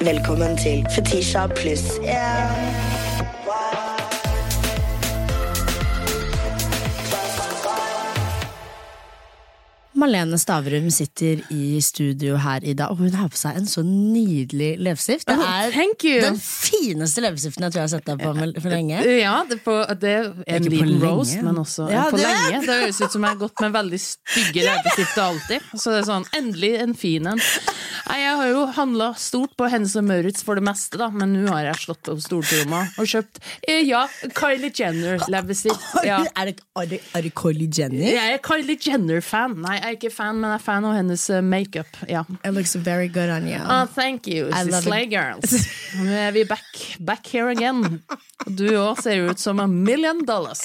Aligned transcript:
Velkommen 0.00 0.56
til 0.56 0.86
Fetisha 0.94 1.46
pluss 1.46 1.84
yeah. 2.04 2.52
Malene 9.96 10.36
Stavrum 10.36 10.90
sitter 10.92 11.38
i 11.54 11.78
studio 11.80 12.34
her 12.36 12.60
i 12.68 12.74
dag, 12.76 12.90
og 12.92 12.98
hun 13.00 13.14
har 13.16 13.30
på 13.32 13.38
seg 13.40 13.56
en 13.56 13.68
så 13.70 13.80
nydelig 13.86 14.74
leppestift. 14.84 15.24
Det 15.30 15.36
er 15.40 15.70
oh, 15.72 16.02
den 16.26 16.36
fineste 16.42 17.22
leppestiften 17.24 17.64
jeg 17.64 17.72
tror 17.72 17.80
jeg 17.80 17.86
har 17.86 17.92
sett 17.94 18.10
deg 18.10 18.20
på 18.20 18.32
med- 18.36 18.58
for 18.60 18.74
lenge. 18.74 18.98
Ja, 19.22 19.38
det, 19.48 19.62
på, 19.64 19.78
det 20.02 20.10
er 20.12 20.28
en 20.58 20.66
liten 20.68 20.92
rose, 21.00 21.06
roast, 21.14 21.38
men 21.46 21.56
også 21.62 21.88
Ja, 21.88 22.04
på 22.10 22.20
det- 22.20 22.26
lenge. 22.28 22.60
Det 22.66 22.76
høres 22.82 23.00
ut 23.00 23.12
som 23.16 23.24
jeg 23.24 23.30
har 23.30 23.40
gått 23.40 23.60
med 23.64 23.72
veldig 23.72 24.00
stygge 24.04 24.64
leppestifter 24.68 25.22
alltid. 25.30 25.60
Så 25.72 25.94
det 25.96 26.02
er 26.02 26.08
sånn, 26.12 26.28
endelig 26.36 26.74
en 26.84 26.94
fin 26.94 27.26
en. 27.32 27.40
Nei, 28.06 28.18
Jeg 28.22 28.36
har 28.38 28.50
jo 28.50 28.62
handla 28.76 29.08
stort 29.18 29.54
på 29.58 29.68
Hennes 29.70 29.94
og 29.98 30.04
Maurits 30.06 30.44
for 30.46 30.58
det 30.58 30.64
meste, 30.66 30.98
da, 31.00 31.08
men 31.10 31.32
nå 31.34 31.50
har 31.50 31.70
jeg 31.70 31.82
slått 31.86 32.10
opp 32.12 32.22
stortromma 32.22 32.84
og 33.00 33.08
kjøpt 33.10 33.40
eh, 33.66 33.82
ja, 33.86 34.04
Kylie 34.36 34.70
Jenner-leppestift. 34.70 35.88
Ja. 36.06 36.22
Er, 36.36 36.50
det, 36.50 36.98
er, 37.16 37.24
det, 37.24 37.30
Kylie 37.38 37.70
Jenner? 37.72 38.04
Jeg 38.12 38.34
er 38.36 38.40
Kylie 38.44 38.76
Jenner-fan. 38.82 39.56
Nei, 39.64 39.78
jeg 39.78 39.86
er 39.88 39.96
ikke 39.96 40.10
fan, 40.12 40.38
men 40.42 40.52
jeg 40.52 40.60
er 40.60 40.64
fan 40.66 40.86
av 40.86 40.94
hennes 40.98 41.24
eh, 41.32 41.42
makeup. 41.42 41.98
Ja. 42.10 42.22
It 42.44 42.52
looks 42.54 42.76
very 42.76 43.08
good 43.08 43.32
on 43.32 43.48
you. 43.48 43.58
Oh, 43.62 43.86
thank 43.96 44.28
you, 44.28 44.50
Slay 44.82 45.08
Girls. 45.10 45.54
Nå 45.96 46.12
er 46.12 46.34
vi 46.36 46.44
back, 46.48 46.68
back 47.00 47.30
here 47.32 47.48
again. 47.50 48.02
Du 48.46 48.66
òg 48.78 49.00
ser 49.02 49.24
ut 49.30 49.40
som 49.40 49.60
a 49.62 49.66
million 49.66 50.20
dollars. 50.28 50.60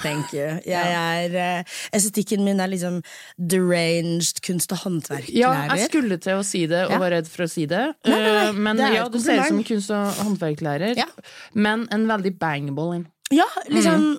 Thank 0.00 0.32
you. 0.34 0.56
Jeg 0.66 0.96
er, 0.96 1.36
eh, 1.36 1.78
estetikken 1.96 2.42
min 2.46 2.62
er 2.62 2.72
liksom 2.72 3.00
deranged 3.36 4.40
kunst- 4.46 4.72
og 4.74 4.82
håndverklærer. 4.86 5.36
Ja, 5.36 5.52
jeg 5.74 5.90
skulle 5.90 6.18
til 6.22 6.40
å 6.40 6.46
si 6.46 6.64
det 6.70 6.79
og 6.86 6.90
Ja. 6.92 6.98
var 6.98 7.10
redd 7.10 7.28
for 7.28 7.44
å 7.44 7.50
si 7.50 7.66
det. 7.66 7.94
Nei, 8.06 8.16
nei, 8.18 8.32
nei, 8.32 8.46
Eh, 8.48 8.52
Men 8.52 8.76
det 8.76 8.94
ja, 8.94 9.08
du 9.08 9.18
ser 9.18 9.40
ut 9.40 9.46
som 9.48 9.64
kunst- 9.64 9.90
og 9.90 10.14
håndverklærer. 10.24 10.96
Ja. 10.96 11.06
Men 11.54 11.86
en 11.90 12.06
veldig 12.06 12.38
bangable 12.38 12.94
en. 12.96 13.06
Ja, 13.30 13.46
liksom 13.68 14.00
Mm. 14.14 14.18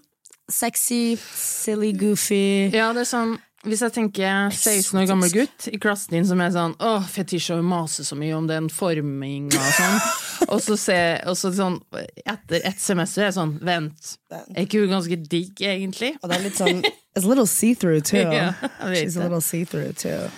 sexy, 0.50 1.16
silly, 1.18 1.94
goofy. 1.94 2.72
Ja, 2.74 2.92
det 2.94 3.02
er 3.02 3.10
sånn 3.18 3.40
hvis 3.68 3.82
jeg 3.86 3.94
tenker 3.94 4.50
16 4.50 4.98
år 4.98 5.06
gammel 5.12 5.30
gutt 5.34 5.68
i 5.70 5.78
klassen 5.82 6.16
din 6.16 6.26
som 6.26 6.40
er 6.42 6.50
sånn 6.56 6.74
Åh, 6.82 7.04
fetisj 7.14 7.52
og 7.54 7.66
maser 7.68 8.08
så 8.08 8.16
mye 8.18 8.34
om 8.34 8.48
den 8.50 8.70
forminga 8.74 9.60
og 9.60 9.76
sånn. 9.78 10.00
og 10.48 10.64
så, 10.66 10.78
se, 10.82 10.98
og 11.30 11.38
så 11.38 11.52
sånn 11.54 11.78
etter 12.26 12.66
ett 12.66 12.82
semester 12.82 13.22
er 13.22 13.30
jeg 13.30 13.38
sånn 13.38 13.54
Vent, 13.62 14.16
er 14.34 14.64
ikke 14.66 14.82
hun 14.82 14.96
ganske 14.96 15.20
digg, 15.30 15.62
egentlig? 15.62 16.16
Og 16.22 16.32
det 16.32 16.40
er 16.40 16.46
litt 16.48 16.58
sånn 16.58 16.82
It's 17.12 17.26
a 17.26 17.28
little 17.28 17.46
see-through 17.46 18.02
too. 18.08 18.24
Yeah, 18.32 18.54
She's 18.96 19.18
a 19.18 19.26
little 19.26 19.42
see-through 19.44 19.98
too. 20.00 20.30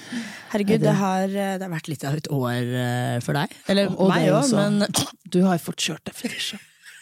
Herregud, 0.50 0.82
det 0.82 0.96
har, 0.98 1.28
eh, 1.30 1.52
det 1.62 1.68
har 1.68 1.70
vært 1.70 1.90
litt 1.92 2.04
av 2.10 2.18
et 2.18 2.30
år 2.34 2.72
eh, 2.82 3.18
for 3.22 3.38
deg. 3.38 3.54
Eller 3.70 3.92
Og 3.94 4.10
meg 4.10 4.32
òg, 4.34 4.50
men 4.58 4.82
Du 5.34 5.44
har 5.46 5.62
fått 5.62 5.86
kjørt 5.86 6.04
deg 6.10 6.18
fetisj. 6.18 6.58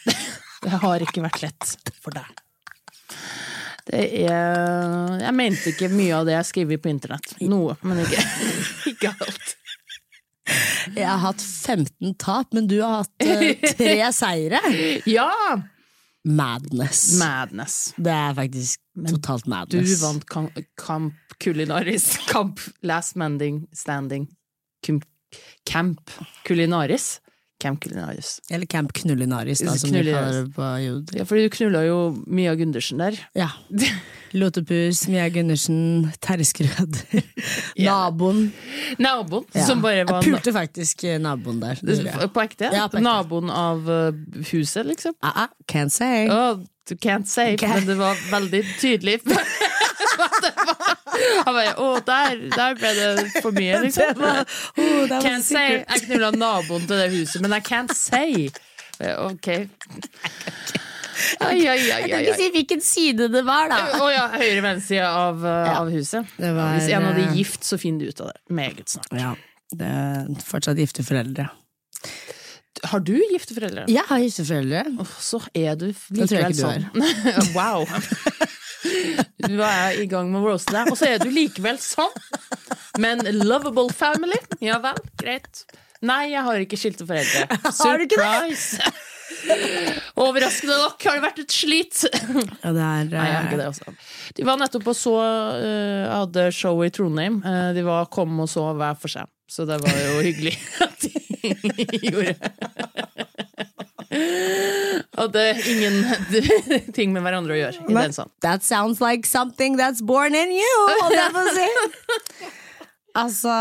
Det 0.62 0.78
har 0.84 1.02
ikke 1.02 1.24
vært 1.24 1.40
lett 1.42 1.72
for 2.04 2.14
deg. 2.14 2.28
Det 3.88 4.02
er 4.28 5.18
Jeg 5.24 5.34
mente 5.34 5.72
ikke 5.72 5.88
mye 5.92 6.14
av 6.20 6.28
det 6.28 6.36
jeg 6.36 6.48
skriver 6.52 6.78
på 6.82 6.90
internett. 6.92 7.34
Noe, 7.42 7.74
men 7.82 8.04
ikke, 8.04 8.22
ikke 8.92 9.12
alt. 9.16 9.56
jeg 10.94 11.06
har 11.08 11.20
hatt 11.22 11.42
15 11.42 12.14
tap, 12.20 12.52
men 12.54 12.68
du 12.70 12.76
har 12.82 13.02
hatt 13.02 13.26
eh, 13.26 13.66
tre 13.74 13.96
seire. 14.22 14.62
Ja! 15.10 15.30
Madness. 16.22 17.16
Madness. 17.18 17.76
det 17.98 18.12
er 18.14 18.34
faktisk 18.38 18.78
totalt 19.10 19.48
madness. 19.50 19.90
Du 19.90 20.04
vant 20.04 20.26
kamp, 20.30 20.60
kamp 20.78 21.34
kulinaris. 21.42 22.12
Kamp 22.30 22.60
last 22.86 23.16
manding 23.18 23.64
standing. 23.74 24.28
Camp 25.66 26.10
kulinaris. 26.46 27.16
Camp 27.62 27.80
Culinaris. 27.84 28.40
Eller 28.50 28.66
Camp 28.66 28.92
Knullinaris, 28.92 29.62
da, 29.62 29.76
som 29.78 29.92
de 29.94 30.02
kaller 30.08 30.40
det 30.42 30.54
på 30.56 30.70
Jod. 30.82 31.12
Ja, 31.14 31.26
fordi 31.28 31.46
du 31.46 31.54
knulla 31.54 31.84
jo 31.86 31.98
Mia 32.26 32.54
Gundersen 32.58 32.98
der. 33.02 33.18
Ja. 33.38 33.50
Lotepus, 34.32 35.04
Mia 35.12 35.28
Gundersen, 35.28 36.10
Terje 36.24 36.48
Skrøder, 36.48 37.22
naboen. 37.86 38.46
Naboen, 38.98 39.44
Ja. 39.54 39.66
som 39.68 39.82
bare 39.84 40.06
var 40.08 40.22
Jeg 40.22 40.32
pulte 40.32 40.54
faktisk 40.56 41.04
eh, 41.04 41.20
naboen 41.20 41.60
der. 41.62 41.80
På 42.32 42.42
ekte? 42.42 42.70
Ja, 42.72 42.88
på 42.88 42.98
ekte. 42.98 43.04
Naboen 43.04 43.52
av 43.52 43.90
uh, 43.90 44.10
huset, 44.50 44.86
liksom? 44.88 45.14
Uh 45.22 45.44
-uh, 45.44 45.48
can't 45.68 45.92
say. 45.92 46.28
Oh, 46.28 46.64
du 46.88 46.94
can't 46.94 47.26
say, 47.26 47.54
okay. 47.54 47.68
men 47.68 47.86
det 47.86 47.94
var 47.94 48.16
veldig 48.30 48.64
tydelig. 48.80 49.20
Han 51.44 51.54
bare 51.54 51.72
Å, 51.80 51.88
der, 52.06 52.38
der 52.52 52.76
ble 52.78 52.92
det 52.98 53.42
for 53.42 53.54
mye, 53.56 53.80
liksom. 53.86 54.14
Var- 54.20 54.44
oh, 54.78 55.14
Can't 55.24 55.44
say. 55.46 55.82
Jeg 55.82 56.06
knulla 56.08 56.32
naboen 56.36 56.86
til 56.88 56.98
det 57.02 57.10
huset, 57.14 57.40
men 57.44 57.54
jeg 57.58 57.66
can't 57.68 57.94
say. 57.96 58.48
Ok. 59.18 59.48
Oi, 61.42 61.54
oi, 61.54 61.66
oi, 61.68 61.78
Jeg 61.86 62.08
kan 62.10 62.22
ikke 62.24 62.36
si 62.38 62.46
hvilken 62.54 62.82
side 62.84 63.28
det 63.32 63.42
var, 63.46 63.68
da. 63.70 63.80
Oh, 64.00 64.08
ja, 64.10 64.26
høyre-venstre 64.32 65.02
av, 65.06 65.42
uh, 65.44 65.72
av 65.80 65.90
huset. 65.92 66.28
Var, 66.40 66.60
Hvis 66.78 66.88
en 66.96 67.08
av 67.10 67.18
de 67.18 67.26
er 67.28 67.34
gift, 67.38 67.66
så 67.68 67.78
finner 67.80 68.06
du 68.08 68.12
ut 68.14 68.22
av 68.24 68.32
det 68.32 68.56
meget 68.58 68.94
snart. 68.96 69.12
Ja, 69.18 69.34
det 69.76 69.90
er 69.90 70.30
fortsatt 70.46 70.80
gifte 70.82 71.04
foreldre. 71.06 71.48
Har 72.88 73.02
du 73.04 73.14
gifte 73.14 73.54
foreldre? 73.54 73.84
Jeg 73.92 74.02
har 74.08 74.18
gifte 74.24 74.44
foreldre. 74.48 74.82
Oh, 75.02 75.12
så 75.22 75.38
er 75.54 75.76
du 75.78 75.90
likevel 76.16 76.56
sånn. 76.58 76.88
wow. 77.58 77.84
Du 79.42 79.60
er 79.62 80.00
i 80.02 80.08
gang 80.10 80.30
med 80.32 80.42
å 80.42 80.50
roaste 80.50 80.74
deg, 80.74 80.90
og 80.90 80.98
så 80.98 81.08
er 81.12 81.22
du 81.22 81.30
likevel 81.32 81.78
sånn. 81.82 82.12
Men 83.02 83.22
lovable 83.42 83.92
family, 83.94 84.38
ja 84.64 84.78
vel, 84.82 84.98
greit. 85.20 85.64
Nei, 86.02 86.32
jeg 86.32 86.42
har 86.42 86.64
ikke 86.64 86.78
skilte 86.80 87.06
foreldre. 87.06 87.46
Det? 87.62 87.72
Surprise! 87.78 88.92
Overraskende 90.22 90.76
nok 90.78 91.02
har 91.08 91.16
det 91.16 91.22
vært 91.24 91.40
et 91.42 91.54
slit. 91.54 92.02
Ja, 92.04 92.72
det 92.74 92.82
er, 92.84 93.06
Nei, 93.08 93.24
jeg 93.26 93.36
har 93.36 93.46
ikke 93.48 93.60
det 93.60 93.68
også. 93.70 93.94
De 94.36 94.46
var 94.46 94.60
nettopp 94.60 94.90
og 94.92 94.98
så 94.98 95.14
uh, 95.18 96.10
hadde 96.10 96.46
show 96.54 96.82
i 96.84 96.90
Trondheim. 96.94 97.40
Uh, 97.46 97.70
de 97.76 97.84
var, 97.86 98.10
kom 98.12 98.34
og 98.44 98.50
så 98.50 98.68
hver 98.78 98.98
for 99.02 99.14
seg, 99.14 99.30
så 99.50 99.66
det 99.68 99.80
var 99.82 99.98
jo 99.98 100.20
hyggelig 100.26 100.54
at 100.84 101.06
de 101.06 101.54
gjorde. 102.12 102.52
Og 105.20 105.28
det 105.34 105.42
er 105.50 105.60
ingen 105.68 106.00
ting 106.96 107.12
med 107.12 107.24
hverandre 107.24 107.54
å 107.54 107.60
gjøre 107.60 107.84
i 107.84 107.96
den 107.98 108.16
sånn. 108.16 108.32
That 108.44 108.64
sounds 108.64 109.02
like 109.02 109.28
something 109.28 109.76
that's 109.80 110.02
born 110.04 110.34
in 110.34 110.54
you, 110.56 110.74
holdt 111.02 111.18
jeg 111.18 111.36
på 111.36 111.46
å 111.46 111.54
si. 111.56 111.70
Altså 113.12 113.52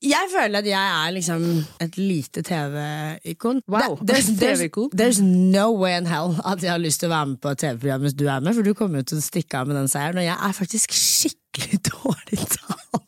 Jeg 0.00 0.28
føler 0.32 0.62
at 0.62 0.66
jeg 0.66 0.92
er 1.06 1.10
liksom 1.12 1.42
et 1.84 1.98
lite 2.00 2.42
TV-ikon. 2.42 3.60
Wow, 3.68 3.98
there's, 4.00 4.30
there's, 4.40 4.62
there's 4.96 5.20
no 5.20 5.72
way 5.76 5.96
in 5.98 6.06
hell 6.08 6.36
at 6.44 6.62
jeg 6.64 6.72
har 6.72 6.80
lyst 6.80 7.02
til 7.02 7.10
å 7.10 7.16
være 7.16 7.32
med 7.34 7.42
på 7.44 7.52
TV-program 7.60 8.06
hvis 8.06 8.16
du 8.16 8.24
er 8.24 8.40
med, 8.40 8.56
for 8.56 8.64
du 8.64 8.72
kommer 8.78 9.02
jo 9.02 9.10
til 9.12 9.20
å 9.20 9.26
stikke 9.26 9.60
av 9.60 9.68
med 9.68 9.76
den 9.76 9.90
seieren, 9.92 10.22
og 10.22 10.24
jeg 10.24 10.36
er 10.48 10.56
faktisk 10.56 10.96
skikkelig 10.96 11.82
dårlig 11.90 12.40
taper. 12.54 13.04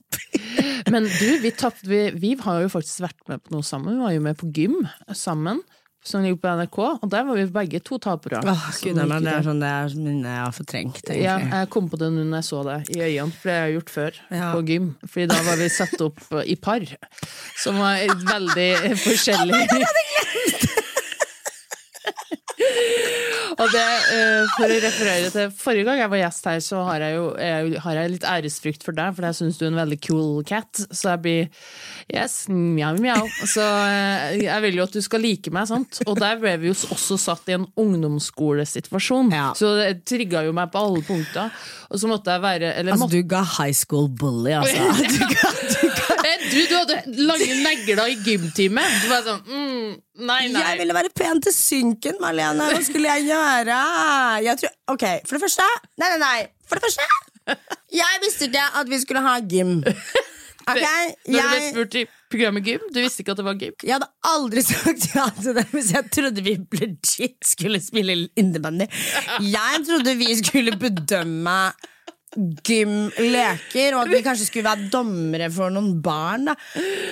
Men 0.92 1.08
du, 1.08 1.26
vi, 1.42 1.52
tapt, 1.56 1.82
vi, 1.88 2.02
vi 2.20 2.34
har 2.40 2.62
jo 2.64 2.70
faktisk 2.72 3.02
vært 3.04 3.24
med 3.28 3.42
på 3.44 3.56
noe 3.56 3.64
sammen. 3.66 3.96
Vi 3.96 4.04
var 4.04 4.14
jo 4.14 4.22
med 4.24 4.38
på 4.40 4.48
gym 4.56 4.76
sammen, 5.16 5.60
som 6.04 6.22
ligger 6.22 6.38
på 6.40 6.48
NRK, 6.56 6.78
og 7.02 7.08
der 7.12 7.24
var 7.26 7.36
vi 7.36 7.44
begge 7.52 7.80
to 7.84 7.98
tapere. 8.00 8.38
Åh, 8.46 8.66
Gud, 8.82 8.96
men 8.96 9.24
det 9.26 9.32
er 9.34 9.42
sånn 9.44 9.58
det 9.60 9.68
er 9.68 9.96
minne 9.98 10.30
jeg 10.30 10.44
har 10.44 10.54
fortrengt, 10.56 11.00
egentlig. 11.04 11.24
Ja, 11.26 11.34
jeg 11.58 11.68
kom 11.74 11.88
på 11.90 11.98
det 12.00 12.08
nå 12.14 12.22
når 12.30 12.38
jeg 12.38 12.46
så 12.48 12.62
det 12.68 12.76
i 12.94 13.00
øynene, 13.02 13.34
for 13.34 13.50
det 13.50 13.56
har 13.58 13.66
jeg 13.68 13.76
gjort 13.78 13.92
før 13.96 14.20
Ja. 14.38 14.52
på 14.54 14.62
gym. 14.70 14.86
Fordi 15.04 15.26
da 15.34 15.40
var 15.48 15.56
vi 15.60 15.68
satt 15.74 16.00
opp 16.06 16.22
i 16.46 16.56
par, 16.56 16.86
som 17.60 17.78
var 17.82 18.06
veldig 18.32 18.70
forskjellig. 19.06 19.62
Og 23.58 23.66
det, 23.72 23.84
eh, 24.14 24.44
For 24.54 24.70
å 24.70 24.76
referere 24.84 25.30
til 25.34 25.48
forrige 25.58 25.86
gang 25.88 25.98
jeg 25.98 26.10
var 26.12 26.20
gjest 26.20 26.44
her, 26.46 26.60
så 26.62 26.82
har 26.86 27.02
jeg 27.02 27.16
jo 27.16 27.24
jeg, 27.38 27.72
har 27.82 27.98
jeg 27.98 28.12
litt 28.12 28.26
æresfrykt 28.30 28.84
for 28.86 28.94
deg, 28.94 29.16
for 29.16 29.26
jeg 29.26 29.38
syns 29.38 29.58
du 29.58 29.64
er 29.66 29.72
en 29.72 29.80
veldig 29.80 29.98
cool 30.06 30.44
cat. 30.46 30.82
Så 30.94 31.10
jeg 31.10 31.22
blir 31.24 31.48
yes, 32.14 32.36
mjau, 32.52 32.92
mjau. 33.02 33.24
Så 33.50 33.64
eh, 33.64 34.36
jeg 34.44 34.64
vil 34.66 34.78
jo 34.78 34.86
at 34.86 34.94
du 34.94 35.00
skal 35.04 35.24
like 35.24 35.50
meg, 35.54 35.66
sant. 35.70 36.00
Og 36.06 36.20
der 36.22 36.38
ble 36.42 36.54
vi 36.62 36.70
jo 36.70 36.76
også 36.94 37.18
satt 37.18 37.50
i 37.50 37.56
en 37.58 37.66
ungdomsskolesituasjon, 37.78 39.32
Ja. 39.34 39.50
så 39.58 39.74
det 39.80 40.04
trigga 40.08 40.44
jo 40.46 40.54
meg 40.56 40.70
på 40.72 40.78
alle 40.84 41.02
punkter. 41.06 41.50
Og 41.90 41.98
så 41.98 42.06
måtte 42.10 42.30
jeg 42.34 42.44
være 42.44 42.72
eller 42.76 42.92
Altså, 42.92 43.06
måtte, 43.08 43.18
du 43.22 43.28
ga 43.34 43.42
high 43.58 43.74
school 43.74 44.08
bully, 44.08 44.52
altså. 44.52 44.86
Du 45.08 45.24
ga, 45.34 45.50
du 45.72 45.87
du, 46.52 46.58
du 46.70 46.74
hadde 46.76 46.96
lange 47.28 47.56
negler 47.62 48.02
i 48.12 48.16
gymtime! 48.26 48.84
Du 49.02 49.08
var 49.10 49.24
sånn 49.26 49.42
mm, 49.46 49.90
Nei, 50.28 50.40
nei. 50.50 50.62
Jeg 50.64 50.80
ville 50.80 50.96
være 50.96 51.12
pen 51.14 51.42
til 51.44 51.54
synken, 51.54 52.16
Marlene. 52.22 52.70
Hva 52.72 52.80
skulle 52.86 53.12
jeg 53.18 53.28
gjøre? 53.30 53.78
Jeg 54.46 54.60
tror, 54.62 54.72
ok, 54.94 55.04
For 55.28 55.38
det 55.38 55.42
første 55.46 55.68
Nei, 56.00 56.08
nei, 56.14 56.18
nei. 56.24 56.38
For 56.68 56.80
det 56.80 56.88
første 56.88 57.58
Jeg 58.00 58.22
visste 58.24 58.48
ikke 58.50 58.64
at 58.82 58.90
vi 58.90 58.98
skulle 59.04 59.22
ha 59.24 59.38
gym. 59.48 59.78
Ok, 60.68 60.84
Når 61.32 61.38
du 61.40 61.48
ble 61.48 61.60
spurt 61.70 61.94
i 61.96 62.00
programmet 62.28 62.66
Gym, 62.68 62.82
du 62.92 62.98
visste 63.00 63.22
ikke 63.22 63.32
at 63.32 63.38
det 63.40 63.44
var 63.46 63.54
gym? 63.56 63.72
jeg 63.80 63.94
hadde 63.94 64.08
aldri 64.28 64.60
sagt 64.66 65.06
ja 65.14 65.24
til 65.38 65.54
det 65.56 65.64
hvis 65.72 65.92
jeg 65.94 66.10
trodde 66.12 66.44
vi 66.44 66.56
legit 66.76 67.38
skulle 67.54 67.80
spille 67.80 68.18
innebandy. 68.36 68.84
Jeg 69.48 69.80
trodde 69.88 70.12
vi 70.20 70.28
skulle 70.42 70.76
bedømme 70.76 71.56
gymleker, 72.36 73.94
og 73.96 74.02
at 74.04 74.10
vi 74.12 74.20
kanskje 74.24 74.46
skulle 74.48 74.66
være 74.68 74.88
dommere 74.92 75.48
for 75.54 75.72
noen 75.74 75.96
barn. 76.04 76.48
Da. 76.50 76.54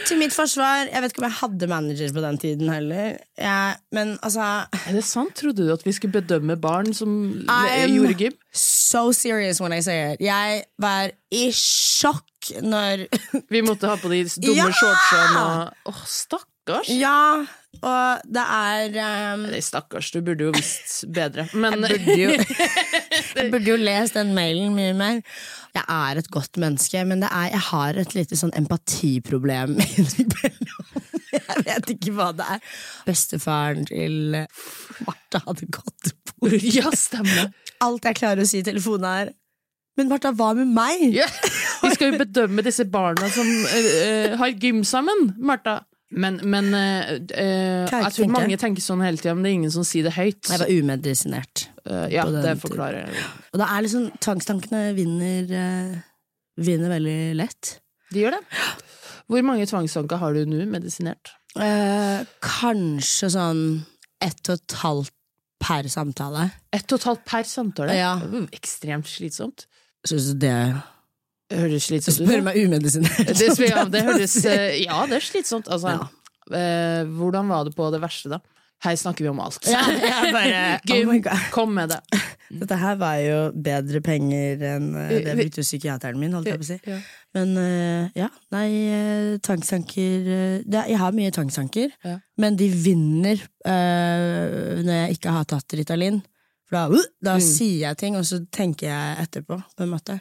Til 0.06 0.18
mitt 0.20 0.34
forsvar, 0.36 0.88
jeg 0.92 1.02
vet 1.04 1.14
ikke 1.14 1.22
om 1.24 1.28
jeg 1.28 1.38
hadde 1.40 1.68
manager 1.72 2.12
på 2.16 2.24
den 2.24 2.38
tiden 2.42 2.72
heller. 2.72 3.16
Jeg, 3.40 3.76
men 3.96 4.14
altså 4.22 4.46
Er 4.86 4.96
det 4.96 5.04
sant? 5.08 5.34
Trodde 5.36 5.66
du 5.66 5.72
at 5.74 5.84
vi 5.86 5.94
skulle 5.96 6.16
bedømme 6.20 6.56
barn 6.60 6.92
som 6.96 7.12
I'm 7.48 7.92
gjorde 7.96 8.18
gym? 8.20 8.36
so 8.56 9.10
serious 9.12 9.60
when 9.60 9.72
I 9.76 9.80
say 9.84 10.12
it. 10.14 10.20
Jeg 10.24 10.62
var 10.80 11.10
i 11.34 11.48
sjokk 11.52 12.22
når 12.62 13.06
Vi 13.50 13.60
måtte 13.66 13.88
ha 13.90 13.96
på 13.98 14.08
de 14.12 14.22
dumme 14.38 14.54
Ja! 14.54 14.68
shortsene 14.70 15.46
Åh, 15.90 16.02
stakkars! 16.06 16.88
Ja, 16.94 17.42
og 17.82 18.26
det 18.32 18.42
er 18.42 18.96
um, 19.34 19.44
stakkars, 19.64 20.10
du 20.14 20.20
burde 20.24 20.48
jo 20.48 20.52
visst 20.56 21.04
bedre. 21.12 21.46
Men 21.54 21.84
Jeg 21.84 22.00
burde 22.00 22.18
jo, 22.20 22.30
jeg 23.38 23.50
burde 23.52 23.70
jo 23.70 23.76
lest 23.80 24.16
den 24.18 24.32
mailen 24.36 24.74
mye 24.76 24.94
mer. 24.96 25.22
Jeg 25.76 25.84
er 25.92 26.20
et 26.20 26.30
godt 26.32 26.60
menneske, 26.62 27.02
men 27.04 27.20
det 27.24 27.30
er, 27.30 27.50
jeg 27.52 27.64
har 27.68 28.00
et 28.00 28.14
lite 28.16 28.38
sånn 28.38 28.54
empatiproblem 28.56 29.76
innimellom. 29.86 30.92
Jeg 31.36 31.64
vet 31.66 31.90
ikke 31.96 32.14
hva 32.16 32.30
det 32.36 32.46
er. 32.56 32.62
Bestefaren 33.08 33.88
til 33.88 34.38
Martha 35.04 35.42
hadde 35.44 35.68
gått 35.74 36.14
bort. 36.36 36.62
Ja, 36.64 36.92
stemmer. 36.96 37.50
Alt 37.84 38.08
jeg 38.08 38.18
klarer 38.22 38.44
å 38.44 38.48
si 38.48 38.62
i 38.62 38.66
telefonen, 38.66 39.10
er 39.10 39.34
Men 39.96 40.10
Martha, 40.10 40.28
hva 40.36 40.50
med 40.56 40.68
meg? 40.76 41.02
Ja. 41.16 41.26
Vi 41.80 41.92
skal 41.94 42.12
jo 42.12 42.20
bedømme 42.20 42.64
disse 42.64 42.84
barna 42.88 43.30
som 43.32 43.48
eh, 43.72 44.34
har 44.36 44.52
gym 44.60 44.82
sammen, 44.84 45.30
Martha. 45.40 45.78
Men, 46.14 46.38
men 46.46 46.68
eh, 46.76 47.08
eh, 47.34 47.88
jeg 47.90 48.12
tror 48.14 48.30
mange 48.30 48.58
tenker 48.60 48.84
sånn 48.84 49.02
hele 49.02 49.18
tida, 49.18 49.34
men 49.34 49.42
det 49.42 49.50
er 49.50 49.56
ingen 49.58 49.72
som 49.74 49.86
sier 49.86 50.06
det 50.06 50.14
høyt. 50.14 50.46
Jeg 50.46 50.62
var 50.62 50.70
umedisinert. 50.70 51.64
Uh, 51.82 52.06
ja, 52.12 52.26
det 52.30 52.54
forklarer 52.62 53.08
jeg. 53.08 53.24
Og 53.52 53.60
da 53.62 53.70
er 53.74 53.82
liksom 53.86 54.06
Tvangstankene 54.22 54.84
vinner, 54.94 55.50
eh, 55.50 55.96
vinner 56.62 56.94
veldig 56.94 57.18
lett. 57.38 57.76
De 58.14 58.22
gjør 58.22 58.38
det. 58.38 58.62
Hvor 59.26 59.42
mange 59.42 59.66
tvangstanker 59.66 60.20
har 60.22 60.36
du 60.36 60.46
nå 60.46 60.62
medisinert? 60.70 61.32
Eh, 61.58 62.22
kanskje 62.44 63.30
sånn 63.34 63.62
ett 64.22 64.50
og 64.52 64.60
et 64.60 64.76
halvt 64.82 65.14
per 65.62 65.88
samtale. 65.90 66.50
Ett 66.74 66.86
og 66.92 67.00
et 67.00 67.08
halvt 67.10 67.24
per 67.26 67.48
samtale? 67.48 67.96
Ja. 67.96 68.14
Det 68.22 68.44
jo 68.44 68.48
Ekstremt 68.54 69.10
slitsomt. 69.10 69.66
Syns 70.06 70.30
du 70.30 70.46
Det 70.46 70.54
høres 71.52 71.86
slitsomt 71.90 72.20
ut. 72.20 72.26
Spør 72.28 72.42
meg 72.48 72.58
umedisinert. 72.64 73.32
Det, 73.38 73.50
ja, 73.70 73.84
det 73.92 74.02
høres 74.08 74.36
eh, 74.44 74.82
Ja, 74.84 75.04
det 75.06 75.20
er 75.20 75.26
slitsomt. 75.30 75.68
Altså, 75.68 75.94
Ja. 75.96 76.08
eh, 76.52 77.04
hvordan 77.18 77.48
var 77.52 77.64
det 77.68 77.74
på 77.76 77.90
det 77.94 78.00
verste, 78.02 78.30
da? 78.36 78.40
Her 78.84 78.92
snakker 79.00 79.24
vi 79.24 79.30
om 79.30 79.38
alt. 79.40 79.64
Ja, 79.64 79.80
bare, 80.34 80.80
oh 80.92 81.44
kom 81.50 81.70
med 81.74 81.88
det. 81.94 82.00
Dette 82.60 82.76
her 82.78 82.98
var 83.00 83.16
jo 83.24 83.38
bedre 83.56 84.02
penger 84.04 84.60
enn 84.68 84.90
det 84.94 85.22
jeg 85.24 85.38
brukte 85.40 85.64
psykiateren 85.64 86.20
min, 86.20 86.34
holdt 86.36 86.50
jeg 86.50 86.60
på 86.60 86.66
å 86.66 86.68
si. 86.68 86.76
Ja. 86.86 86.98
Men 87.34 87.54
eh, 87.58 88.10
ja, 88.20 88.28
nei, 88.54 88.66
eh, 88.92 89.30
tvangstanker 89.42 90.28
eh, 90.36 90.60
Jeg 90.92 91.00
har 91.00 91.16
mye 91.16 91.32
tvangstanker, 91.34 91.88
Ja. 92.04 92.18
men 92.38 92.56
de 92.60 92.68
vinner 92.70 93.40
uh, 93.66 94.82
når 94.84 94.92
jeg 95.00 95.16
ikke 95.18 95.34
har 95.40 95.48
tatt 95.50 95.76
Ritalin. 95.80 96.20
For 96.68 96.76
da, 96.76 96.84
uh, 96.92 97.10
da 97.22 97.34
Mm. 97.40 97.44
sier 97.48 97.80
jeg 97.88 97.96
ting, 98.04 98.16
og 98.20 98.24
så 98.28 98.42
tenker 98.52 98.88
jeg 98.92 99.24
etterpå, 99.24 99.58
på 99.76 99.82
en 99.88 99.92
måte. 99.96 100.20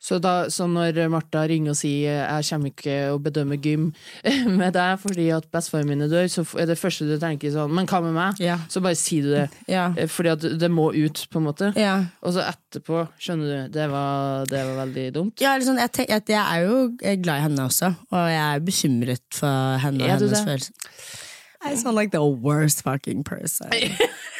Så, 0.00 0.16
da, 0.18 0.48
så 0.48 0.64
når 0.64 0.96
Martha 1.12 1.42
ringer 1.44 1.74
og 1.74 1.76
sier 1.76 2.24
'jeg 2.24 2.46
kommer 2.48 2.70
ikke 2.72 2.94
å 3.12 3.18
bedømme 3.20 3.58
gym 3.60 3.90
med 4.60 4.72
deg 4.72 4.98
fordi 5.02 5.26
at 5.36 5.44
bestefaren 5.52 5.88
min 5.90 6.00
er 6.00 6.08
død', 6.08 6.30
så 6.32 6.44
er 6.58 6.70
det 6.70 6.78
første 6.80 7.04
du 7.04 7.18
tenker 7.20 7.52
sånn 7.52 7.68
'men 7.70 7.86
hva 7.86 8.00
med 8.00 8.14
meg?' 8.16 8.40
Ja. 8.40 8.56
Så 8.68 8.80
bare 8.80 8.96
si 8.96 9.20
du 9.20 9.28
det. 9.34 9.50
Ja. 9.68 9.92
Eh, 9.96 10.08
Fordi 10.08 10.28
at 10.32 10.40
det 10.60 10.70
må 10.70 10.88
ut, 10.96 11.26
på 11.30 11.38
en 11.38 11.44
måte. 11.44 11.72
Ja. 11.76 12.06
Og 12.22 12.32
så 12.32 12.40
etterpå, 12.48 13.06
skjønner 13.20 13.46
du, 13.68 13.72
det 13.76 13.90
var, 13.90 14.46
det 14.46 14.64
var 14.66 14.86
veldig 14.86 15.12
dumt. 15.14 15.40
Ja, 15.40 15.58
sånn, 15.60 15.78
jeg, 15.78 15.92
tenk, 15.92 16.10
at 16.10 16.28
jeg 16.28 16.40
er 16.40 16.64
jo 16.64 16.96
glad 17.22 17.36
i 17.36 17.44
henne 17.44 17.68
også, 17.68 17.94
og 18.10 18.30
jeg 18.32 18.40
er 18.56 18.60
bekymret 18.60 19.28
for 19.36 19.78
henne 19.84 20.04
og 20.04 20.10
hennes 20.16 20.44
følelser. 20.48 20.72
I 21.62 21.76
sound 21.76 21.94
like 21.94 22.10
the 22.10 22.24
worst 22.24 22.82
fucking 22.82 23.22
person. 23.22 23.68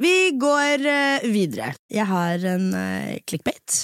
Vi 0.00 0.32
går 0.40 0.86
eh, 0.88 1.24
videre. 1.28 1.74
Jeg 1.92 2.08
har 2.08 2.44
en 2.54 2.70
uh, 2.72 3.16
clickbait. 3.28 3.82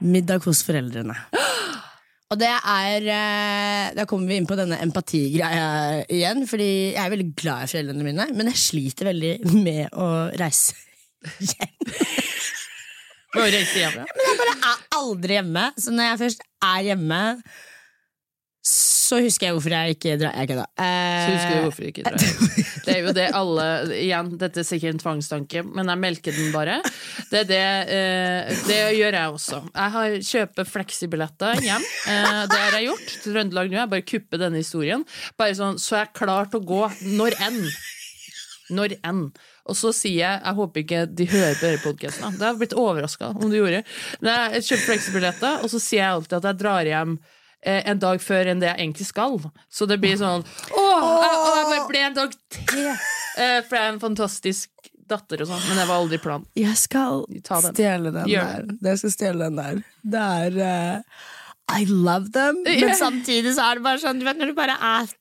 Middag 0.00 0.46
hos 0.48 0.62
foreldrene. 0.64 1.16
Og 2.32 2.38
det 2.40 2.48
er 2.48 3.08
eh, 3.12 3.90
Da 3.92 4.06
kommer 4.08 4.30
vi 4.30 4.38
inn 4.40 4.46
på 4.48 4.56
denne 4.56 4.78
empatigreia 4.80 6.00
igjen, 6.08 6.46
fordi 6.48 6.70
jeg 6.94 7.02
er 7.02 7.12
veldig 7.12 7.26
glad 7.42 7.66
i 7.66 7.72
foreldrene 7.74 8.06
mine, 8.06 8.26
men 8.32 8.48
jeg 8.48 8.62
sliter 8.62 9.10
veldig 9.10 9.34
med 9.52 9.92
å 10.00 10.08
reise 10.40 10.78
hjem. 11.50 11.92
Jo 13.36 13.44
reise 13.44 13.82
hjem, 13.82 14.00
ja. 14.00 14.06
Jeg 14.24 14.40
bare 14.40 14.56
er 14.72 14.80
aldri 14.96 15.36
hjemme, 15.36 15.66
så 15.76 15.92
når 15.92 16.08
jeg 16.08 16.22
først 16.24 16.48
er 16.70 16.88
hjemme, 16.88 17.20
så 18.62 19.18
husker 19.18 19.48
jeg 19.48 19.54
hvorfor 19.56 19.72
jeg 19.74 19.96
ikke 19.96 20.12
drar. 20.20 20.36
Jeg 20.38 20.48
kødda. 20.52 20.64
Eh, 20.78 21.22
Så 21.22 21.32
husker 21.34 21.54
du 21.56 21.64
hvorfor 21.66 21.82
du 21.82 21.88
ikke 21.88 22.04
drar. 22.06 22.26
Det 22.86 22.92
er 22.96 23.00
jo 23.04 23.12
det 23.14 23.24
alle 23.38 23.64
Igjen, 23.94 24.28
dette 24.40 24.58
er 24.62 24.66
sikkert 24.66 24.96
en 24.96 25.00
tvangstanke, 25.02 25.60
men 25.66 25.90
jeg 25.90 26.00
melker 26.02 26.34
den 26.34 26.48
bare. 26.54 26.76
Det, 27.30 27.42
er 27.42 27.48
det, 27.50 27.60
eh, 27.94 28.62
det 28.66 28.78
gjør 28.98 29.18
jeg 29.18 29.34
også. 29.36 29.60
Jeg 29.70 29.94
har 29.96 30.16
kjøper 30.30 30.70
fleksibilletter 30.70 31.62
hjem. 31.62 31.84
Eh, 32.10 32.40
det 32.50 32.58
har 32.62 32.76
jeg 32.78 32.88
gjort 32.88 33.04
til 33.12 33.36
Trøndelag 33.36 33.70
nå. 33.70 33.78
Jeg 33.82 33.92
bare 33.92 34.06
kupper 34.14 34.42
denne 34.42 34.62
historien. 34.62 35.04
Bare 35.38 35.58
sånn, 35.58 35.78
Så 35.82 35.98
er 35.98 36.06
jeg 36.06 36.14
klar 36.22 36.50
til 36.50 36.62
å 36.62 36.66
gå 36.72 36.80
når 37.18 37.38
enn. 37.46 37.60
Når 38.72 38.96
enn. 39.04 39.22
Og 39.68 39.76
så 39.78 39.92
sier 39.94 40.16
jeg 40.22 40.40
Jeg 40.42 40.56
håper 40.58 40.82
ikke 40.82 41.04
de 41.18 41.26
hører 41.30 41.54
på 41.60 41.66
denne 41.68 41.82
podkasten. 41.84 42.38
Det 42.40 42.46
har 42.48 42.58
blitt 42.58 42.74
overraska 42.78 43.30
om 43.36 43.46
de 43.52 43.60
gjorde. 43.60 43.84
Men 44.22 44.56
jeg 44.56 44.66
kjøper 44.72 44.88
fleksibilletter, 44.90 45.62
og 45.62 45.70
så 45.70 45.82
sier 45.82 46.02
jeg 46.04 46.16
alltid 46.16 46.38
at 46.40 46.50
jeg 46.50 46.60
drar 46.64 46.90
hjem 46.90 47.14
eh, 47.20 47.38
en 47.62 48.00
dag 48.02 48.22
før 48.22 48.52
enn 48.52 48.62
det 48.62 48.70
jeg 48.70 48.80
egentlig 48.80 49.06
skal. 49.06 49.38
Så 49.70 49.86
det 49.90 50.00
blir 50.02 50.16
sånn 50.18 50.42
Åh, 50.42 51.74
jeg, 51.74 51.84
ble 51.90 52.00
en 52.08 52.16
dag 52.16 52.34
til! 52.56 52.88
Eh, 53.38 53.60
for 53.64 53.78
jeg 53.78 53.84
er 53.84 53.92
en 53.94 54.02
fantastisk 54.02 54.90
datter 55.12 55.44
og 55.44 55.50
sånn, 55.50 55.62
men 55.68 55.80
det 55.80 55.86
var 55.88 56.00
aldri 56.00 56.18
planen. 56.22 56.48
Jeg 56.58 56.74
skal 56.80 57.24
stjele 57.72 58.12
den 58.14 58.30
Gjør 58.30 58.66
der. 58.68 58.90
Jeg 58.90 59.02
skal 59.02 59.14
stjele 59.14 59.48
den 59.48 59.60
der. 59.60 59.82
Det 60.14 60.24
er 60.46 60.58
uh, 60.62 61.22
I 61.78 61.86
love 61.88 62.32
them, 62.34 62.62
men 62.66 62.96
samtidig 62.98 63.54
så 63.56 63.68
er 63.68 63.78
det 63.78 63.86
bare 63.86 64.02
sånn 64.02 64.20
Du 64.20 64.26
vet 64.28 64.40
når 64.40 64.52
du 64.52 64.56
bare 64.58 64.78
er 64.92 65.12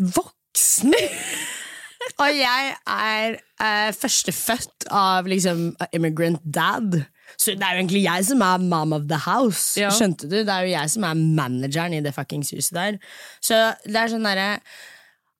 voksen. 0.00 0.96
Og 2.20 2.30
jeg 2.34 2.74
er 2.88 3.38
uh, 3.60 3.90
førstefødt 3.96 4.88
av 4.96 5.28
liksom 5.30 5.70
immigrant 5.96 6.42
dad. 6.44 7.02
Så 7.36 7.54
det 7.58 7.66
er 7.66 7.76
jo 7.76 7.82
egentlig 7.82 8.04
jeg 8.04 8.28
som 8.30 8.44
er 8.46 8.62
mom 8.62 8.94
of 8.96 9.08
the 9.10 9.18
house. 9.24 9.74
Ja. 9.80 9.90
Skjønte 9.94 10.28
du? 10.30 10.38
Det 10.40 10.54
er 10.54 10.66
jo 10.66 10.72
jeg 10.74 10.94
som 10.94 11.06
er 11.08 11.20
manageren 11.20 11.98
i 11.98 12.02
det 12.04 12.14
fuckings 12.16 12.54
huset 12.56 12.76
der. 12.76 12.98
Så 13.44 13.60
det 13.86 13.98
er 14.00 14.12
sånn 14.12 14.26
derre 14.26 14.48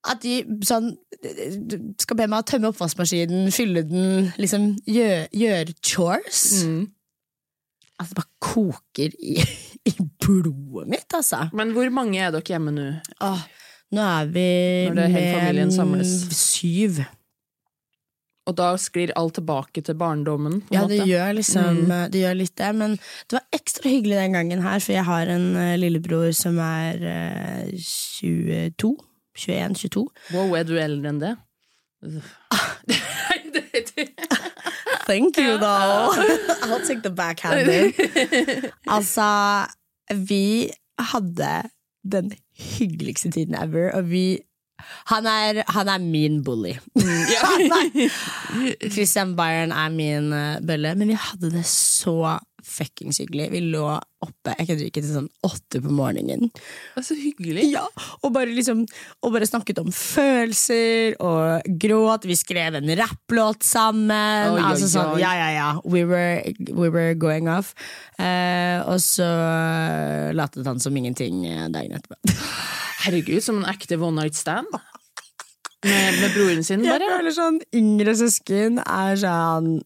at 0.09 0.23
de 0.25 0.39
sånn 0.65 0.95
skal 2.01 2.17
be 2.17 2.29
meg 2.31 2.41
å 2.41 2.47
tømme 2.49 2.71
oppvaskmaskinen, 2.73 3.51
fylle 3.53 3.83
den, 3.85 4.31
liksom 4.41 4.73
gjøre 4.89 5.27
gjør 5.37 5.73
chores. 5.85 6.45
Mm. 6.65 6.87
Altså, 8.01 8.15
det 8.15 8.17
bare 8.23 8.31
koker 8.41 9.17
i, 9.21 9.35
i 9.91 9.95
blodet 10.25 10.89
mitt, 10.89 11.09
altså. 11.17 11.43
Men 11.53 11.75
hvor 11.77 11.91
mange 11.93 12.23
er 12.23 12.33
dere 12.33 12.55
hjemme 12.55 12.73
nå? 12.73 12.87
Åh, 13.27 13.43
nå 13.93 14.07
er 14.07 14.31
vi 14.33 15.71
samles. 15.75 16.15
syv. 16.39 17.03
Og 18.51 18.57
da 18.59 18.73
sklir 18.81 19.13
alt 19.19 19.37
tilbake 19.39 19.85
til 19.87 19.95
barndommen? 19.99 20.61
Ja, 20.75 20.87
det 20.91 21.05
gjør 21.07 21.37
liksom 21.39 21.69
Mm. 21.81 21.93
Det 22.11 22.21
gjør 22.23 22.35
litt 22.35 22.57
det, 22.59 22.71
men 22.75 22.97
det 23.29 23.37
var 23.37 23.45
ekstra 23.55 23.91
hyggelig 23.91 24.17
den 24.17 24.35
gangen 24.35 24.63
her, 24.65 24.81
for 24.83 24.93
jeg 24.93 25.05
har 25.07 25.31
en 25.31 25.47
uh, 25.57 25.77
lillebror 25.79 26.33
som 26.37 26.59
er 26.59 26.99
uh, 26.99 27.71
22. 27.71 28.97
21, 29.39 29.75
22. 29.75 30.03
Wow, 30.35 30.55
er 30.59 30.67
du 30.67 30.75
eldre 30.81 31.13
enn 31.13 31.21
det? 31.23 31.35
Thank 35.07 35.39
you, 35.39 35.59
though. 35.59 36.15
I'll 36.63 36.87
take 36.87 37.03
the 37.03 37.11
backhanded. 37.11 37.95
altså, 38.97 39.67
vi 40.15 40.71
hadde 40.99 41.71
den 42.13 42.33
hyggeligste 42.79 43.31
tiden 43.31 43.55
ever, 43.55 43.91
og 43.93 44.11
vi 44.11 44.39
han 45.11 45.27
er, 45.27 45.63
han 45.69 45.89
er 45.89 45.99
min 46.03 46.41
bully. 46.45 46.75
Ja. 47.31 47.49
Christian 48.95 49.37
Byron 49.39 49.73
er 49.73 49.91
min 49.95 50.33
eh, 50.37 50.61
bølle, 50.67 50.95
men 50.99 51.13
vi 51.13 51.19
hadde 51.19 51.53
det 51.55 51.67
så 51.69 52.37
fuckings 52.67 53.21
hyggelig. 53.23 53.51
Vi 53.53 53.61
lå 53.73 53.85
oppe 54.21 54.53
jeg 54.59 54.69
kødder 54.69 54.89
ikke 54.91 55.03
til 55.03 55.15
sånn 55.15 55.29
åtte 55.47 55.81
på 55.81 55.93
morgenen. 55.95 56.51
Så 57.01 57.17
hyggelig. 57.17 57.71
Ja, 57.73 57.87
og 58.21 58.35
bare 58.35 58.53
liksom 58.53 58.83
Og 59.25 59.33
bare 59.33 59.49
snakket 59.49 59.81
om 59.81 59.89
følelser 59.95 61.17
og 61.25 61.67
gråt. 61.81 62.27
Vi 62.29 62.37
skrev 62.39 62.77
en 62.79 62.93
rapplåt 62.99 63.65
sammen. 63.67 64.57
Oi, 64.57 64.61
altså 64.65 64.91
sånn, 64.91 65.17
ja, 65.23 65.33
ja, 65.39 65.49
ja. 65.55 65.69
We 65.85 66.05
were, 66.09 66.43
we 66.69 66.91
were 66.93 67.15
going 67.15 67.49
off. 67.53 67.73
Eh, 68.21 68.81
og 68.85 69.01
så 69.05 69.27
uh, 69.27 70.31
latet 70.37 70.69
han 70.69 70.81
som 70.83 70.97
ingenting 70.97 71.45
eh, 71.49 71.69
dagen 71.73 71.97
etterpå. 71.97 72.19
Herregud, 73.05 73.41
som 73.45 73.63
en 73.63 73.71
ekte 73.71 74.01
one 74.01 74.21
night 74.21 74.37
stand. 74.39 74.69
Med, 75.81 76.19
med 76.21 76.35
broren 76.35 76.65
sin, 76.65 76.83
Jeg 76.85 76.93
bare. 76.93 77.07
føler 77.17 77.33
sånn 77.33 77.55
Yngre 77.73 78.13
søsken 78.19 78.83
er 78.85 79.15
sånn 79.17 79.79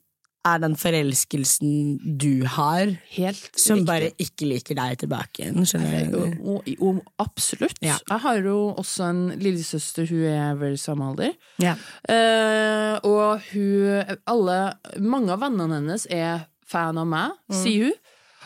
er 0.44 0.60
den 0.62 0.74
forelskelsen 0.76 1.98
du 2.20 2.44
har, 2.56 2.92
Helt 3.16 3.50
som 3.58 3.80
riktig. 3.80 3.86
bare 3.88 4.10
ikke 4.20 4.48
liker 4.50 4.78
deg 4.78 4.98
tilbake 5.04 5.42
igjen. 5.44 5.64
Skjønner 5.68 6.10
du? 6.12 6.18
Og, 6.54 6.68
og, 6.84 7.00
absolutt. 7.22 7.78
Ja. 7.84 7.96
Jeg 8.10 8.20
har 8.26 8.40
jo 8.44 8.56
også 8.74 9.08
en 9.08 9.22
lillesøster, 9.40 10.08
hun 10.10 10.24
er 10.30 10.58
vel 10.60 10.76
samme 10.80 11.10
alder. 11.12 11.32
Ja. 11.62 11.76
Eh, 12.08 12.98
og 13.08 13.40
hun 13.52 14.16
alle, 14.26 14.58
Mange 15.00 15.32
av 15.34 15.40
vennene 15.46 15.80
hennes 15.80 16.06
er 16.12 16.44
fan 16.68 16.98
av 17.00 17.08
meg, 17.08 17.38
sier 17.52 17.88
hun. 17.90 18.00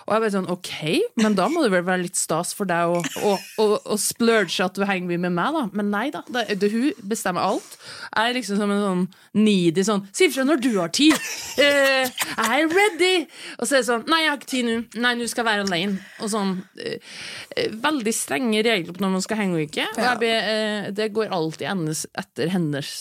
Og 0.08 0.14
jeg 0.14 0.22
bare 0.24 0.32
sånn, 0.32 0.48
ok, 0.48 0.70
men 1.20 1.34
da 1.36 1.46
må 1.52 1.60
det 1.60 1.70
vel 1.74 1.84
være 1.84 2.06
litt 2.06 2.16
stas 2.16 2.54
for 2.56 2.68
deg 2.68 2.88
å, 2.88 3.02
å, 3.28 3.32
å, 3.60 3.66
å 3.92 3.96
splurge 4.00 4.64
at 4.64 4.78
du 4.78 4.86
henger 4.88 5.10
mye 5.10 5.20
med 5.26 5.34
meg, 5.36 5.58
da. 5.58 5.64
Men 5.76 5.90
nei 5.92 6.06
da, 6.14 6.22
det, 6.32 6.46
det, 6.62 6.70
hun 6.72 7.02
bestemmer 7.10 7.44
alt. 7.44 7.76
Jeg 8.08 8.30
er 8.30 8.38
liksom 8.38 8.56
som 8.56 8.72
en 8.72 8.80
sånn 8.80 9.02
needy 9.36 9.84
sånn 9.84 10.06
Si 10.16 10.26
ifra 10.30 10.46
når 10.48 10.62
du 10.64 10.70
har 10.78 10.92
tid! 10.96 11.12
Eh, 11.58 12.06
jeg 12.06 12.62
er 12.62 12.70
ready! 12.70 13.26
Og 13.58 13.66
så 13.66 13.76
er 13.76 13.80
det 13.80 13.88
sånn 13.88 14.04
Nei, 14.08 14.20
jeg 14.22 14.30
har 14.30 14.38
ikke 14.38 14.50
tid 14.52 14.66
nå. 14.68 14.76
Nei, 15.02 15.12
nå 15.18 15.26
skal 15.28 15.42
jeg 15.42 15.48
være 15.48 15.64
alene. 15.66 15.98
Og 16.22 16.30
sånn 16.30 16.52
eh, 16.80 17.18
Veldig 17.82 18.14
strenge 18.14 18.62
regler 18.64 18.94
på 18.94 19.02
når 19.02 19.14
man 19.16 19.24
skal 19.24 19.40
henge 19.42 19.58
og 19.58 19.64
ikke. 19.66 19.88
Og 19.98 20.24
jeg 20.24 20.38
eh, 20.38 20.88
det 20.94 21.10
går 21.16 21.34
alltid 21.34 21.66
endes 21.72 22.04
etter 22.16 22.52
hennes 22.54 22.94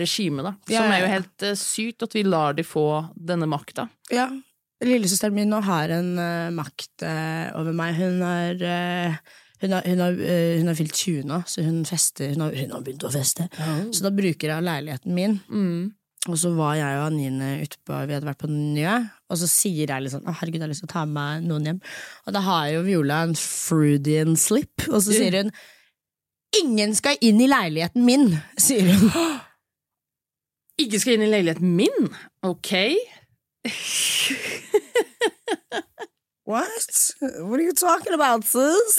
regime, 0.00 0.42
da. 0.46 0.56
Som 0.72 0.90
er 0.90 1.04
jo 1.04 1.12
helt 1.12 1.46
sykt 1.60 2.08
at 2.08 2.16
vi 2.16 2.24
lar 2.26 2.56
de 2.58 2.64
få 2.66 2.88
denne 3.14 3.46
makta. 3.50 3.86
Ja. 4.10 4.30
Lillesøsteren 4.84 5.34
min 5.34 5.50
nå 5.50 5.58
har 5.66 5.90
en 5.96 6.12
uh, 6.20 6.54
makt 6.54 7.02
uh, 7.02 7.50
over 7.58 7.74
meg. 7.74 7.96
Hun 7.98 8.20
har, 8.22 8.60
uh, 8.62 9.38
hun, 9.62 9.74
har, 9.74 9.86
hun, 9.88 10.02
har, 10.04 10.18
eh, 10.22 10.58
hun 10.60 10.70
har 10.70 10.76
fylt 10.78 10.94
20 10.94 11.26
nå, 11.26 11.40
så 11.50 11.64
hun 11.66 11.80
fester. 11.88 12.30
Hun 12.30 12.44
har, 12.46 12.54
hun 12.54 12.74
har 12.76 12.84
begynt 12.86 13.06
å 13.08 13.10
feste. 13.10 13.48
Så 13.90 14.04
da 14.04 14.12
bruker 14.14 14.52
jeg 14.52 14.66
leiligheten 14.68 15.16
min. 15.16 15.40
Og 16.28 16.36
så 16.38 16.50
var 16.54 16.76
jeg 16.78 16.98
og 16.98 17.06
Anine 17.08 17.48
ute 17.62 17.78
på 17.86 17.96
Vi 18.08 18.14
hadde 18.14 18.26
vært 18.26 18.42
på 18.42 18.50
Njø, 18.50 18.94
og 19.30 19.40
så 19.40 19.48
sier 19.50 19.90
jeg 19.90 20.04
litt 20.04 20.12
sånn 20.12 20.26
Å, 20.26 20.34
herregud, 20.40 20.58
jeg 20.58 20.66
har 20.66 20.72
lyst 20.72 20.82
til 20.84 20.90
å 20.90 20.92
ta 20.92 21.04
med 21.08 21.16
meg 21.16 21.48
noen 21.48 21.68
hjem. 21.70 21.82
Og 22.26 22.36
da 22.36 22.42
har 22.44 22.70
jo 22.74 22.84
Viola 22.86 23.20
en 23.26 23.34
Frudian 23.38 24.38
slip, 24.38 24.86
og 24.90 25.00
så 25.02 25.14
sier 25.14 25.40
hun 25.40 25.52
Ingen 26.58 26.94
skal 26.96 27.18
inn 27.24 27.40
i 27.44 27.48
leiligheten 27.50 28.06
min, 28.06 28.30
sier 28.60 28.88
hun. 28.88 29.10
Ikke 30.82 31.00
skal 31.02 31.18
inn 31.18 31.26
i 31.26 31.32
leiligheten 31.32 31.74
min! 31.76 32.08
Ok. 32.46 32.72
What? 36.48 37.12
What 37.20 37.60
are 37.60 37.62
you 37.62 37.74
talking 37.74 38.14
about, 38.14 38.44
sis? 38.48 38.96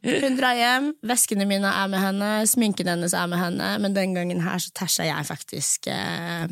Hun 0.00 0.36
drar 0.38 0.56
hjem, 0.56 0.94
veskene 1.04 1.44
mine 1.44 1.68
er 1.68 1.90
med 1.92 2.00
henne, 2.00 2.30
sminken 2.48 2.88
hennes 2.88 3.12
er 3.12 3.26
med 3.28 3.36
henne, 3.36 3.66
men 3.84 3.92
den 3.92 4.14
gangen 4.16 4.40
her 4.40 4.56
så 4.64 4.72
tæsja 4.72 5.04
jeg 5.10 5.26
faktisk 5.28 5.90
eh, 5.92 6.48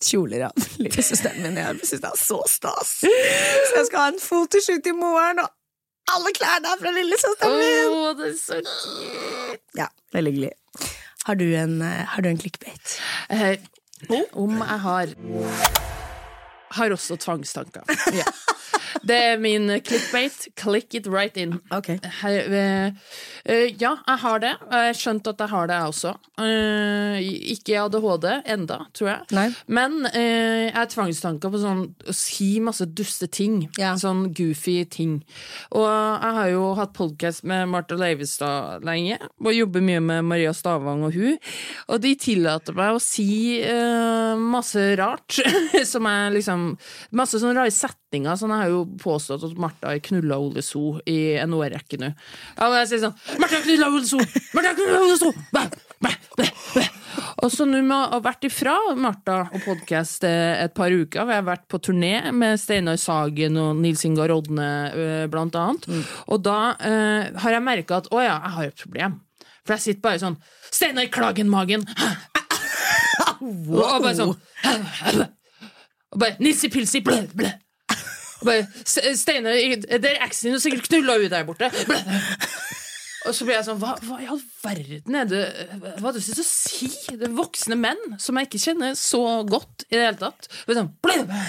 kjoler 0.00 0.46
av 0.48 0.68
lillesøsteren 0.80 1.44
min. 1.44 1.60
Jeg 1.60 1.82
syns 1.82 2.00
det 2.06 2.12
er 2.14 2.22
så 2.22 2.40
stas. 2.48 2.94
Så 3.04 3.76
jeg 3.76 3.90
skal 3.90 4.06
ha 4.06 4.08
en 4.14 4.22
fotoshoot 4.24 4.88
i 4.88 4.96
morgen, 4.96 5.44
og 5.44 6.16
alle 6.16 6.32
klærne 6.40 6.72
er 6.72 6.80
fra 6.80 6.96
lillesøsteren 6.96 7.60
min! 7.60 7.92
Oh, 7.92 8.10
det 8.16 8.32
er 8.32 8.40
så 8.40 8.62
cute! 8.64 9.60
Ja, 9.76 9.92
veldig 10.16 10.32
hyggelig. 10.32 10.52
Har 11.26 11.36
du 11.36 11.44
en, 11.60 11.76
eh, 11.84 12.04
har 12.14 12.24
du 12.24 12.32
en 12.32 12.40
clickbait? 12.40 12.96
Eh, 13.28 13.60
om 14.32 14.56
jeg 14.64 14.80
har 14.88 15.12
Har 16.78 16.96
også 16.96 17.16
tvangstanker. 17.20 17.82
Ja. 18.20 18.26
Det 19.06 19.16
er 19.16 19.38
min 19.40 19.70
clickbait. 19.84 20.48
Click 20.56 20.94
it 20.94 21.06
right 21.06 21.36
in. 21.36 21.58
Okay. 21.70 21.98
Her, 22.20 22.38
eh, 22.52 22.92
eh, 23.44 23.74
ja, 23.80 23.94
jeg 24.06 24.18
har 24.22 24.42
det. 24.42 24.52
Jeg 24.70 24.86
har 24.88 24.98
skjønt 24.98 25.30
at 25.30 25.40
jeg 25.40 25.52
har 25.52 25.70
det, 25.70 25.78
jeg 25.78 25.92
også. 25.94 26.12
Eh, 26.44 27.28
ikke 27.54 27.78
ADHD 27.84 28.26
enda, 28.54 28.80
tror 28.96 29.10
jeg. 29.12 29.28
Nei. 29.36 29.46
Men 29.66 29.98
jeg 30.10 30.72
har 30.74 30.90
tvangstanker 30.90 31.52
på 31.52 31.60
sånn 31.62 31.84
å 32.08 32.16
si 32.16 32.50
masse 32.64 32.86
duste 32.86 33.28
ting. 33.30 33.62
Ja. 33.78 33.94
Sånn 34.00 34.28
goofy 34.36 34.82
ting. 34.90 35.20
Og 35.70 35.86
jeg 35.86 36.36
har 36.40 36.50
jo 36.52 36.64
hatt 36.78 36.94
podkast 36.96 37.46
med 37.48 37.68
Martha 37.70 37.98
Leivestad 37.98 38.84
lenge, 38.86 39.20
og 39.40 39.54
jobber 39.54 39.84
mye 39.84 40.02
med 40.04 40.28
Maria 40.28 40.52
Stavang 40.56 41.06
og 41.08 41.16
hun. 41.16 41.38
Og 41.88 42.02
de 42.02 42.14
tillater 42.20 42.76
meg 42.76 42.96
å 42.96 43.02
si 43.02 43.30
masse 44.40 44.84
rart. 45.00 45.40
som 45.90 46.06
er 46.06 46.30
liksom 46.34 46.59
Masse 47.16 47.40
sånne 47.40 47.56
rare 47.58 47.74
setninger. 47.74 48.36
Sånn 48.38 48.52
jeg 48.54 48.64
har 48.64 48.72
jo 48.72 48.84
påstått 49.00 49.44
at 49.48 49.58
Martha 49.60 49.92
har 49.92 50.02
knulla 50.04 50.38
Ole 50.40 50.64
So 50.64 50.98
i 51.08 51.36
en 51.40 51.54
årrekke 51.56 52.00
nå. 52.00 52.12
Ja, 52.56 52.68
men 52.68 52.78
jeg 52.82 52.90
sier 52.92 53.04
sånn 53.06 53.40
Martha 53.42 53.62
knulla 53.64 53.90
Ole 53.92 54.08
So! 54.08 54.20
Martha 54.56 54.74
knulla 54.78 55.02
Ole 55.04 55.18
So! 55.20 55.32
Bæ, 55.54 55.62
bæ, 56.02 56.14
bæ, 56.40 56.48
bæ. 56.76 56.84
Og 57.40 57.52
så 57.52 57.64
nå 57.68 57.80
med 57.80 57.96
å 57.96 58.16
ha 58.16 58.20
vært 58.24 58.46
ifra 58.48 58.74
Martha 58.98 59.38
og 59.48 59.64
podkast 59.64 60.26
et 60.28 60.74
par 60.76 60.92
uker, 60.92 61.24
vi 61.26 61.36
har 61.38 61.46
vært 61.46 61.66
på 61.70 61.80
turné 61.82 62.14
med 62.36 62.60
Steinar 62.60 62.98
Sagen 63.00 63.56
og 63.60 63.80
Nils 63.80 64.04
Ingar 64.06 64.30
Rodne 64.32 64.68
eh, 64.90 65.24
blant 65.32 65.56
annet, 65.56 65.88
og 66.28 66.42
da 66.44 66.58
eh, 66.76 67.30
har 67.42 67.56
jeg 67.56 67.64
merka 67.64 68.00
at 68.02 68.10
å 68.12 68.20
ja, 68.22 68.36
jeg 68.36 68.56
har 68.56 68.70
et 68.70 68.84
problem. 68.84 69.18
For 69.64 69.76
jeg 69.76 69.86
sitter 69.86 70.04
bare 70.04 70.22
sånn 70.22 70.38
Steinar 70.70 71.10
Klagen-magen! 71.12 71.86
Og 73.40 74.02
bare 74.04 74.12
sånn 74.18 74.34
Og 76.12 76.20
bare 76.20 76.36
Nilsi 76.40 76.68
Pilsi, 76.68 77.00
blæ, 77.00 77.26
blæ. 77.36 77.50
Og 78.40 78.46
bare 78.48 78.66
Steinar, 79.16 79.52
det 79.52 80.10
er 80.10 80.24
eksen 80.26 80.48
din, 80.48 80.56
og 80.58 80.62
sikkert 80.62 80.88
knulla 80.88 81.18
ut 81.20 81.30
der 81.30 81.44
borte. 81.44 81.70
Blæ. 81.86 82.00
Og 83.28 83.34
så 83.36 83.44
blir 83.44 83.58
jeg 83.58 83.66
sånn 83.66 83.80
Hva, 83.82 83.92
hva 84.06 84.16
i 84.22 84.28
all 84.32 84.40
verden 84.62 85.18
er 85.20 85.28
det 85.28 85.42
Hva 86.00 86.08
er 86.08 86.14
det 86.14 86.22
du 86.22 86.24
synes 86.24 86.40
å 86.40 86.46
si? 86.46 86.88
Det 87.10 87.28
er 87.28 87.36
voksne 87.36 87.76
menn 87.76 88.00
som 88.22 88.38
jeg 88.40 88.48
ikke 88.48 88.62
kjenner 88.62 88.96
så 88.98 89.20
godt 89.44 89.84
i 89.90 89.98
det 89.98 90.06
hele 90.06 90.20
tatt. 90.22 90.48
Og 90.66 90.76
sånn, 90.78 90.90
blæ, 91.04 91.20
blæ. 91.28 91.44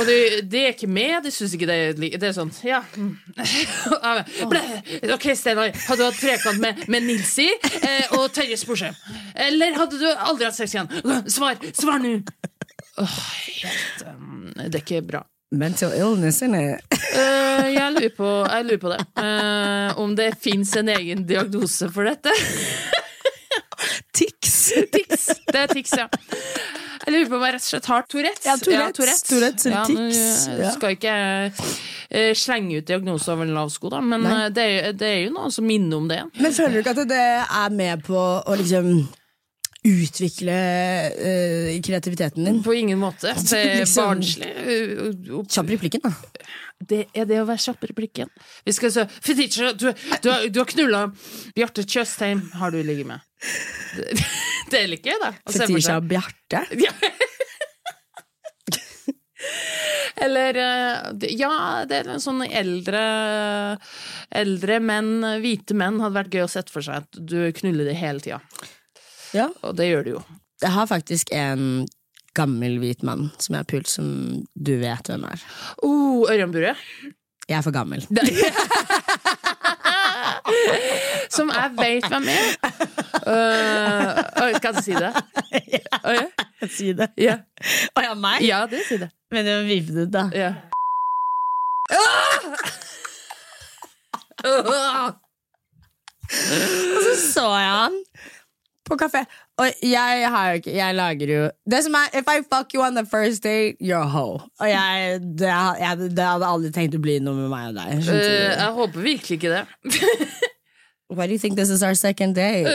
Og 0.00 0.06
de, 0.08 0.16
de 0.48 0.60
er 0.62 0.72
ikke 0.72 0.88
med, 0.88 1.18
de 1.26 1.32
syns 1.34 1.52
ikke 1.52 1.66
det 1.68 1.76
er 1.76 1.96
Det 1.98 2.28
er 2.30 2.32
sånn, 2.32 2.52
ja 2.64 2.80
mm. 2.96 3.10
Blæ. 4.48 4.62
Ok, 5.12 5.28
Steinar, 5.36 5.74
hadde 5.74 6.00
du 6.00 6.06
hatt 6.06 6.20
trekant 6.22 6.62
med, 6.62 6.86
med 6.92 7.04
Nilsi 7.04 7.50
eh, 7.50 8.16
og 8.16 8.30
Terje 8.32 8.56
Sporsem? 8.60 8.96
Eller 9.46 9.76
hadde 9.76 10.00
du 10.00 10.06
aldri 10.08 10.48
hatt 10.48 10.56
sex 10.56 10.76
igjen? 10.78 10.88
Svar! 11.28 11.60
Svar 11.76 12.00
nå! 12.00 12.18
Åh, 12.98 13.16
helt, 13.62 14.04
um, 14.08 14.52
det 14.56 14.70
er 14.74 14.82
ikke 14.84 15.02
bra. 15.04 15.20
Mental 15.56 15.92
illness, 15.94 16.40
eller? 16.42 16.80
uh, 16.90 17.66
jeg, 17.70 17.92
lurer 17.94 18.12
på, 18.16 18.30
jeg 18.50 18.64
lurer 18.66 18.80
på 18.82 18.92
det. 18.94 19.00
Uh, 19.20 20.00
om 20.02 20.14
det 20.18 20.30
fins 20.42 20.72
en 20.80 20.88
egen 20.96 21.26
diagnose 21.28 21.90
for 21.94 22.08
dette. 22.08 22.32
Tics! 24.16 24.72
Tics. 24.92 25.26
Det 25.52 25.60
er 25.60 25.66
tics, 25.70 25.92
ja. 25.98 26.06
Jeg 27.06 27.12
lurer 27.14 27.28
på 27.30 27.36
om 27.38 27.44
jeg 27.46 27.54
rett 27.54 27.62
og 27.62 27.68
slett 27.68 27.88
har 27.92 28.06
Tourettes. 28.10 28.46
Ja, 28.48 28.54
Tourettes. 28.58 29.20
Tourettes 29.28 29.66
Ja, 29.70 29.82
tics, 29.86 30.22
eh. 30.50 30.64
Skal 30.74 30.96
ikke 30.96 31.12
uh, 31.52 32.32
slenge 32.38 32.80
ut 32.80 32.88
diagnose 32.88 33.30
over 33.32 33.46
en 33.46 33.54
lav 33.54 33.70
sko, 33.74 33.92
da, 33.92 34.00
men 34.02 34.24
det, 34.56 34.64
er- 34.80 34.96
det 34.98 35.10
er 35.12 35.20
jo 35.28 35.34
noe 35.36 35.52
som 35.54 35.68
minner 35.68 36.00
om 36.00 36.08
det. 36.10 36.22
Men 36.40 36.56
føler 36.56 36.78
du 36.78 36.82
ikke 36.82 36.96
at 36.96 37.04
det 37.12 37.22
er 37.44 37.76
med 37.76 38.02
på 38.08 38.18
å 38.18 38.58
liksom 38.58 38.90
utvikle 39.86 40.56
uh, 41.14 41.70
kreativiteten 41.86 42.44
din? 42.48 42.62
På 42.66 42.74
ingen 42.74 42.98
måte. 43.00 43.32
Det 43.38 43.58
er 43.60 43.80
Liksom- 43.82 44.10
barnslig. 44.10 44.50
Uh, 44.66 45.10
uh, 45.38 45.44
Kjapp 45.48 45.70
replikken, 45.76 46.04
da. 46.04 46.12
Det 46.86 47.06
er 47.16 47.24
det 47.24 47.38
å 47.40 47.46
være 47.48 47.62
kjapp 47.62 47.86
replikken. 47.88 48.28
Vi 48.66 48.72
skal 48.76 48.90
se 48.92 49.06
Fetisha, 49.24 49.70
du, 49.72 49.86
du, 50.20 50.28
har- 50.30 50.48
du 50.52 50.58
har 50.60 50.66
knulla 50.68 51.04
Bjarte 51.56 51.86
Tjøstheim, 51.88 52.42
har 52.60 52.74
du 52.74 52.82
ligget 52.84 53.08
med. 53.08 53.24
Det, 53.96 54.26
det 54.74 54.82
er 54.82 54.90
litt 54.92 55.06
gøy, 55.08 55.16
da. 55.22 55.32
Fetisha. 55.48 56.00
Bjarte. 56.04 56.66
Ja. 56.84 56.92
Eller 60.16 60.56
eh, 60.56 61.28
Ja, 61.36 61.84
det 61.88 61.98
er 62.02 62.08
en 62.14 62.22
sånn 62.24 62.40
eldre 62.46 63.02
Eldre 64.32 64.78
menn, 64.82 65.20
hvite 65.42 65.76
menn, 65.76 66.00
hadde 66.02 66.16
vært 66.16 66.32
gøy 66.34 66.44
å 66.46 66.50
sette 66.50 66.72
for 66.72 66.82
seg 66.84 67.04
at 67.04 67.18
du 67.20 67.36
knuller 67.56 67.86
det 67.90 67.98
hele 68.00 68.22
tida. 68.24 68.40
Ja. 69.36 69.46
Og 69.66 69.76
det 69.78 69.86
gjør 69.90 70.02
du 70.06 70.10
jo. 70.16 70.20
Jeg 70.64 70.72
har 70.72 70.86
faktisk 70.88 71.30
en 71.36 71.86
gammel 72.36 72.78
hvit 72.80 73.02
mann 73.06 73.30
som 73.40 73.54
jeg 73.54 73.60
har 73.64 73.70
pult, 73.70 73.88
som 73.88 74.06
du 74.56 74.74
vet 74.80 75.08
hvem 75.10 75.24
er. 75.28 75.38
Oh, 75.84 76.24
Ørjan 76.28 76.52
Burre. 76.52 76.74
Jeg 77.46 77.58
er 77.58 77.62
for 77.64 77.72
gammel. 77.76 78.02
Som 81.30 81.50
jeg 81.50 81.70
veit 81.78 82.04
hvem 82.10 82.24
er. 82.30 82.56
Uh, 83.26 84.54
kan 84.62 84.74
jeg 84.78 84.84
si 84.84 84.92
det? 84.94 85.12
Oh, 86.06 86.14
ja. 86.14 86.26
Si 86.70 86.92
det. 86.94 87.08
Ja. 87.18 87.34
Oh, 87.96 88.02
ja, 88.04 88.14
meg? 88.14 88.42
ja, 88.46 88.66
det 88.70 88.84
sier 88.86 88.98
det. 89.06 89.10
Men 89.34 89.44
det 89.46 89.54
var 89.56 89.64
viftet, 89.66 90.12
da. 90.12 90.30
Ja. 90.36 90.52
Og 94.46 94.66
så 97.02 97.12
så 97.32 97.46
jeg 97.58 97.72
han 97.72 97.94
på 98.86 98.98
kafé. 99.00 99.24
Og 99.60 99.66
jeg 99.82 100.30
har 100.32 100.58
ikke 100.58 100.74
Jeg 100.76 100.94
lager 100.94 101.32
jo 101.32 101.42
Det 101.68 101.80
som 101.84 101.94
er 101.98 102.18
If 102.20 102.26
I 102.30 102.42
fuck 102.46 102.74
you 102.74 102.84
on 102.86 102.98
the 102.98 103.06
first 103.06 103.42
date, 103.42 103.76
you're 103.82 104.02
a 104.02 104.10
hoe. 104.10 104.40
Og 104.60 104.68
jeg 104.70 105.20
det, 105.38 105.52
jeg 105.80 106.10
det 106.16 106.26
hadde 106.26 106.50
aldri 106.50 106.70
tenkt 106.74 106.98
å 106.98 107.02
bli 107.02 107.18
noe 107.20 107.34
med 107.44 107.50
meg 107.52 107.64
og 107.72 107.80
deg. 107.80 107.88
Uh, 108.06 108.12
jeg 108.16 108.70
håper 108.80 109.08
virkelig 109.10 109.34
ikke 109.40 109.54
det. 109.54 109.64
Why 111.08 111.26
do 111.26 111.32
you 111.32 111.38
think 111.38 111.56
this 111.56 111.70
is 111.70 111.82
our 111.86 111.94
second 111.94 112.34
date? 112.34 112.66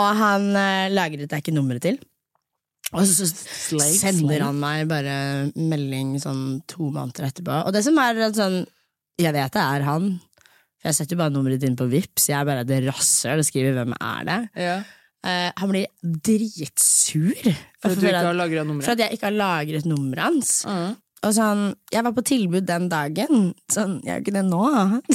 og 0.00 0.08
han 0.18 0.50
uh, 0.50 0.90
lagret 0.90 1.30
jeg 1.30 1.44
ikke 1.44 1.54
nummeret 1.54 1.82
til. 1.86 2.00
Og 2.94 3.06
så 3.06 3.26
Slave, 3.26 3.94
sender 3.98 4.44
han 4.46 4.58
meg 4.62 4.86
bare 4.90 5.14
melding 5.58 6.14
sånn 6.22 6.60
to 6.70 6.90
måneder 6.94 7.30
etterpå. 7.30 7.62
Og 7.66 7.74
det 7.74 7.82
som 7.86 7.98
er 7.98 8.20
sånn 8.34 8.60
Jeg 9.18 9.32
vet 9.34 9.54
det 9.54 9.62
er 9.62 9.86
han. 9.86 10.10
Jeg 10.84 10.98
setter 10.98 11.18
bare 11.18 11.32
nummeret 11.34 11.60
ditt 11.60 11.70
inn 11.70 11.78
på 11.78 11.88
Vips 11.90 12.28
Jeg 12.28 12.36
er 12.40 12.46
bare 12.48 12.66
det 12.68 12.82
rasshøl 12.86 13.40
og 13.42 13.48
skriver 13.48 13.74
'hvem 13.74 13.96
er 13.96 14.28
det'? 14.28 14.44
Ja. 14.66 14.76
Uh, 15.26 15.50
han 15.56 15.70
blir 15.72 15.86
dritsur 16.04 17.34
For 17.82 17.90
for 17.90 17.98
ikke 17.98 18.20
at, 18.20 18.84
for 18.84 18.92
at 18.92 19.00
jeg 19.00 19.16
ikke 19.16 19.26
har 19.26 19.34
lagret 19.34 19.86
nummeret 19.88 20.22
hans. 20.22 20.62
Ja. 20.66 20.94
Og 21.24 21.32
sånn, 21.34 21.74
Jeg 21.90 22.04
var 22.06 22.12
på 22.14 22.22
tilbud 22.22 22.66
den 22.68 22.88
dagen. 22.92 23.50
Sånn, 23.72 23.98
jeg 24.04 24.12
er 24.12 24.20
jo 24.20 24.24
ikke 24.26 24.36
det 24.36 24.44
nå. 24.46 24.62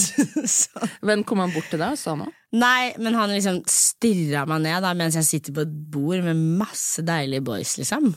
så. 0.59 0.89
Men 1.07 1.23
kom 1.27 1.43
han 1.43 1.53
bort 1.53 1.69
til 1.71 1.79
deg 1.79 1.95
og 1.95 2.01
sa 2.01 2.17
noe? 2.19 2.33
Nei, 2.51 2.91
men 2.99 3.15
han 3.15 3.31
liksom 3.31 3.61
stirra 3.71 4.43
meg 4.49 4.65
ned 4.65 4.83
da, 4.83 4.91
mens 4.97 5.15
jeg 5.15 5.29
sitter 5.29 5.55
på 5.55 5.63
et 5.63 5.75
bord 5.93 6.25
med 6.25 6.41
masse 6.59 6.99
deilige 7.07 7.45
boys, 7.47 7.77
liksom. 7.79 8.11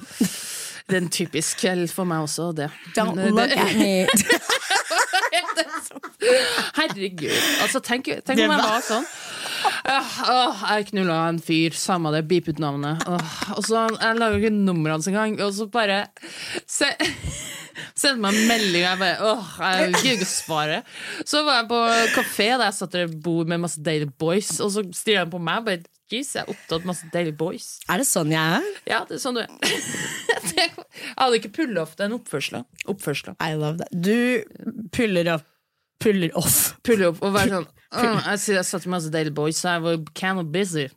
Det 0.88 0.96
er 0.96 1.04
en 1.04 1.12
typisk 1.12 1.62
kveld 1.62 1.86
for 1.94 2.08
meg 2.08 2.26
også, 2.26 2.50
det. 2.56 2.66
Don't 2.96 3.20
look 3.30 3.54
at 3.54 3.76
me. 3.78 4.02
Herregud. 6.78 7.32
Altså, 7.64 7.80
tenk, 7.84 8.10
tenk 8.26 8.38
om 8.44 8.54
jeg 8.54 8.62
var- 8.64 8.84
sånn. 8.86 9.08
Åh, 9.64 10.16
uh, 10.28 10.62
jeg 10.74 10.90
knulla 10.90 11.16
en 11.30 11.38
fyr, 11.40 11.72
samme 11.76 12.10
det, 12.12 12.24
beep 12.28 12.50
ut 12.52 12.60
navnet. 12.60 13.00
Uh, 13.08 13.36
og 13.56 13.64
så 13.64 13.86
Jeg 13.88 14.18
laga 14.20 14.36
ikke 14.40 14.52
nummeret 14.52 14.98
hans 14.98 15.08
engang, 15.08 15.38
og 15.40 15.54
så 15.56 15.66
bare 15.72 16.02
se, 16.68 16.90
Sendte 17.98 18.20
meg 18.22 18.36
en 18.36 18.48
melding, 18.48 18.84
og 18.84 18.86
jeg 18.86 19.00
bare 19.00 19.30
åh, 19.32 19.48
jeg 19.64 19.94
gidder 19.96 20.14
ikke 20.18 20.28
å 20.28 20.30
svare. 20.30 20.76
Så 21.26 21.42
var 21.46 21.60
jeg 21.62 21.68
på 21.72 21.80
kafé 22.14 22.46
der 22.52 22.68
jeg 22.68 22.76
satt 22.78 22.94
et 23.00 23.16
bord 23.24 23.50
med 23.50 23.64
masse 23.64 23.82
deilige 23.82 24.14
boys, 24.20 24.52
og 24.62 24.70
så 24.74 24.84
stirra 24.94 25.24
han 25.24 25.32
på 25.34 25.42
meg 25.42 25.66
bare 25.66 25.84
Jeez, 26.12 26.34
jeg 26.36 26.44
er 26.44 26.50
opptatt 26.52 26.82
med 26.84 26.90
masse 26.92 27.06
deilige 27.14 27.34
boys. 27.40 27.68
Er 27.90 28.02
det 28.02 28.04
sånn 28.06 28.28
jeg 28.30 28.58
er? 28.58 28.66
Ja, 28.86 28.98
det 29.08 29.16
er 29.16 29.22
sånn 29.22 29.38
du 29.38 29.40
er. 29.40 29.48
Jeg 30.54 30.68
hadde 31.16 31.38
ikke 31.38 31.50
pulla 31.56 31.80
off 31.82 31.94
den 31.96 32.12
oppførselen. 32.14 32.66
Oppførselen. 32.92 33.38
I 33.40 33.56
love 33.56 33.80
that. 33.80 33.88
Du 33.90 34.44
puller 34.94 35.32
opp 35.38 35.48
Puller 36.00 36.30
off. 36.38 36.74
Puller 36.84 37.12
opp 37.12 37.22
og 37.22 37.34
være 37.34 37.50
sånn 37.58 37.66
«Åh, 37.94 38.24
Jeg 38.32 38.40
sier 38.42 38.56
jeg 38.58 38.66
satt 38.66 38.86
med 38.88 38.96
masse 38.96 39.10
deilige 39.14 39.34
boys, 39.36 39.60
så 39.62 39.76
jeg 39.76 39.82
var 39.84 39.98
kind 40.18 40.40
of 40.42 40.48
busy. 40.52 40.88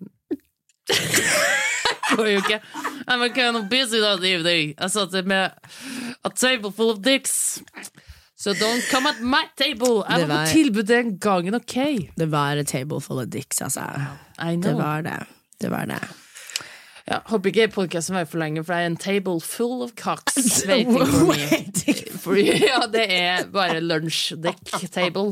Var 2.18 2.30
jo 2.32 2.39
ikke 2.42 2.62
var 3.08 3.30
kind 3.36 3.58
of 3.60 3.68
busy 3.70 4.00
that 4.01 4.24
evening. 4.24 4.74
Jeg 4.77 4.92
satt 4.92 5.13
med 5.25 5.51
a 6.24 6.30
table 6.30 6.72
full 6.72 6.92
of 6.92 7.01
dicks. 7.06 7.62
So 8.38 8.54
don't 8.54 8.86
come 8.92 9.10
at 9.10 9.22
my 9.22 9.46
table. 9.58 10.04
Jeg 10.10 10.20
Det 10.22 10.30
var 10.30 10.46
på 10.46 10.51
tilbud 10.51 10.84
den 10.88 11.18
gangen, 11.20 11.56
OK? 11.56 11.75
Det 12.18 12.32
var 12.32 12.58
a 12.58 12.63
table 12.63 13.01
full 13.01 13.20
of 13.20 13.30
dicks, 13.34 13.62
altså. 13.62 13.82
I 14.39 14.56
Det 14.56 14.75
var 14.77 15.01
det. 15.01 15.25
Det 15.62 15.72
var 15.72 15.86
det. 15.86 16.01
Ja, 17.08 17.22
håper 17.30 17.54
ikke 17.54 17.70
podkasten 17.72 18.18
varer 18.18 18.28
for 18.28 18.42
lenge, 18.42 18.64
for 18.68 18.76
det 18.76 18.84
er 18.84 18.90
en 18.92 18.98
table 19.00 19.40
full 19.40 19.84
of 19.86 19.94
cocks 19.96 20.36
waiting 20.68 20.90
for 20.92 21.06
me. 21.30 21.46
For, 22.20 22.36
ja, 22.36 22.82
det 22.92 23.06
er 23.16 23.46
bare 23.54 23.80
lunsj 23.80 24.34
dick 24.44 24.74
table. 24.92 25.32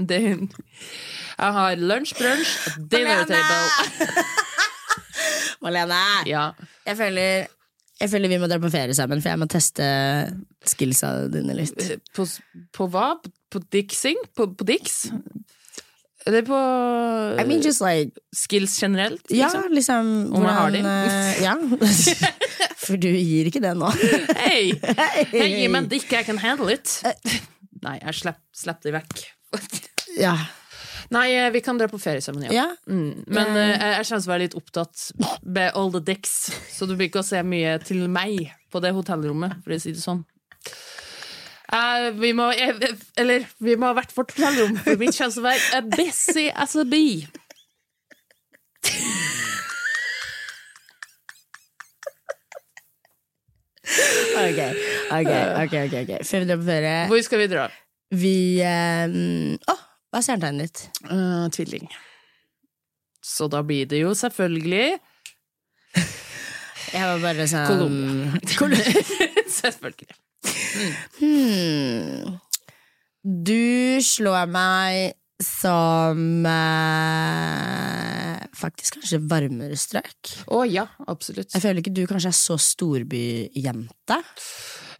Jeg 0.00 1.50
har 1.58 1.76
lunsj, 1.76 2.14
brunsj, 2.16 2.54
dinner 2.88 3.26
table. 3.28 4.16
Malene! 5.62 6.00
Ja. 6.26 6.46
Jeg 6.86 6.96
føler, 6.98 7.52
jeg 8.00 8.10
føler 8.14 8.32
vi 8.32 8.40
må 8.40 8.48
dra 8.50 8.58
på 8.62 8.72
ferie 8.72 8.96
sammen, 8.96 9.20
for 9.20 9.34
jeg 9.34 9.42
må 9.42 9.50
teste 9.52 9.84
skillsa 10.72 11.12
dine 11.32 11.58
litt. 11.58 11.84
På, 12.16 12.24
på 12.72 12.88
hva? 12.96 13.12
På 13.52 13.60
diksing? 13.76 14.24
På, 14.32 14.48
på 14.56 14.66
dix? 16.22 16.38
er 16.42 16.46
på 16.46 16.58
I 17.42 17.44
mean 17.48 17.62
just 17.64 17.82
like 17.82 18.14
skills 18.36 18.76
generelt? 18.82 19.22
Ja, 19.32 19.48
Liksom? 19.50 19.72
liksom 19.74 20.10
Om 20.36 20.46
jeg 20.46 20.54
har 20.58 20.70
de? 20.70 20.82
eh, 20.86 21.42
ja. 21.42 21.56
For 22.86 22.98
du 22.98 23.08
gir 23.10 23.46
ikke 23.50 23.62
det 23.62 23.74
nå. 23.78 23.90
Hei! 24.38 24.72
Hey. 24.82 25.24
Hey, 25.32 25.68
meg 25.70 25.84
en 25.84 25.90
dick, 25.90 26.08
I 26.12 26.22
can 26.26 26.38
handle 26.42 26.70
it. 26.74 26.98
Nei, 27.82 27.96
jeg 28.02 28.18
slapp, 28.20 28.42
det 28.86 28.94
vekk. 28.96 29.22
Ja. 30.18 30.34
Nei, 31.12 31.26
eh, 31.36 31.50
vi 31.54 31.60
kan 31.64 31.78
dra 31.78 31.86
på 31.90 31.98
ferie 32.00 32.22
sammen, 32.24 32.46
ja. 32.48 32.52
ja. 32.56 32.66
Mm. 32.88 33.24
Men 33.26 33.50
eh, 33.58 33.72
jeg, 33.74 33.94
jeg 33.98 34.08
kjennes 34.10 34.26
å 34.28 34.32
være 34.32 34.44
litt 34.46 34.56
opptatt 34.58 35.06
med 35.44 35.74
all 35.78 35.90
the 35.94 36.00
dicks, 36.00 36.36
så 36.72 36.88
du 36.88 36.94
blir 36.96 37.10
ikke 37.10 37.22
å 37.22 37.26
se 37.26 37.42
mye 37.44 37.74
til 37.84 38.06
meg 38.10 38.48
på 38.72 38.80
det 38.82 38.94
hotellrommet, 38.96 39.58
for 39.64 39.74
å 39.74 39.80
si 39.82 39.92
det 39.94 40.02
sånn. 40.02 40.22
Eh, 41.72 42.08
vi 42.20 42.32
må 42.36 42.50
jeg, 42.52 42.76
Eller, 43.16 43.46
vi 43.64 43.76
må 43.80 43.88
ha 43.88 43.96
hvert 43.96 44.12
vårt 44.16 44.34
hotellrom, 44.36 44.76
for 44.84 45.00
mitt 45.00 45.16
være 45.16 45.78
a 45.78 45.80
busy 45.94 46.50
as 46.52 46.76
a 46.76 46.84
bee. 46.84 47.24
Ok, 54.32 54.60
ok, 55.12 55.30
ok, 55.62 55.74
ok, 55.86 55.94
ok. 56.02 56.12
Før 56.26 56.42
vi 56.42 56.48
drar 56.48 56.58
på 56.60 56.66
ferie 56.66 56.94
Hvor 57.10 57.22
skal 57.26 57.40
vi 57.42 57.48
dra? 57.52 57.66
Vi 58.12 58.36
eh, 58.64 59.16
Å, 59.72 59.74
hva 60.12 60.20
er 60.20 60.24
stjernetegnet 60.26 60.68
ditt? 60.68 61.02
Uh, 61.08 61.46
tvilling. 61.52 61.86
Så 63.22 63.48
da 63.52 63.62
blir 63.66 63.88
det 63.88 64.02
jo 64.02 64.12
selvfølgelig 64.18 64.98
Jeg 66.92 67.06
var 67.08 67.22
bare 67.22 67.48
sånn 67.48 67.68
Colombia. 68.58 69.04
selvfølgelig. 69.60 70.16
Hmm. 71.18 72.38
Du 73.22 73.98
slår 74.02 74.48
meg 74.50 75.12
som 75.42 76.46
eh, 76.46 78.38
Faktisk 78.58 78.98
kanskje 78.98 79.18
varmere 79.26 79.76
strøk. 79.78 80.32
Å 80.54 80.62
ja, 80.68 80.86
absolutt. 81.10 81.50
Jeg 81.54 81.62
føler 81.64 81.82
ikke 81.82 81.94
du 81.96 82.04
kanskje 82.10 82.30
er 82.30 82.38
så 82.38 82.56
storbyjente. 82.62 84.18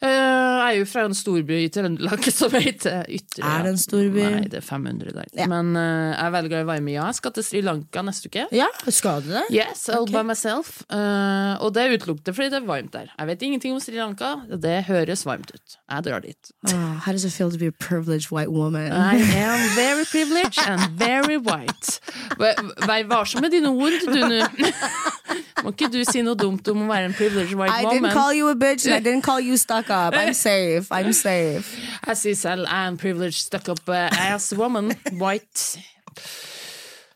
Eh, 0.02 0.08
jeg 0.10 0.64
er 0.66 0.78
jo 0.80 0.86
fra 0.90 1.04
en 1.06 1.14
storby 1.14 1.58
i 1.62 1.68
Trøndelag 1.70 2.24
som 2.34 2.54
heter 2.56 3.06
Ytre. 3.06 3.44
Er 3.46 3.66
det 3.66 3.74
en 3.76 3.78
storby? 3.78 4.24
Nei, 4.24 4.48
det 4.50 4.58
er 4.58 4.64
500 4.66 5.14
der. 5.14 5.28
Ja. 5.38 5.46
Men 5.50 5.76
eh, 5.78 6.08
jeg 6.10 6.24
er 6.26 6.32
veldig 6.34 6.50
glad 6.50 6.64
i 6.64 6.68
varme. 6.72 6.94
Ja, 6.96 7.04
jeg 7.10 7.20
skal 7.20 7.34
til 7.36 7.46
Sri 7.46 7.62
Lanka 7.62 8.02
neste 8.06 8.30
uke. 8.32 8.48
Ja, 8.56 8.66
skal 8.88 9.22
du 9.22 9.30
det? 9.36 9.44
Yes, 9.54 9.84
all 9.92 10.08
okay. 10.08 10.16
by 10.16 10.24
myself. 10.26 10.80
Eh, 10.90 11.54
og 11.62 11.70
det 11.76 11.84
er 11.84 11.94
utelukkende 11.94 12.34
fordi 12.34 12.50
det 12.50 12.58
er 12.58 12.66
varmt 12.66 12.96
der. 12.96 13.12
Jeg 13.14 13.30
vet 13.30 13.46
ingenting 13.46 13.76
om 13.76 13.82
Sri 13.84 13.94
Lanka. 14.00 14.34
Det 14.50 14.80
høres 14.90 15.22
varmt 15.28 15.54
ut. 15.54 15.78
Jeg 15.78 16.06
drar 16.08 16.26
dit. 16.26 16.52
Oh, 16.72 16.98
how 17.06 17.12
does 17.12 17.24
it 17.24 17.32
feel 17.32 17.52
to 17.52 17.58
be 17.58 17.70
a 17.70 17.76
privileged 17.78 18.32
white 18.34 18.50
woman? 18.50 18.90
I 18.90 19.22
am 19.46 19.62
very 19.78 20.04
privileged 20.10 20.58
and 20.66 20.98
very 20.98 21.38
white. 21.38 22.00
Vær 22.38 23.06
varsom 23.06 23.46
med 23.46 23.54
dine 23.54 23.70
ord, 23.70 24.02
du 24.02 24.18
nå. 24.18 24.42
Må 25.62 25.70
ikke 25.70 25.88
du 25.92 26.00
si 26.08 26.22
noe 26.26 26.34
dumt 26.38 26.66
om 26.72 26.82
å 26.84 26.88
være 26.90 27.10
en 27.10 27.14
privileged 27.14 27.54
white 27.54 27.70
I 27.70 27.84
woman. 27.86 28.02
didn't 28.02 28.16
call 28.16 28.32
you 28.34 28.48
a 28.50 28.56
bitch 28.58 28.86
and 28.86 28.96
I 28.96 29.00
didn't 29.00 29.22
call 29.22 29.38
you 29.38 29.56
stuck 29.56 29.91
up. 29.92 30.14
I'm 30.14 30.34
safe. 30.34 30.88
I'm 30.90 31.12
safe. 31.12 31.76
Jeg 32.06 32.18
sier 32.18 32.38
selv 32.38 32.66
I 32.66 32.86
am 32.88 32.96
privileged 32.98 33.38
stuck 33.44 33.68
up 33.68 33.84
uh, 33.88 34.08
ass 34.32 34.52
woman, 34.56 34.92
white. 35.20 35.78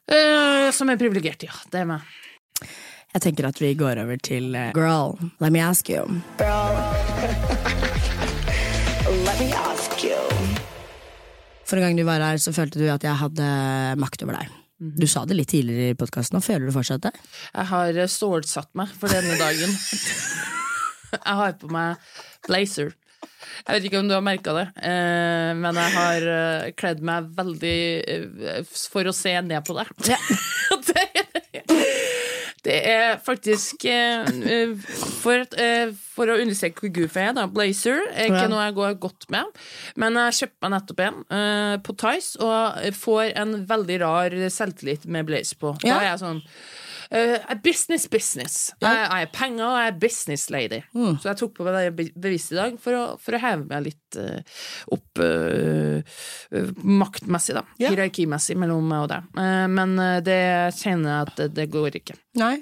Uh, 0.06 0.68
som 0.76 0.92
er 0.92 1.00
privilegert, 1.00 1.42
ja. 1.48 1.56
Det 1.72 1.82
er 1.82 1.88
meg. 1.88 2.04
Jeg 3.16 3.24
tenker 3.24 3.48
at 3.48 3.60
vi 3.62 3.72
går 3.74 4.02
over 4.02 4.20
til 4.20 4.52
uh, 4.54 4.68
Girl, 4.76 5.16
let 5.40 5.52
me 5.52 5.62
ask 5.64 5.88
you. 5.90 6.04
Girl. 6.38 6.76
Let 9.26 9.38
me 9.40 9.52
ask 9.54 10.04
you. 10.04 10.18
Forrige 11.66 11.86
gang 11.86 11.98
du 11.98 12.04
var 12.06 12.22
her, 12.22 12.38
så 12.42 12.52
følte 12.54 12.78
du 12.78 12.86
at 12.90 13.02
jeg 13.06 13.14
hadde 13.18 13.46
makt 13.98 14.22
over 14.26 14.38
deg. 14.38 14.52
Du 14.76 15.06
sa 15.08 15.24
det 15.26 15.38
litt 15.38 15.50
tidligere 15.50 15.94
i 15.94 15.98
podkasten, 15.98 16.38
og 16.38 16.44
føler 16.44 16.68
du 16.68 16.74
fortsatt 16.74 17.06
det? 17.06 17.14
Jeg 17.54 17.70
har 17.70 18.00
stålsatt 18.12 18.70
meg 18.78 18.92
for 18.98 19.10
denne 19.10 19.38
dagen. 19.40 19.72
jeg 21.16 21.40
har 21.40 21.58
på 21.60 21.72
meg 21.72 22.06
blazer. 22.46 22.94
Jeg 23.66 23.78
vet 23.78 23.86
ikke 23.88 24.00
om 24.02 24.08
du 24.10 24.14
har 24.14 24.24
merka 24.24 24.54
det, 24.54 24.66
eh, 24.84 25.52
men 25.58 25.78
jeg 25.80 25.94
har 25.96 26.26
eh, 26.32 26.68
kledd 26.78 27.02
meg 27.04 27.30
veldig 27.36 27.78
eh, 28.12 28.60
for 28.68 29.08
å 29.08 29.14
se 29.16 29.32
ned 29.42 29.64
på 29.66 29.74
deg. 29.78 29.90
det, 30.86 31.06
det 32.66 32.76
er 32.92 33.18
faktisk 33.24 33.86
for, 35.22 35.58
for 36.14 36.30
å 36.30 36.38
understreke 36.42 36.84
hvor 36.84 36.94
goofy 37.00 37.24
jeg 37.24 37.32
er, 37.32 37.36
da. 37.40 37.48
Blazer 37.50 38.04
er 38.12 38.30
ikke 38.30 38.46
noe 38.52 38.68
jeg 38.68 38.78
går 38.78 38.96
godt 39.02 39.28
med. 39.34 39.60
Men 39.98 40.20
jeg 40.20 40.40
kjøpte 40.42 40.62
meg 40.66 40.74
nettopp 40.76 41.04
en 41.08 41.20
på 41.86 41.98
Tice, 42.04 42.42
og 42.42 42.98
får 43.00 43.36
en 43.42 43.60
veldig 43.70 44.00
rar 44.04 44.40
selvtillit 44.52 45.08
med 45.10 45.30
blazer 45.30 45.58
på. 45.62 45.74
Da 45.82 45.96
er 45.96 46.12
jeg 46.12 46.22
sånn 46.22 46.44
eh, 47.10 47.54
business, 47.64 48.06
business. 48.10 48.56
Ja. 48.80 48.92
Jeg, 48.92 49.02
jeg 49.04 49.26
er 49.26 49.32
penger, 49.34 49.64
og 49.66 49.78
jeg 49.80 49.92
er 49.92 49.98
business 50.06 50.46
lady. 50.50 50.80
Så 50.94 51.30
jeg 51.30 51.40
tok 51.42 51.54
på 51.58 51.66
meg 51.66 51.78
det 51.78 52.08
beviset 52.14 52.56
i 52.56 52.60
dag 52.60 52.80
for 52.82 52.98
å, 52.98 53.04
for 53.22 53.36
å 53.36 53.42
heve 53.42 53.66
meg 53.68 53.86
litt 53.88 54.18
uh, 54.20 54.62
opp 54.96 55.22
eh, 55.24 56.16
maktmessig, 56.82 57.56
da. 57.58 57.66
Ja. 57.80 57.92
Hierarkimessig 57.92 58.58
mellom 58.60 58.88
meg 58.90 59.06
og 59.06 59.12
deg. 59.12 59.30
Men 59.76 59.94
det 60.24 60.40
kjenner 60.80 61.12
jeg 61.12 61.28
at 61.28 61.38
det, 61.40 61.52
det 61.56 61.70
går 61.72 62.00
ikke. 62.00 62.16
Nei. 62.40 62.56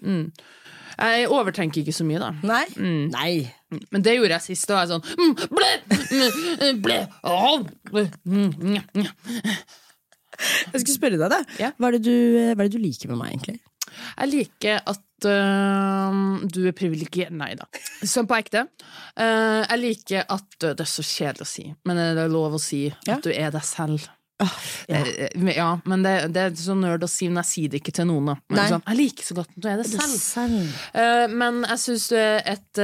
Jeg 0.94 1.28
overtenker 1.32 1.82
ikke 1.82 1.94
så 1.94 2.06
mye, 2.06 2.20
da. 2.22 2.30
Nei? 2.46 2.64
Nei. 3.10 3.32
Men 3.90 4.04
det 4.04 4.16
gjorde 4.16 4.36
jeg 4.36 4.46
sist. 4.52 4.68
Da 4.70 4.84
jeg 4.84 4.92
sånn 4.92 5.02
mm, 5.02 5.32
ble, 5.50 5.70
mm, 5.90 6.82
ble, 6.84 6.98
å, 7.26 7.56
ble, 7.90 8.06
mm, 8.22 8.52
mm, 8.60 8.76
mm. 9.00 9.08
Jeg 10.34 10.82
skulle 10.82 10.96
spørre 10.96 11.18
deg, 11.18 11.30
da. 11.30 11.40
Ja. 11.60 11.70
Hva, 11.78 11.90
er 11.90 11.98
det 11.98 12.04
du, 12.06 12.14
hva 12.54 12.64
er 12.64 12.68
det 12.68 12.74
du 12.74 12.82
liker 12.82 13.12
med 13.12 13.20
meg, 13.20 13.34
egentlig? 13.34 13.60
Jeg 14.18 14.30
liker 14.32 14.80
at 14.90 15.28
uh, 15.28 16.18
du 16.44 16.60
er 16.68 16.74
privilegert 16.76 17.32
Nei 17.34 17.52
da. 17.58 17.68
Sånn 18.02 18.28
på 18.30 18.36
ekte. 18.38 18.66
Uh, 19.18 19.62
jeg 19.62 19.80
liker 19.82 20.26
at 20.34 20.58
Det 20.64 20.84
er 20.84 20.90
så 20.90 21.04
kjedelig 21.06 21.46
å 21.46 21.50
si, 21.54 21.64
men 21.88 22.00
det 22.02 22.26
er 22.26 22.32
lov 22.32 22.58
å 22.58 22.62
si 22.62 22.86
Ja. 23.06 23.16
at 23.16 23.24
du 23.26 23.32
er 23.32 23.54
deg 23.54 23.64
selv. 23.64 24.08
ja. 24.90 25.00
Ja, 25.54 25.68
men 25.86 26.02
det, 26.02 26.14
det 26.34 26.42
er 26.42 26.54
så 26.58 26.74
nerd 26.76 27.06
å 27.06 27.08
si, 27.08 27.28
men 27.30 27.40
jeg 27.44 27.50
sier 27.52 27.72
det 27.72 27.80
ikke 27.80 27.94
til 27.94 28.08
noen. 28.10 28.32
Da. 28.32 28.36
Men 28.50 28.72
Sånn, 28.74 28.86
jeg 28.90 28.98
liker 28.98 29.28
så 29.30 29.36
godt 29.38 29.52
at 29.54 29.60
du 29.62 29.68
er 29.70 29.80
det 29.80 29.86
selv. 29.92 30.16
Selv. 30.20 30.78
Eh, 30.92 31.26
men 31.30 31.62
jeg 31.68 31.82
syns 31.84 32.08
det 32.10 32.24
er 32.24 32.48
et 32.56 32.82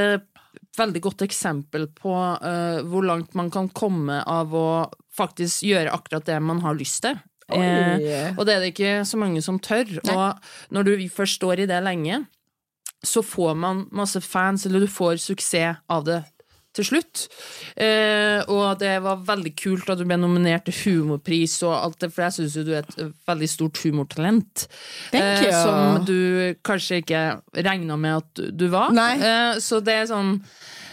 veldig 0.78 1.02
godt 1.02 1.24
eksempel 1.26 1.88
på 1.98 2.12
uh, 2.14 2.80
hvor 2.86 3.04
langt 3.06 3.34
man 3.38 3.50
kan 3.52 3.68
komme 3.74 4.20
av 4.22 4.54
å 4.54 4.68
faktisk 5.16 5.66
gjøre 5.66 5.92
akkurat 5.92 6.28
det 6.28 6.38
man 6.44 6.62
har 6.64 6.78
lyst 6.78 7.02
til. 7.04 7.18
Eh, 7.54 8.34
og 8.36 8.44
det 8.46 8.56
er 8.56 8.64
det 8.64 8.72
ikke 8.74 8.96
så 9.08 9.20
mange 9.20 9.42
som 9.44 9.60
tør. 9.62 9.88
Nei. 10.00 10.16
Og 10.16 10.74
når 10.74 10.88
du 10.88 10.92
først 11.12 11.40
står 11.40 11.64
i 11.64 11.70
det 11.70 11.80
lenge, 11.84 12.24
så 13.04 13.22
får 13.24 13.56
man 13.56 13.86
masse 13.96 14.20
fans, 14.20 14.66
eller 14.66 14.84
du 14.84 14.90
får 14.90 15.20
suksess 15.22 15.80
av 15.88 16.04
det 16.08 16.22
til 16.76 16.86
slutt. 16.86 17.24
Eh, 17.74 18.40
og 18.46 18.78
det 18.78 18.92
var 19.02 19.22
veldig 19.26 19.52
kult 19.58 19.88
at 19.90 19.98
du 19.98 20.04
ble 20.06 20.18
nominert 20.20 20.68
til 20.68 20.76
humorpris 20.84 21.56
og 21.66 21.74
alt 21.74 22.04
det, 22.04 22.12
for 22.14 22.26
jeg 22.28 22.36
syns 22.38 22.58
jo 22.60 22.66
du 22.68 22.74
er 22.76 22.84
et 22.84 23.14
veldig 23.26 23.48
stort 23.50 23.80
humortalent. 23.82 24.68
Eh, 25.10 25.48
som 25.50 26.04
du 26.06 26.54
kanskje 26.66 27.02
ikke 27.02 27.24
regna 27.58 27.98
med 27.98 28.20
at 28.22 28.44
du 28.54 28.68
var. 28.70 28.94
Eh, 28.94 29.58
så 29.62 29.82
det 29.82 29.98
er 30.02 30.12
sånn 30.12 30.36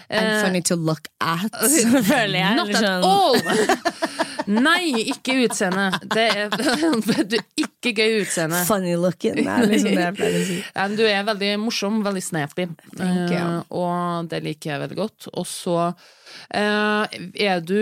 I'm 0.10 0.24
eh, 0.24 0.42
funny 0.42 0.62
to 0.62 0.76
look 0.76 1.10
at, 1.20 1.52
jeg. 1.62 2.56
Not 2.56 2.70
at 2.72 2.80
sånn. 2.80 3.04
all! 3.04 3.36
Nei, 4.48 5.04
ikke 5.12 5.36
utseende. 5.46 5.90
Det 6.14 6.26
er, 6.32 6.54
du 7.32 7.38
ikke 7.60 7.94
gøy 7.98 8.22
utseende. 8.22 8.64
Funny 8.68 8.96
looking, 9.00 9.42
er 9.44 9.68
liksom 9.68 9.94
det 9.94 10.06
jeg 10.06 10.18
pleier 10.18 10.40
å 10.40 10.48
si. 10.48 10.60
Du 10.98 11.04
er 11.06 11.28
veldig 11.28 11.52
morsom, 11.62 12.00
veldig 12.06 12.24
snappy, 12.24 12.68
uh, 13.02 13.60
og 13.76 14.30
det 14.32 14.42
liker 14.46 14.74
jeg 14.74 14.84
veldig 14.86 15.00
godt. 15.00 15.30
Og 15.36 15.48
så 15.50 15.78
uh, 15.92 17.18
er 17.34 17.64
du 17.66 17.80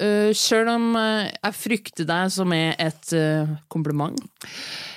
uh, 0.00 0.30
Sjøl 0.36 0.70
om 0.72 0.90
uh, 0.96 1.28
jeg 1.28 1.56
frykter 1.58 2.08
deg 2.08 2.32
som 2.34 2.52
er 2.56 2.74
et 2.80 3.14
uh, 3.16 3.50
kompliment, 3.72 4.18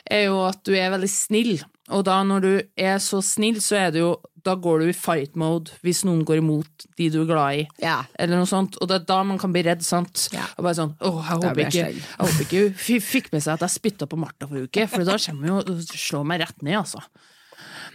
er 0.10 0.28
jo 0.28 0.42
at 0.48 0.64
du 0.66 0.74
er 0.78 0.92
veldig 0.94 1.12
snill. 1.12 1.56
Og 1.94 2.06
da 2.08 2.22
når 2.24 2.44
du 2.44 2.54
er 2.80 3.00
så 3.04 3.20
snill, 3.24 3.60
så 3.62 3.76
er 3.76 3.90
det 3.92 4.00
jo 4.00 4.14
Da 4.44 4.54
går 4.60 4.80
du 4.80 4.88
i 4.88 4.96
fight 4.96 5.36
mode 5.40 5.72
hvis 5.84 6.02
noen 6.08 6.24
går 6.28 6.40
imot 6.42 6.86
de 7.00 7.06
du 7.12 7.22
er 7.22 7.28
glad 7.30 7.60
i. 7.62 7.66
Ja. 7.84 8.02
Eller 8.20 8.40
noe 8.40 8.48
sånt, 8.50 8.76
og 8.80 8.90
det 8.92 8.98
er 8.98 9.06
da 9.08 9.22
man 9.28 9.40
kan 9.40 9.54
bli 9.56 9.64
redd, 9.64 9.84
sant? 9.88 10.26
Ja. 10.36 10.50
Og 10.58 10.66
bare 10.66 10.76
sånn, 10.82 10.92
åh, 11.00 11.22
jeg 11.22 11.38
håper 11.44 11.62
jeg 11.62 11.72
ikke, 11.72 11.86
jeg 11.94 12.26
håper 12.26 12.44
ikke 12.48 12.64
hun 12.66 13.06
fikk 13.08 13.30
med 13.32 13.46
seg 13.46 13.54
at 13.56 13.64
jeg 13.64 13.76
spytta 13.78 14.10
på 14.12 14.20
Martha 14.20 14.50
forrige 14.50 14.68
uke, 14.68 14.88
for 14.92 15.08
da 15.08 15.16
kommer 15.28 15.48
hun 15.48 15.54
jo 15.54 15.78
og 15.78 15.96
slår 15.96 16.28
meg 16.28 16.44
rett 16.44 16.60
ned, 16.60 16.76
altså. 16.82 17.00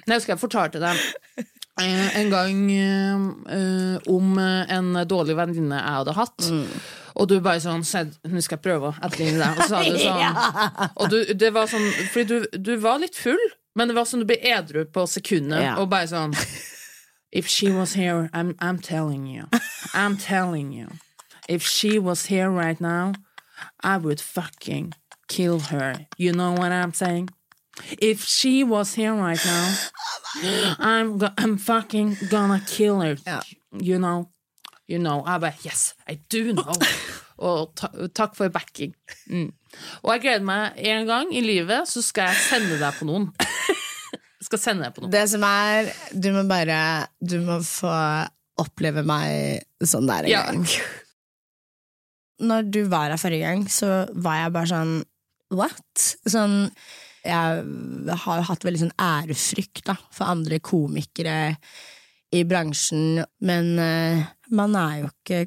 Jeg 0.06 0.14
husker 0.14 0.32
jeg 0.32 0.40
fortalte 0.40 0.80
eh, 0.88 1.44
en 1.86 2.30
gang 2.32 2.62
eh, 2.72 3.98
om 4.10 4.38
eh, 4.38 4.72
en 4.76 4.92
dårlig 5.08 5.36
venninne 5.38 5.78
jeg 5.78 5.94
hadde 5.98 6.14
hatt. 6.16 6.48
Og 7.18 7.26
du 7.30 7.38
bare 7.42 7.58
sånn 7.62 7.82
«Sedd, 7.86 8.12
Nå 8.30 8.40
skal 8.44 8.58
jeg 8.58 8.64
prøve 8.68 8.90
å 8.92 8.96
etterligne 9.02 9.38
deg. 9.42 9.58
Og 9.58 9.64
så 9.64 9.68
sa 9.68 9.80
du 9.82 9.96
sånn 10.04 10.92
Og 11.02 11.10
du, 11.10 11.16
det 11.34 11.48
var 11.56 11.66
sånn 11.66 11.86
Fordi 12.12 12.26
du, 12.28 12.58
du 12.62 12.76
var 12.78 13.00
litt 13.02 13.16
full, 13.18 13.40
men 13.74 13.90
det 13.90 13.96
var 13.96 14.06
sånn 14.06 14.22
du 14.22 14.28
ble 14.28 14.36
edru 14.38 14.84
på 14.86 15.02
sekundet, 15.10 15.64
Ja. 15.64 15.72
og 15.82 15.88
bare 15.90 16.06
sånn 16.10 16.36
If 17.32 17.48
she 17.50 17.70
was 17.74 17.92
here, 17.94 18.30
I'm, 18.32 18.54
I'm 18.60 18.78
telling 18.78 19.26
you. 19.26 19.48
I'm 19.92 20.16
telling 20.16 20.70
you. 20.72 20.86
If 21.48 21.62
she 21.66 21.98
was 21.98 22.26
here 22.26 22.48
right 22.48 22.80
now, 22.80 23.12
I 23.82 23.98
would 23.98 24.20
fucking 24.20 24.94
kill 25.28 25.58
her. 25.68 26.06
You 26.16 26.32
know 26.32 26.52
what 26.52 26.72
I'm 26.72 26.94
saying? 26.94 27.28
If 28.02 28.24
she 28.26 28.64
was 28.64 28.94
here 28.94 29.14
right 29.14 29.40
now, 29.44 29.74
I'm, 30.78 31.20
I'm 31.38 31.58
fucking 31.58 32.16
gonna 32.30 32.60
kill 32.66 33.00
her. 33.00 33.16
Ja. 33.26 33.40
You 33.80 33.98
know? 33.98 34.28
You 34.88 34.98
know. 34.98 35.22
Jeg 35.26 35.40
bare 35.40 35.54
Yes, 35.64 35.94
I 36.08 36.18
do 36.32 36.52
know. 36.52 36.72
Og 37.38 37.70
ta 37.78 37.86
takk 38.18 38.34
for 38.34 38.48
backing. 38.50 38.94
Mm. 39.30 39.52
Og 40.02 40.10
jeg 40.16 40.20
gleder 40.24 40.44
meg 40.48 40.78
en 40.90 41.06
gang 41.06 41.28
i 41.30 41.40
livet, 41.44 41.86
så 41.86 42.02
skal 42.02 42.32
jeg 42.32 42.40
sende 42.48 42.78
deg 42.80 42.96
på 42.98 43.06
noen. 43.06 43.28
Jeg 43.38 44.46
skal 44.48 44.58
sende 44.58 44.88
deg 44.88 44.96
på 44.96 45.04
noen. 45.04 45.12
Det 45.14 45.22
som 45.30 45.44
er 45.46 45.92
Du 46.10 46.32
må 46.34 46.42
bare 46.50 46.80
Du 47.22 47.36
må 47.46 47.60
få 47.62 47.92
oppleve 48.58 49.04
meg 49.06 49.62
sånn 49.86 50.08
der 50.10 50.26
en 50.26 50.32
Ja. 50.32 50.42
gang. 50.50 50.66
Når 52.42 52.66
du 52.70 52.80
var 52.90 53.10
her 53.10 53.18
forrige 53.22 53.46
gang, 53.46 53.62
så 53.70 54.08
var 54.14 54.42
jeg 54.42 54.52
bare 54.58 54.70
sånn 54.72 54.96
What? 55.54 56.08
Sånn 56.28 56.58
Jeg 57.24 58.18
har 58.24 58.42
hatt 58.48 58.64
veldig 58.66 58.82
sånn 58.84 58.98
ærefrykt 59.02 59.86
da, 59.88 59.96
for 60.14 60.30
andre 60.30 60.60
komikere 60.64 61.38
i 62.34 62.44
bransjen, 62.48 63.22
men 63.48 63.70
uh, 63.80 64.26
man 64.54 64.76
er 64.78 64.98
jo 65.02 65.12
ikke 65.12 65.46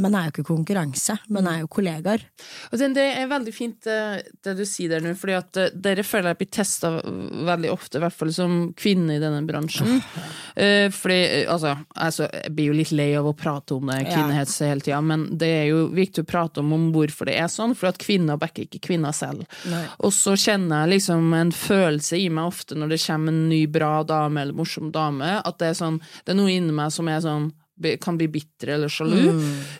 man 0.00 0.14
er 0.16 0.28
jo 0.28 0.32
ikke 0.32 0.46
konkurranse, 0.48 1.18
man 1.28 1.46
er 1.50 1.58
jo 1.60 1.68
kollegaer. 1.68 2.22
Det, 2.72 2.86
det 2.96 3.04
er 3.20 3.28
veldig 3.28 3.52
fint 3.52 3.88
eh, 3.90 4.22
det 4.44 4.54
du 4.56 4.62
sier 4.64 4.94
der 4.94 5.04
nå, 5.04 5.12
fordi 5.18 5.34
at 5.36 5.60
eh, 5.60 5.74
dere 5.76 6.06
føler 6.06 6.32
jeg 6.32 6.40
blir 6.40 6.50
testa 6.56 6.92
veldig 7.04 7.72
ofte, 7.74 7.98
i 7.98 8.04
hvert 8.04 8.16
fall 8.16 8.32
som 8.32 8.54
kvinne 8.78 9.18
i 9.18 9.22
denne 9.22 9.44
bransjen. 9.48 10.00
Eh, 10.56 10.86
fordi, 10.88 11.44
altså, 11.52 11.74
altså, 12.00 12.30
jeg 12.32 12.52
blir 12.56 12.70
jo 12.70 12.76
litt 12.78 12.92
lei 12.96 13.10
av 13.18 13.26
å 13.28 13.34
prate 13.36 13.74
om 13.76 13.90
det, 13.90 13.98
kvinnehets 14.06 14.54
hele 14.64 14.80
tida, 14.80 15.02
men 15.04 15.26
det 15.36 15.50
er 15.52 15.66
jo 15.68 15.82
viktig 15.92 16.22
å 16.24 16.28
prate 16.30 16.62
om, 16.62 16.70
om 16.72 16.86
hvorfor 16.94 17.28
det 17.28 17.34
er 17.42 17.50
sånn, 17.52 17.74
for 17.76 17.90
at 17.90 18.00
kvinner 18.00 18.40
backer 18.40 18.64
ikke 18.64 18.80
kvinner 18.86 19.12
selv. 19.12 19.44
Nei. 19.68 19.82
Og 20.00 20.14
så 20.16 20.32
kjenner 20.40 20.86
jeg 20.86 20.94
liksom 20.94 21.28
en 21.36 21.52
følelse 21.52 22.16
i 22.22 22.30
meg 22.32 22.48
ofte 22.54 22.78
når 22.78 22.94
det 22.94 23.00
kommer 23.04 23.36
en 23.36 23.44
ny 23.50 23.60
bra 23.68 23.92
dame 24.08 24.46
eller 24.46 24.56
morsom 24.56 24.88
dame, 24.96 25.34
at 25.42 25.60
det 25.60 25.74
er 25.74 25.78
sånn, 25.82 26.00
det 26.24 26.32
er 26.32 26.40
noe 26.40 26.56
inni 26.56 26.72
meg 26.80 26.96
som 26.96 27.12
er 27.12 27.20
sånn 27.26 27.50
kan 28.00 28.16
bli 28.18 28.28
bitter 28.32 28.74
eller 28.76 28.92
sjalu, 28.92 29.30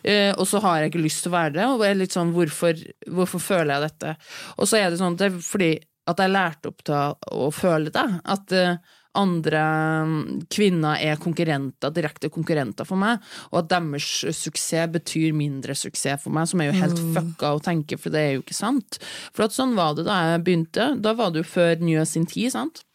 eh, 0.03 0.31
og 0.35 0.45
så 0.49 0.61
har 0.63 0.81
jeg 0.81 0.91
ikke 0.91 1.05
lyst 1.05 1.25
til 1.25 1.33
å 1.33 1.37
være 1.37 1.55
det. 1.57 1.67
Og 1.73 1.85
er 1.85 1.97
litt 1.97 2.15
sånn, 2.15 2.33
hvorfor, 2.35 2.77
hvorfor 3.09 3.43
føler 3.43 3.73
jeg 3.75 3.89
dette? 3.89 4.15
Og 4.57 4.69
så 4.69 4.81
er 4.81 4.91
det 4.91 5.01
sånn, 5.01 5.17
at 5.17 5.23
det 5.23 5.31
er 5.31 5.41
fordi 5.43 5.71
at 6.07 6.21
jeg 6.23 6.31
lærte 6.31 6.71
opp 6.71 6.85
til 6.87 7.17
å, 7.35 7.49
føle 7.51 7.91
det. 7.91 8.05
At 8.31 8.53
eh, 8.55 8.77
andre 9.17 9.63
mm, 10.07 10.23
kvinner 10.53 11.01
er 11.03 11.19
konkurrenter, 11.21 11.91
direkte 11.95 12.29
konkurrenter 12.33 12.87
for 12.87 12.99
meg, 13.01 13.23
og 13.51 13.61
at 13.63 13.71
deres 13.73 14.09
suksess 14.37 14.91
betyr 14.93 15.35
mindre 15.35 15.75
suksess 15.77 16.23
for 16.23 16.35
meg, 16.35 16.47
som 16.49 16.63
er 16.63 16.71
jo 16.71 16.79
helt 16.79 17.01
fucka 17.15 17.55
å 17.55 17.63
tenke, 17.63 17.99
for 17.99 18.13
det 18.13 18.23
er 18.23 18.35
jo 18.37 18.45
ikke 18.45 18.57
sant. 18.57 18.99
For 19.33 19.47
at 19.47 19.57
sånn 19.57 19.75
var 19.77 19.97
det 19.97 20.07
da 20.07 20.21
jeg 20.31 20.43
begynte. 20.47 20.91
Da 21.03 21.15
var 21.17 21.33
det 21.33 21.43
jo 21.43 21.51
før 21.57 21.81
Njø 21.83 22.05
sin 22.07 22.29
tid, 22.29 22.53
sant? 22.55 22.86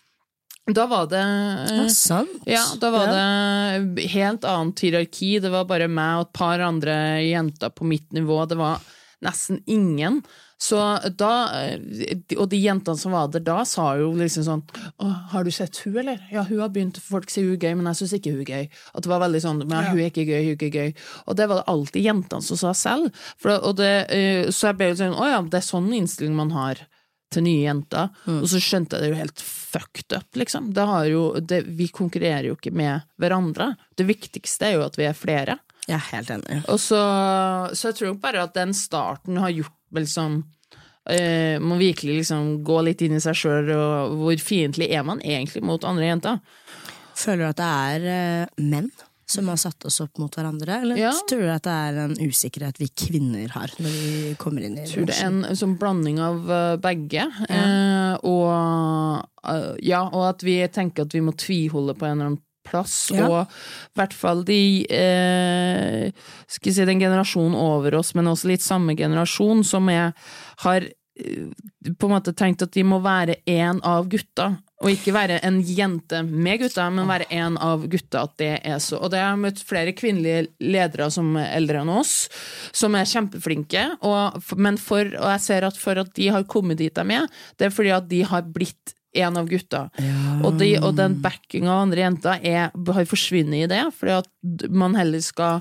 Da 0.70 0.87
var 0.87 1.09
det 1.11 1.18
eh, 1.18 1.75
Ja, 1.83 1.88
sant. 1.90 2.31
ja, 2.46 2.62
da 2.79 2.90
var 2.94 3.11
det 3.11 4.07
helt 4.12 4.44
annet 4.46 4.79
hierarki. 4.85 5.40
Det 5.42 5.51
var 5.51 5.66
bare 5.66 5.88
meg 5.90 6.20
og 6.20 6.29
et 6.29 6.33
par 6.38 6.62
andre 6.62 6.94
jenter 7.27 7.72
på 7.75 7.88
mitt 7.88 8.12
nivå. 8.14 8.44
Det 8.46 8.59
var 8.61 8.79
nesten 9.22 9.59
ingen. 9.66 10.20
Så 10.62 10.79
da, 11.18 11.33
eh, 11.59 11.81
Og 12.38 12.46
de 12.53 12.61
jentene 12.62 12.94
som 12.96 13.11
var 13.11 13.27
der 13.35 13.42
da, 13.42 13.64
sa 13.66 13.96
jo 13.98 14.12
liksom 14.14 14.44
sånn 14.46 14.62
har 15.33 15.42
du 15.42 15.51
sett 15.51 15.81
hun, 15.83 15.98
eller? 15.98 16.22
Ja, 16.31 16.44
hun 16.46 16.61
har 16.61 16.70
begynt, 16.70 17.01
folk 17.03 17.27
sier 17.31 17.48
hun 17.48 17.57
er 17.57 17.64
gøy, 17.66 17.75
men 17.81 17.90
jeg 17.90 17.98
syns 18.05 18.14
ikke 18.20 18.31
hun 18.37 18.44
er 18.44 18.53
gøy. 18.53 18.68
At 18.94 19.03
det 19.03 19.11
var 19.11 19.25
veldig 19.25 19.42
sånn 19.42 19.66
Men 19.66 19.90
hun 19.90 19.98
er 19.98 20.12
ikke 20.12 20.29
gøy, 20.29 20.44
hun 20.44 20.55
er 20.55 20.61
ikke 20.61 20.70
gøy. 20.79 20.94
Og 21.27 21.37
det 21.37 21.48
var 21.51 21.59
det 21.59 21.66
alltid 21.75 22.07
jentene 22.07 22.42
som 22.46 22.57
sa 22.62 22.72
selv. 22.79 23.11
For, 23.37 23.59
det, 23.75 23.92
eh, 24.14 24.51
så 24.55 24.70
jeg 24.70 24.79
ble 24.79 24.92
jo 24.92 25.01
sånn 25.03 25.18
Å 25.18 25.31
ja, 25.33 25.42
det 25.42 25.59
er 25.59 25.66
sånn 25.66 25.90
innstilling 25.90 26.38
man 26.38 26.55
har 26.55 26.87
til 27.33 27.45
nye 27.47 27.66
jenter. 27.66 28.12
Og 28.29 28.47
så 28.51 28.61
skjønte 28.62 28.99
jeg 28.99 29.05
det 29.05 29.11
jo 29.12 29.21
helt 29.21 29.42
fucked 29.42 30.16
up, 30.16 30.29
liksom. 30.38 30.71
Det 30.77 30.87
har 30.88 31.09
jo, 31.11 31.27
det, 31.40 31.62
vi 31.79 31.88
konkurrerer 31.92 32.51
jo 32.51 32.57
ikke 32.59 32.75
med 32.77 33.07
hverandre. 33.21 33.73
Det 33.99 34.07
viktigste 34.09 34.68
er 34.68 34.77
jo 34.77 34.87
at 34.87 34.99
vi 35.01 35.09
er 35.09 35.18
flere. 35.18 35.59
Jeg 35.88 35.99
er 35.99 36.09
helt 36.12 36.33
enig. 36.37 36.62
Så, 36.79 36.99
så 37.75 37.90
jeg 37.90 37.99
tror 37.99 38.18
bare 38.23 38.45
at 38.47 38.55
den 38.55 38.75
starten 38.77 39.40
har 39.42 39.51
gjort 39.51 39.79
liksom 39.92 40.42
eh, 41.11 41.59
Må 41.61 41.77
virkelig 41.81 42.21
liksom 42.21 42.62
gå 42.64 42.79
litt 42.87 43.03
inn 43.03 43.18
i 43.18 43.23
seg 43.23 43.37
sjøl, 43.37 43.73
og 43.75 44.18
hvor 44.21 44.45
fiendtlig 44.45 44.92
er 44.95 45.03
man 45.07 45.21
egentlig 45.25 45.64
mot 45.66 45.83
andre 45.88 46.12
jenter? 46.12 46.38
Føler 47.18 47.42
du 47.42 47.49
at 47.51 47.61
det 47.61 47.73
er 47.88 48.07
eh, 48.12 48.62
menn 48.62 48.92
som 49.33 49.49
har 49.51 49.59
satt 49.61 49.87
oss 49.88 50.01
opp 50.05 50.21
mot 50.23 50.35
hverandre, 50.37 50.79
eller 50.85 51.01
Ja. 51.01 51.12
tror 51.29 51.42
du 51.47 51.51
at 51.55 51.66
det 51.66 51.73
er 51.73 51.99
en 52.05 52.14
usikkerhet 52.21 52.79
vi 52.83 52.88
kvinner 52.88 53.49
har 53.57 53.73
når 53.79 53.97
vi 53.99 54.35
kommer 54.40 54.62
inn 54.68 54.79
i 54.79 54.87
tror 54.87 55.09
det 55.09 55.16
er 55.18 55.27
en 55.31 55.42
sånn 55.59 55.77
blanding 55.81 56.21
av 56.23 56.45
begge. 56.81 56.81
begge. 56.83 57.27
Eh, 57.49 58.14
og, 58.29 59.27
eh, 59.49 59.75
ja, 59.83 60.05
og 60.12 60.29
at 60.35 60.42
vi 60.47 60.59
tenker 60.68 61.07
at 61.07 61.12
vi 61.16 61.21
må 61.25 61.33
tviholde 61.35 61.95
på 61.97 62.07
en 62.07 62.16
eller 62.18 62.31
annen 62.33 62.42
plass. 62.64 63.11
Ja. 63.11 63.27
Og 63.27 63.49
i 63.51 63.99
hvert 63.99 64.14
fall 64.14 64.45
de 64.47 64.87
eh, 64.87 66.12
Skal 66.47 66.73
si 66.77 66.85
den 66.87 67.01
generasjonen 67.03 67.57
over 67.59 67.97
oss, 67.99 68.14
men 68.14 68.29
også 68.31 68.53
litt 68.53 68.62
samme 68.64 68.95
generasjon, 68.99 69.64
som 69.66 69.88
er, 69.92 70.12
har 70.62 70.87
eh, 70.87 70.90
på 71.98 72.08
en 72.08 72.12
måte 72.12 72.35
tenkt 72.37 72.62
at 72.64 72.72
de 72.74 72.85
må 72.87 72.98
være 73.02 73.40
en 73.50 73.80
av 73.87 74.06
gutta. 74.11 74.52
Og 74.82 74.90
ikke 74.90 75.14
være 75.14 75.38
en 75.46 75.61
jente 75.62 76.22
med 76.26 76.64
gutta, 76.64 76.88
men 76.90 77.11
være 77.11 77.28
en 77.35 77.58
av 77.62 77.85
gutta. 77.90 78.24
At 78.26 78.35
det 78.42 78.52
er 78.66 78.80
så. 78.82 78.98
Og 78.98 79.12
det 79.12 79.20
har 79.22 79.30
jeg 79.32 79.42
møtt 79.44 79.62
flere 79.66 79.94
kvinnelige 79.94 80.48
ledere 80.62 81.11
som 81.14 81.37
er 81.38 81.52
eldre 81.58 81.85
enn 81.85 81.92
oss, 81.92 82.16
som 82.74 82.96
er 82.98 83.08
kjempeflinke. 83.08 83.85
Og, 84.08 84.42
men 84.58 84.80
for, 84.82 85.06
og 85.06 85.30
jeg 85.37 85.44
ser 85.46 85.68
at 85.68 85.78
for 85.78 86.02
at 86.02 86.11
de 86.18 86.32
har 86.35 86.48
kommet 86.50 86.82
dit 86.82 86.94
de 86.94 87.18
er, 87.18 87.30
det 87.58 87.68
er 87.68 87.74
fordi 87.74 87.94
at 87.94 88.11
de 88.11 88.24
har 88.26 88.50
blitt 88.50 88.96
en 89.14 89.37
av 89.37 89.48
gutta. 89.48 89.83
Og, 90.42 90.55
de, 90.59 90.70
og 90.81 90.94
den 90.96 91.18
backinga 91.22 91.68
av 91.68 91.83
andre 91.85 92.05
jenter 92.07 92.46
er, 92.48 92.70
har 92.72 93.09
forsvunnet 93.09 93.64
i 93.64 93.70
det, 93.70 93.81
fordi 93.98 94.14
at 94.22 94.68
man 94.72 94.96
heller 94.96 95.20
skal 95.25 95.61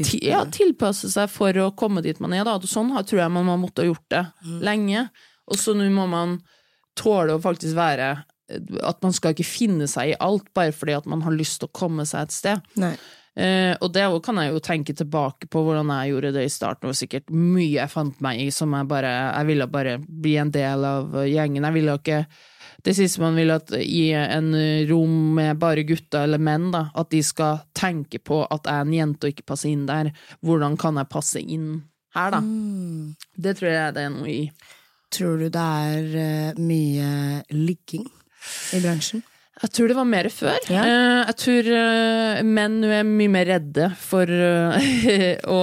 ti, 0.00 0.18
ja, 0.26 0.42
tilpasse 0.50 1.10
seg 1.12 1.30
for 1.30 1.54
å 1.62 1.70
komme 1.78 2.02
dit 2.02 2.18
man 2.22 2.34
er. 2.34 2.42
Da. 2.48 2.58
Sånn 2.66 2.90
har- 2.94 3.06
tror 3.06 3.22
jeg 3.22 3.34
man 3.36 3.46
har 3.46 3.60
måttet 3.62 3.84
ha 3.84 3.90
gjort 3.92 4.08
det 4.10 4.24
lenge. 4.66 5.08
Og 5.50 5.58
så 5.58 5.74
nå 5.74 5.86
må 5.94 6.08
man 6.10 6.40
tåle 6.98 7.36
å 7.38 7.42
faktisk 7.42 7.74
være 7.78 8.24
At 8.82 8.98
man 9.02 9.12
skal 9.14 9.30
ikke 9.30 9.46
finne 9.46 9.86
seg 9.86 10.08
i 10.10 10.14
alt 10.18 10.48
bare 10.58 10.72
fordi 10.74 10.96
at 10.96 11.04
man 11.06 11.20
har 11.22 11.30
lyst 11.30 11.60
til 11.60 11.68
å 11.68 11.72
komme 11.72 12.02
seg 12.02 12.24
et 12.26 12.32
sted. 12.34 12.64
Nei. 12.82 12.96
Uh, 13.38 13.76
og 13.78 13.92
det 13.94 14.02
kan 14.26 14.40
jeg 14.42 14.50
jo 14.50 14.58
tenke 14.58 14.92
tilbake 14.98 15.46
på 15.46 15.62
hvordan 15.62 15.86
jeg 15.94 16.10
gjorde 16.10 16.32
det 16.34 16.42
i 16.48 16.50
starten. 16.50 16.82
Det 16.82 16.90
var 16.90 16.98
sikkert 16.98 17.30
mye 17.30 17.76
jeg 17.76 17.92
fant 17.92 18.18
meg 18.20 18.40
i 18.42 18.48
som 18.50 18.74
jeg 18.74 18.88
bare 18.90 19.12
Jeg 19.38 19.46
ville 19.46 19.68
bare 19.70 19.92
bli 20.02 20.34
en 20.42 20.50
del 20.50 20.84
av 20.84 21.14
gjengen. 21.30 21.62
Jeg 21.62 21.76
ville 21.78 21.94
ikke 21.94 22.26
Det 22.84 22.94
siste 22.96 23.22
man 23.22 23.36
vil 23.38 23.52
at 23.54 23.72
i 23.76 24.10
en 24.16 24.52
rom 24.88 25.16
med 25.36 25.58
bare 25.60 25.84
gutter 25.88 26.24
eller 26.24 26.40
menn, 26.40 26.70
da, 26.74 26.86
at 26.96 27.10
de 27.12 27.20
skal 27.24 27.62
tenke 27.76 28.22
på 28.22 28.42
at 28.46 28.64
jeg 28.64 28.72
er 28.72 28.88
en 28.88 28.96
jente 28.96 29.28
og 29.28 29.34
ikke 29.34 29.48
passer 29.52 29.72
inn 29.72 29.86
der. 29.88 30.12
Hvordan 30.44 30.78
kan 30.80 31.00
jeg 31.00 31.10
passe 31.12 31.42
inn 31.42 31.70
her, 32.16 32.34
da? 32.34 32.42
Det 33.36 33.56
tror 33.58 33.74
jeg 33.74 33.96
det 33.96 34.04
er 34.06 34.14
noe 34.14 34.30
i. 34.30 34.44
Tror 35.10 35.42
du 35.42 35.48
det 35.50 35.66
er 35.90 36.14
eh, 36.22 36.62
mye 36.62 37.42
ligging 37.54 38.06
i 38.06 38.80
bransjen? 38.82 39.24
Jeg 39.60 39.74
tror 39.76 39.90
det 39.90 39.96
var 39.98 40.06
mer 40.08 40.28
før. 40.32 40.56
Ja. 40.72 40.84
Eh, 40.86 41.22
jeg 41.28 41.36
tror 41.42 41.70
eh, 41.76 42.42
menn 42.46 42.78
er 42.86 43.04
mye 43.04 43.32
mer 43.32 43.50
redde 43.50 43.90
for 44.00 44.30
å 45.58 45.60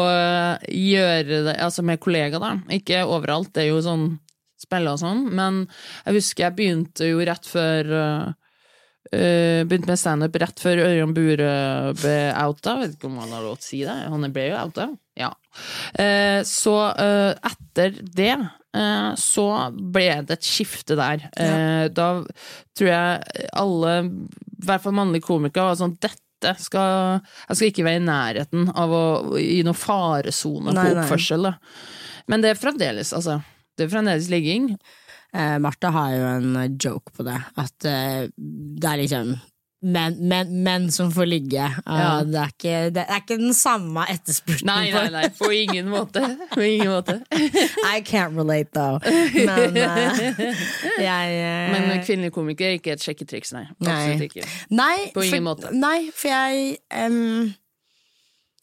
gjøre 0.67 1.41
det 1.47 1.57
altså 1.63 1.85
med 1.87 2.01
kollegaer, 2.03 2.43
da. 2.43 2.53
Ikke 2.75 3.05
overalt, 3.07 3.53
det 3.55 3.65
er 3.65 3.71
jo 3.71 3.83
sånn 3.85 4.09
spille 4.61 4.93
og 4.93 5.01
sånn, 5.01 5.27
men 5.37 5.63
jeg 6.05 6.19
husker 6.19 6.47
jeg 6.47 6.57
begynte 6.57 7.09
jo 7.11 7.23
rett 7.27 7.47
før 7.47 7.95
eh, 8.01 8.35
Begynte 9.07 9.87
med 9.87 9.99
standup 10.01 10.33
rett 10.41 10.59
før 10.59 10.81
Ørjan 10.83 11.13
Bure 11.15 11.51
ble 11.95 12.15
outa. 12.41 12.73
Vet 12.81 12.97
ikke 12.97 13.07
om 13.07 13.21
han 13.21 13.31
har 13.31 13.45
lov 13.45 13.53
til 13.55 13.63
å 13.63 13.67
si 13.69 13.77
det. 13.87 13.93
Han 14.11 14.27
ble 14.35 14.49
jo 14.49 14.57
outa. 14.59 14.87
Ja. 15.15 15.29
Uh, 15.95 16.43
så 16.43 16.73
uh, 16.91 17.31
etter 17.47 18.01
det 18.03 18.35
så 19.17 19.43
ble 19.73 20.19
det 20.27 20.35
et 20.35 20.45
skifte 20.45 20.93
der. 20.99 21.23
Ja. 21.33 21.87
Da 21.89 22.07
tror 22.77 22.89
jeg 22.91 23.47
alle, 23.57 23.93
i 24.05 24.67
hvert 24.67 24.83
fall 24.83 24.93
mannlige 24.93 25.25
komikere, 25.25 25.71
var 25.71 25.79
sånn 25.79 25.95
dette 25.97 26.53
skal, 26.61 27.23
jeg 27.47 27.57
skal 27.57 27.71
ikke 27.71 27.87
være 27.87 28.01
i 28.03 28.05
nærheten 28.05 28.69
av 28.77 28.93
å 28.93 29.05
gi 29.41 29.63
noen 29.65 29.79
faresone 29.79 30.69
på 30.69 30.77
nei. 30.77 30.91
oppførsel. 30.93 31.49
Men 32.29 32.43
det 32.43 32.53
er 32.53 32.59
fremdeles, 32.59 33.15
altså. 33.17 33.39
Det 33.77 33.85
er 33.87 33.93
fremdeles 33.93 34.29
ligging. 34.33 34.71
Eh, 35.35 35.57
Martha 35.61 35.91
har 35.93 36.15
jo 36.15 36.25
en 36.37 36.77
joke 36.81 37.13
på 37.15 37.23
det, 37.27 37.37
at 37.61 37.85
eh, 37.85 38.27
det 38.37 38.89
er 38.89 39.01
liksom 39.03 39.35
menn, 39.87 40.15
men, 40.27 40.49
men 40.65 40.87
som 40.91 41.11
får 41.13 41.27
ligge. 41.29 41.61
Eh, 41.61 41.99
Ja. 41.99 42.23
det, 42.25 42.39
er 42.41 42.53
ikke, 42.55 42.77
det 42.95 43.03
er 43.05 43.19
ikke 43.21 43.37
den 43.37 43.53
samme 43.53 44.07
etterspurten. 44.09 44.65
Nei, 44.65 44.87
nei, 44.95 45.03
nei, 45.13 45.27
på 45.37 45.51
ingen 45.53 45.91
måte. 45.93 46.23
På 46.55 46.63
ingen 46.65 46.89
måte. 46.89 47.19
I 47.93 48.01
can't 48.01 48.33
relate, 48.39 48.71
though. 48.73 48.97
Men 49.35 49.77
eh, 49.77 50.23
jeg 51.09 51.37
eh, 51.37 51.69
Men 51.75 52.01
kvinnelig 52.07 52.33
komiker 52.33 52.71
er 52.71 52.79
ikke 52.79 52.95
et 52.97 53.05
sjekketriks, 53.05 53.53
nei. 53.53 53.67
Absolutt 53.77 54.17
Nei. 54.17 54.31
ikke. 54.31 54.49
Nei, 54.73 54.97
På 55.13 55.21
ingen 55.27 55.37
for, 55.37 55.47
måte. 55.51 55.75
Nei, 55.77 55.99
for 56.15 56.33
jeg 56.33 56.77
em, 57.05 57.53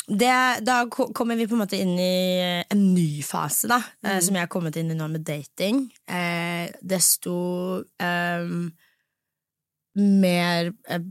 det, 0.06 0.64
Da 0.66 0.86
kommer 0.90 1.36
vi 1.36 1.46
på 1.48 1.54
en 1.56 1.62
måte 1.62 1.78
inn 1.80 1.94
i 1.98 2.64
en 2.70 2.82
ny 2.94 3.22
fase, 3.22 3.68
da. 3.68 3.78
eh, 4.04 4.18
Mm. 4.18 4.22
som 4.22 4.34
jeg 4.34 4.42
har 4.42 4.48
kommet 4.52 4.76
inn 4.76 4.90
i 4.90 4.94
nå 4.94 5.08
med 5.10 5.24
dating. 5.24 5.90
Eh, 6.08 6.70
desto 6.82 7.84
eh, 7.98 8.44
mer 9.96 10.72
eh, 10.88 11.04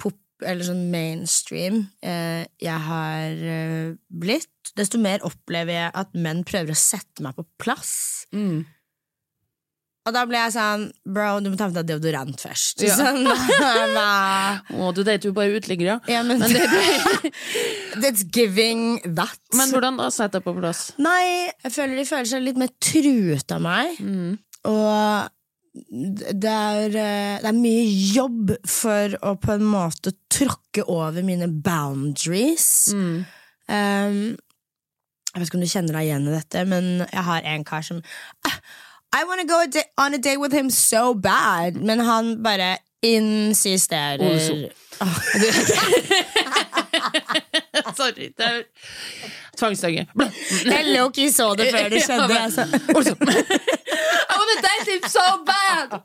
pop, 0.00 0.16
eller 0.42 0.64
sånn 0.64 0.86
mainstream 0.92 1.82
eh, 2.02 2.46
jeg 2.62 2.80
har 2.86 3.42
eh, 3.54 3.94
blitt, 4.08 4.72
desto 4.78 5.00
mer 5.02 5.20
opplever 5.26 5.74
jeg 5.76 5.90
at 5.94 6.14
menn 6.14 6.44
prøver 6.48 6.72
å 6.74 6.78
sette 6.78 7.24
meg 7.24 7.36
på 7.36 7.46
plass. 7.60 8.26
Mm. 8.32 8.64
Og 10.08 10.14
da 10.16 10.22
ble 10.28 10.38
jeg 10.38 10.54
sånn 10.54 10.86
Bro, 11.04 11.26
du 11.44 11.50
må 11.52 11.58
ta 11.60 11.68
med 11.68 11.76
deg 11.76 11.90
deodorant 11.90 12.40
først. 12.40 12.84
Ja. 12.86 12.96
Sånn? 12.96 13.26
Å, 13.28 14.92
du 14.96 15.02
dater 15.04 15.28
jo 15.28 15.34
bare 15.36 15.58
uteliggere. 15.60 15.98
Ja, 16.10 16.22
men, 16.26 16.40
Men, 16.40 16.54
det, 16.56 17.32
That's 18.02 18.24
giving 18.24 19.02
that. 19.04 19.36
men 19.56 19.74
hvordan 19.74 20.00
da 20.00 20.08
sette 20.14 20.38
deg 20.38 20.46
på 20.46 20.56
plass? 20.56 20.86
Nei, 21.02 21.50
jeg 21.50 21.74
føler 21.74 22.00
de 22.00 22.06
føler 22.08 22.32
seg 22.32 22.46
litt 22.46 22.60
mer 22.60 22.72
truet 22.80 23.52
av 23.56 23.62
meg. 23.64 24.00
Mm. 24.00 24.38
Og 24.70 25.36
det 25.70 26.50
er, 26.50 26.86
eh, 26.98 27.36
det 27.42 27.46
er 27.46 27.56
mye 27.56 27.84
jobb 27.86 28.54
for 28.66 29.14
å 29.22 29.36
på 29.40 29.54
en 29.54 29.66
måte 29.70 30.14
tråkke 30.32 30.84
over 30.90 31.22
mine 31.26 31.46
boundaries. 31.62 32.90
Mm. 32.96 33.18
Um, 33.70 34.22
jeg 35.30 35.38
vet 35.38 35.46
ikke 35.46 35.60
om 35.60 35.62
du 35.62 35.70
kjenner 35.70 35.94
deg 35.94 36.08
igjen 36.08 36.26
i 36.26 36.34
dette, 36.34 36.64
men 36.66 36.88
jeg 37.04 37.26
har 37.28 37.44
en 37.52 37.66
kar 37.68 37.84
som 37.86 38.00
ah, 38.48 38.56
I 39.12 39.24
wanna 39.24 39.44
go 39.44 39.60
a 39.60 39.66
on 39.98 40.14
a 40.14 40.18
date 40.18 40.38
with 40.38 40.52
him 40.52 40.70
so 40.70 41.14
bad, 41.14 41.76
men 41.76 41.98
han 41.98 42.42
bare 42.42 42.78
insisterer. 43.02 44.70
Oh. 45.00 45.00
Sorry. 47.96 48.32
Det 48.38 48.44
er 48.44 48.62
tvangstanke. 49.56 50.06
Jeg 50.64 50.84
low-key 50.86 51.32
så 51.32 51.54
det 51.54 51.70
før 51.72 51.88
det 51.88 52.02
skjedde. 52.04 52.34
Jeg 52.34 52.52
sa, 52.52 52.62
I 52.62 52.64
wanna 54.38 54.62
date 54.66 54.90
him 54.92 55.02
so 55.08 55.20
bad! 55.46 56.00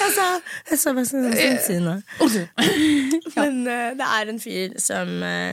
jeg 0.00 0.12
sa, 0.14 0.40
jeg 0.70 0.78
så 0.78 0.92
meg 0.94 1.06
sånn 1.08 1.34
sinnssyne. 1.34 2.02
Men 3.36 3.66
uh, 3.66 3.90
det 3.98 4.06
er 4.06 4.24
en 4.32 4.40
fyr 4.40 4.68
som 4.80 5.22
uh, 5.24 5.52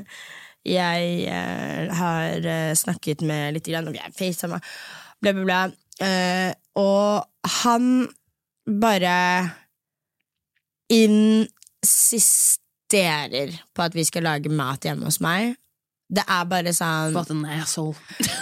jeg 0.67 1.25
uh, 1.25 1.95
har 1.99 2.39
snakket 2.77 3.21
med 3.25 3.53
litt, 3.57 3.67
grann, 3.67 3.87
og 3.89 3.93
vi 3.97 4.01
er 4.03 4.11
FaceTime, 4.13 4.59
bla, 5.21 5.33
bla, 5.33 5.43
bla. 5.45 5.61
Eh, 6.01 6.51
og 6.81 7.25
han 7.61 8.07
bare 8.81 9.51
insisterer 11.91 12.43
på 13.75 13.81
at 13.85 13.95
vi 13.95 14.03
skal 14.07 14.23
lage 14.27 14.49
mat 14.53 14.83
hjemme 14.85 15.05
hos 15.07 15.19
meg. 15.23 15.55
Det 16.11 16.23
er 16.27 16.45
bare 16.49 16.73
sånn 16.75 17.13
What 17.15 17.31
an 17.33 17.45
asshole. 17.59 17.95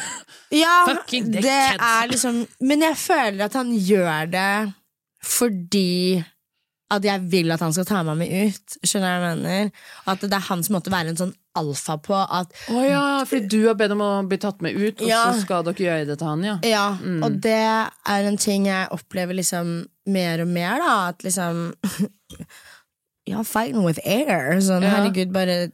Ja, 0.50 0.82
det 0.90 1.46
er 1.46 2.08
liksom 2.10 2.40
Men 2.66 2.82
jeg 2.82 2.98
føler 2.98 3.46
at 3.46 3.54
han 3.54 3.70
gjør 3.70 4.26
det 4.34 4.74
fordi 5.22 6.24
at 6.92 7.04
jeg 7.06 7.22
vil 7.30 7.52
at 7.54 7.62
han 7.62 7.74
skal 7.76 7.86
ta 7.86 8.00
meg 8.04 8.18
med 8.18 8.32
ut. 8.50 8.78
Skjønner 8.82 9.12
du 9.20 9.22
hva 9.22 9.30
jeg 9.30 9.38
mener? 9.44 9.72
At 10.10 10.22
det 10.26 10.34
er 10.34 10.48
hans 10.50 10.70
måte 10.74 10.90
å 10.90 10.96
være 10.96 11.12
en 11.14 11.20
sånn 11.20 11.34
alfa 11.60 11.98
på. 12.02 12.16
At 12.18 12.54
oh 12.74 12.82
ja, 12.86 13.04
fordi 13.30 13.48
du 13.52 13.68
har 13.68 13.76
bedt 13.78 13.92
om 13.94 14.02
å 14.02 14.10
bli 14.30 14.38
tatt 14.42 14.62
med 14.66 14.74
ut, 14.78 15.02
og 15.02 15.08
Ja. 15.08 15.26
så 15.34 15.42
skal 15.44 15.64
dere 15.68 15.76
gjøre 15.86 16.08
det 16.08 16.18
til 16.22 16.28
han, 16.28 16.44
ja. 16.44 16.58
Ja, 16.64 16.88
Mm. 17.02 17.24
og 17.24 17.40
det 17.42 17.60
er 17.60 18.26
en 18.32 18.38
ting 18.38 18.66
jeg 18.66 18.90
opplever 18.92 19.36
liksom 19.38 19.86
mer 20.08 20.42
og 20.42 20.48
mer, 20.48 20.80
da. 20.80 21.10
At 21.10 21.20
liksom 21.24 21.74
You're 23.30 23.44
fighting 23.46 23.84
with 23.84 24.00
air. 24.06 24.58
Sånn, 24.60 24.82
Ja. 24.82 24.90
herregud, 24.96 25.32
bare 25.32 25.72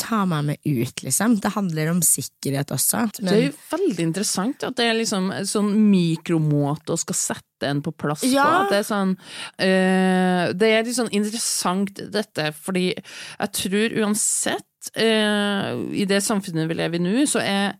ta 0.00 0.22
meg 0.28 0.46
med 0.48 0.58
ut, 0.64 1.02
liksom. 1.04 1.36
Det 1.42 1.52
handler 1.54 1.92
om 1.92 2.02
sikkerhet 2.04 2.72
også. 2.74 3.04
Det 3.18 3.32
er 3.32 3.44
jo 3.46 3.54
veldig 3.70 4.06
interessant 4.08 4.66
at 4.66 4.76
det 4.78 4.88
er 4.88 4.98
liksom 4.98 5.30
en 5.34 5.48
sånn 5.48 5.70
mikromåte 5.90 6.94
å 6.94 7.00
skal 7.00 7.18
sette 7.18 7.68
en 7.68 7.82
på 7.84 7.94
plass. 7.94 8.24
Ja. 8.26 8.46
på. 8.46 8.72
det 8.72 8.80
er 8.80 8.88
sånn 8.88 9.14
øh, 9.14 10.44
Det 10.58 10.70
er 10.72 10.86
litt 10.86 10.98
sånn 10.98 11.12
interessant 11.14 12.02
dette, 12.14 12.50
fordi 12.58 12.88
jeg 12.92 13.52
tror 13.58 13.96
uansett 14.02 14.92
øh, 14.98 15.82
I 15.94 16.06
det 16.10 16.22
samfunnet 16.26 16.70
vi 16.70 16.78
lever 16.80 16.98
i 16.98 17.04
nå, 17.04 17.26
så 17.30 17.42
er 17.44 17.76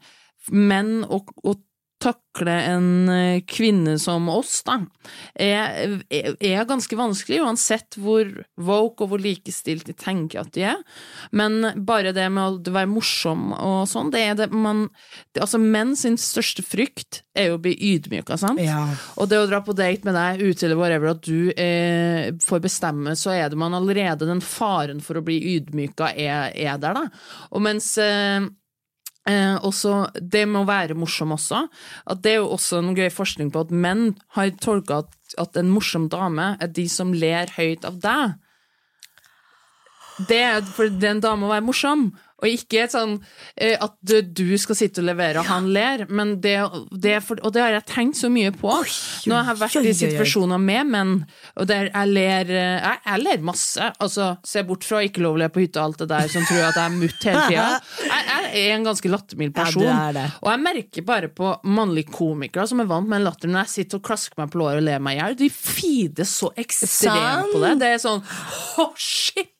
menn 0.51 1.03
og, 1.05 1.35
og 1.46 1.61
takle 2.03 2.55
en 2.73 3.09
eh, 3.12 3.43
kvinne 3.49 3.95
som 4.03 4.29
oss, 4.33 4.61
da, 4.67 4.79
er, 5.38 5.99
er, 6.11 6.35
er 6.38 6.69
ganske 6.69 6.97
vanskelig, 6.99 7.41
uansett 7.45 7.99
hvor 8.01 8.29
woke 8.59 9.05
og 9.05 9.12
hvor 9.12 9.23
likestilt 9.23 9.87
de 9.88 9.95
tenker 9.97 10.43
at 10.43 10.53
de 10.57 10.67
er. 10.73 10.81
Men 11.31 11.61
bare 11.87 12.15
det 12.17 12.29
med 12.33 12.43
å 12.69 12.75
være 12.75 12.91
morsom 12.91 13.53
og 13.57 13.85
sånn, 13.91 14.12
det 14.15 14.25
er 14.27 14.38
det 14.43 14.51
man 14.53 14.88
det, 15.33 15.43
Altså, 15.43 15.59
menn 15.59 15.95
sin 15.99 16.19
største 16.21 16.65
frykt 16.65 17.23
er 17.38 17.51
jo 17.51 17.59
å 17.59 17.62
bli 17.62 17.73
ydmyka, 17.93 18.37
sant? 18.41 18.61
ja. 18.62 18.85
Og 19.21 19.29
det 19.31 19.41
å 19.41 19.49
dra 19.49 19.62
på 19.65 19.75
date 19.77 20.07
med 20.07 20.17
deg 20.17 20.43
ute 20.43 20.67
eller 20.67 20.79
whatever, 20.79 21.12
at 21.15 21.23
du 21.25 21.53
eh, 21.57 22.33
får 22.43 22.65
bestemme, 22.65 23.15
så 23.19 23.35
er 23.35 23.53
det 23.53 23.59
man 23.61 23.77
allerede 23.77 24.29
Den 24.29 24.43
faren 24.45 25.01
for 25.05 25.19
å 25.19 25.25
bli 25.25 25.38
ydmyka 25.57 26.12
er, 26.12 26.53
er 26.57 26.81
der, 26.83 26.99
da. 26.99 27.07
Og 27.53 27.65
mens 27.65 27.95
eh, 28.01 28.45
Eh, 29.29 29.55
også 29.63 30.09
det 30.19 30.43
med 30.51 30.65
å 30.65 30.69
være 30.69 30.97
morsom 30.99 31.35
også. 31.37 31.67
At 32.11 32.23
det 32.25 32.35
er 32.35 32.41
jo 32.41 32.51
også 32.57 32.81
en 32.81 32.95
gøy 32.97 33.11
forskning 33.15 33.53
på 33.55 33.63
at 33.63 33.75
menn 33.75 34.17
har 34.35 34.51
tolka 34.63 35.05
at, 35.05 35.13
at 35.39 35.59
en 35.61 35.71
morsom 35.71 36.09
dame 36.11 36.57
er 36.59 36.73
de 36.75 36.89
som 36.91 37.15
ler 37.15 37.53
høyt 37.55 37.87
av 37.87 38.01
deg. 38.03 38.35
Det 40.29 40.43
er 40.43 40.67
for 40.75 40.91
det 40.91 41.09
er 41.09 41.17
en 41.17 41.25
dame 41.25 41.47
å 41.47 41.53
være 41.53 41.67
morsom. 41.69 42.11
Og 42.42 42.48
ikke 42.50 42.83
et 42.85 42.94
sånn 42.94 43.14
eh, 43.55 43.76
at 43.78 43.94
du, 44.02 44.44
skal 44.59 44.78
sitte 44.78 45.02
og 45.02 45.07
levere 45.07 45.42
og 45.42 45.48
han 45.48 45.68
ler, 45.72 46.05
men 46.11 46.35
det, 46.42 46.57
det 46.90 47.20
for, 47.24 47.38
Og 47.46 47.55
det 47.55 47.62
har 47.62 47.76
jeg 47.76 47.87
tenkt 47.88 48.18
så 48.18 48.31
mye 48.33 48.50
på 48.55 48.72
Nå 49.31 49.37
har 49.38 49.52
jeg 49.52 49.61
vært 49.61 49.87
i 49.87 49.94
situasjoner 49.96 50.61
med 50.62 50.90
menn, 50.90 51.12
og 51.57 51.68
der 51.70 51.90
jeg 51.92 52.11
ler 52.11 52.50
eh, 52.50 52.83
Jeg, 52.83 53.00
jeg 53.07 53.22
ler 53.22 53.44
masse. 53.46 53.88
Altså, 54.02 54.33
se 54.46 54.64
bort 54.66 54.87
fra 54.87 55.02
ikke 55.07 55.22
lov 55.22 55.38
å 55.38 55.42
le 55.42 55.48
på 55.52 55.62
hytta 55.62 55.83
og 55.83 55.92
alt 55.92 56.02
det 56.02 56.09
der 56.12 56.33
som 56.33 56.46
tror 56.48 56.66
at 56.66 56.78
jeg 56.78 56.85
er 56.85 56.96
mutt 56.96 57.26
hele 57.28 57.46
tida. 57.48 57.68
Jeg, 58.12 58.24
jeg 58.28 58.62
er 58.66 58.74
en 58.74 58.85
ganske 58.85 59.11
lattermild 59.11 59.52
Ja, 59.55 59.64
person. 59.64 59.87
er 59.88 60.14
det. 60.16 60.24
Og 60.42 60.48
jeg 60.50 60.61
merker 60.62 61.05
bare 61.07 61.28
på 61.33 61.52
mannlige 61.64 62.12
komikere 62.12 62.66
som 62.68 62.83
er 62.83 62.88
vant 62.90 63.09
med 63.09 63.20
en 63.20 63.26
latter, 63.28 63.50
når 63.50 63.64
jeg 63.64 63.72
sitter 63.76 64.00
og 64.00 64.07
klasker 64.09 64.40
meg 64.40 64.52
på 64.52 64.61
låret 64.61 64.83
og 64.83 64.87
ler 64.87 65.02
meg 65.02 65.16
i 65.16 65.20
hjel, 65.20 65.38
de 65.38 65.48
feeder 65.55 66.28
så 66.28 66.50
ekstremt 66.61 67.52
på 67.55 67.62
det. 67.62 67.72
Det 67.83 67.90
er 67.94 68.02
sånn 68.02 68.22
oh, 68.83 68.92
shit! 68.98 69.52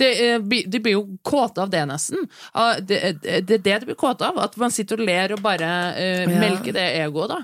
Det, 0.00 0.10
eh, 0.24 0.38
de 0.42 0.80
blir 0.82 0.96
jo 0.96 1.04
kåte 1.26 1.62
av 1.64 1.70
det, 1.72 1.84
nesten. 1.90 2.26
Ah, 2.52 2.76
Det, 2.80 2.98
er 3.22 3.40
det 3.46 3.62
de 3.64 3.78
blir 3.88 3.98
kåte 3.98 4.26
av. 4.28 4.38
At 4.42 4.56
man 4.60 4.74
sitter 4.74 5.00
og 5.00 5.06
ler 5.08 5.34
og 5.36 5.42
bare 5.44 5.70
uh, 5.94 6.34
melker 6.38 6.76
det 6.76 6.86
egoet, 7.02 7.34
da. 7.34 7.40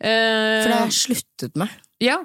Uh, 0.00 0.06
For 0.06 0.70
det 0.70 0.78
har 0.78 0.86
jeg 0.88 1.00
sluttet 1.00 1.60
med. 1.60 1.82
ja. 2.00 2.20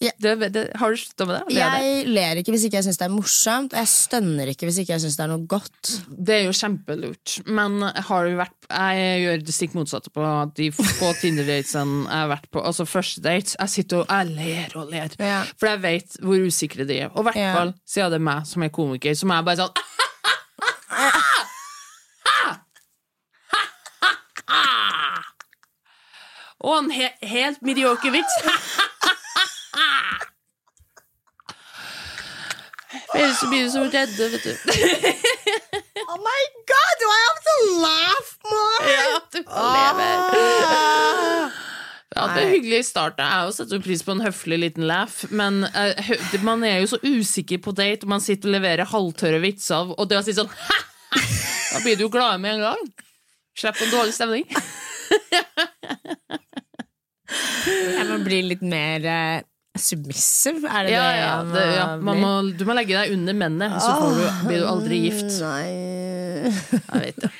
Ja. 0.00 0.12
Det, 0.22 0.36
det, 0.54 0.60
har 0.78 0.92
du 0.94 0.96
slutta 1.00 1.24
med 1.26 1.40
det? 1.48 1.56
Jeg 1.58 2.04
ler 2.06 2.38
ikke 2.38 2.52
hvis 2.54 2.68
ikke 2.68 2.76
jeg 2.78 2.84
syns 2.86 3.00
det 3.00 3.06
er 3.08 3.10
morsomt, 3.10 3.72
og 3.74 3.80
jeg 3.80 3.88
stønner 3.90 4.46
ikke 4.52 4.68
hvis 4.68 4.76
ikke 4.84 4.92
jeg 4.94 5.02
syns 5.02 5.16
det 5.18 5.24
er 5.24 5.30
noe 5.32 5.46
godt. 5.50 5.90
Det 6.28 6.36
er 6.36 6.44
jo 6.46 6.52
kjempelurt, 6.54 7.32
men 7.50 7.80
har 7.82 8.28
du 8.28 8.36
vært 8.38 8.68
Jeg 8.70 9.24
gjør 9.24 9.42
det 9.48 9.54
stikk 9.56 9.74
motsatte 9.74 10.12
på 10.14 10.22
de 10.54 10.68
få 10.76 11.10
Tinder-datene 11.18 12.04
jeg 12.06 12.14
har 12.22 12.30
vært 12.30 12.46
på. 12.54 12.62
Altså 12.62 12.86
første 12.86 13.24
date. 13.24 13.56
Jeg 13.58 13.74
sitter 13.74 14.04
og 14.04 14.12
jeg 14.12 14.30
ler 14.38 14.78
og 14.78 14.92
ler, 14.94 15.10
Ja. 15.18 15.42
for 15.58 15.66
jeg 15.72 15.82
vet 15.82 16.20
hvor 16.22 16.46
usikre 16.46 16.86
de 16.86 17.00
er. 17.02 17.10
Og 17.14 17.24
i 17.24 17.30
hvert 17.30 17.36
Ja. 17.42 17.50
fall 17.58 17.74
siden 17.84 18.10
det 18.14 18.20
er 18.22 18.26
meg 18.30 18.46
som 18.46 18.62
er 18.62 18.68
komiker, 18.70 19.14
som 19.18 19.30
er 19.34 19.42
bare 19.42 19.64
sånn 19.64 19.74
Og 26.60 26.78
en 26.78 26.90
he 26.90 27.08
helt 27.22 27.62
mediocre 27.62 28.10
vits. 28.14 28.38
Ellers 33.18 33.40
blir 33.50 33.64
du 33.66 33.70
så 33.72 33.84
redde, 33.90 34.30
vet 34.34 34.44
du. 34.44 34.52
Oh 36.08 36.16
my 36.24 36.42
god, 36.64 36.92
do 37.00 37.06
I 37.12 37.18
have 37.20 37.40
to 37.44 37.54
laugh 37.82 38.28
more? 38.48 38.80
Ja, 38.88 39.18
du 39.34 39.40
lever. 39.44 40.14
Ja, 42.16 42.22
det 42.32 42.40
er 42.42 42.52
hyggelig 42.54 42.78
i 42.80 42.86
starten. 42.86 43.28
Jeg 43.28 43.52
setter 43.58 43.82
pris 43.84 44.02
på 44.06 44.14
en 44.14 44.22
høflig 44.24 44.58
liten 44.62 44.86
laugh, 44.88 45.26
men 45.28 45.66
uh, 45.68 46.38
man 46.46 46.64
er 46.64 46.80
jo 46.80 46.88
så 46.94 46.98
usikker 47.04 47.60
på 47.62 47.74
date, 47.76 48.06
og 48.06 48.14
man 48.14 48.24
sitter 48.24 48.48
og 48.48 48.56
leverer 48.56 48.88
halvtørre 48.88 49.42
vitser, 49.44 49.92
og 49.92 50.08
det 50.08 50.16
å 50.16 50.24
si 50.24 50.32
sånn 50.38 50.48
Da 50.48 51.82
blir 51.84 51.98
du 51.98 52.06
jo 52.06 52.10
glad 52.14 52.40
med 52.40 52.56
en 52.56 52.64
gang. 52.70 52.82
Slipp 53.58 53.84
en 53.84 53.92
dårlig 53.92 54.14
stemning. 54.16 54.48
Jeg 57.68 58.06
må 58.08 58.16
bli 58.24 58.40
litt 58.48 58.64
mer 58.64 59.04
eh, 59.04 59.38
submissive, 59.82 60.64
er 60.68 60.86
det 60.88 60.92
Ja, 60.92 61.02
det? 61.08 61.18
ja, 61.20 61.32
det, 61.54 61.64
ja. 61.76 61.86
må 61.96 62.12
Man 62.14 62.20
må, 62.22 62.32
du 62.58 62.64
må 62.68 62.74
legge 62.78 62.96
deg 62.98 63.14
under 63.16 63.34
mennet, 63.38 63.78
så 63.82 63.94
får 64.00 64.18
du, 64.18 64.24
blir 64.48 64.62
du 64.62 64.66
aldri 64.70 65.00
gift. 65.06 65.38
Nei 65.42 65.68
Jeg 66.94 67.00
vet 67.02 67.24
det. 67.24 67.32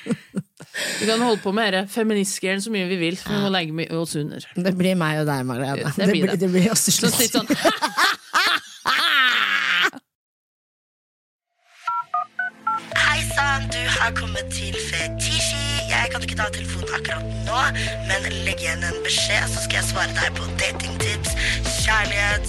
Vi 0.99 1.07
kan 1.09 1.19
holde 1.25 1.41
på 1.43 1.51
med 1.55 1.73
dette 1.73 1.91
feministgreiene 1.91 2.61
så 2.63 2.71
mye 2.71 2.85
vi 2.87 2.97
vil, 3.01 3.17
for 3.19 3.33
vi 3.35 3.39
må 3.43 3.49
legge 3.51 3.87
oss 3.99 4.13
under. 4.19 4.45
Det 4.55 4.73
blir 4.79 4.95
meg 4.99 5.21
og 5.23 5.27
deg, 5.27 5.41
Marlene. 5.49 5.91
Det 5.97 6.07
blir 6.11 6.29
det. 6.29 6.37
det 6.39 6.49
blir 6.53 6.69
oss 6.71 6.85
til 6.87 6.95
slutt. 7.01 7.19
sånn 7.33 7.49
Hei 12.95 13.21
sann, 13.35 13.63
du 13.73 13.81
har 13.99 14.11
kommet 14.15 14.45
til 14.53 14.75
Fetisji. 14.89 15.63
Jeg 15.89 16.11
kan 16.13 16.23
ikke 16.25 16.37
ta 16.39 16.47
telefonen 16.53 16.91
akkurat 16.99 17.25
nå, 17.47 17.61
men 18.09 18.27
legg 18.45 18.61
igjen 18.61 18.83
en 18.85 18.99
beskjed, 19.05 19.47
så 19.51 19.63
skal 19.65 19.79
jeg 19.81 19.87
svare 19.89 20.13
deg 20.19 20.35
på 20.37 20.45
datingtips, 20.61 21.33
kjærlighet, 21.89 22.47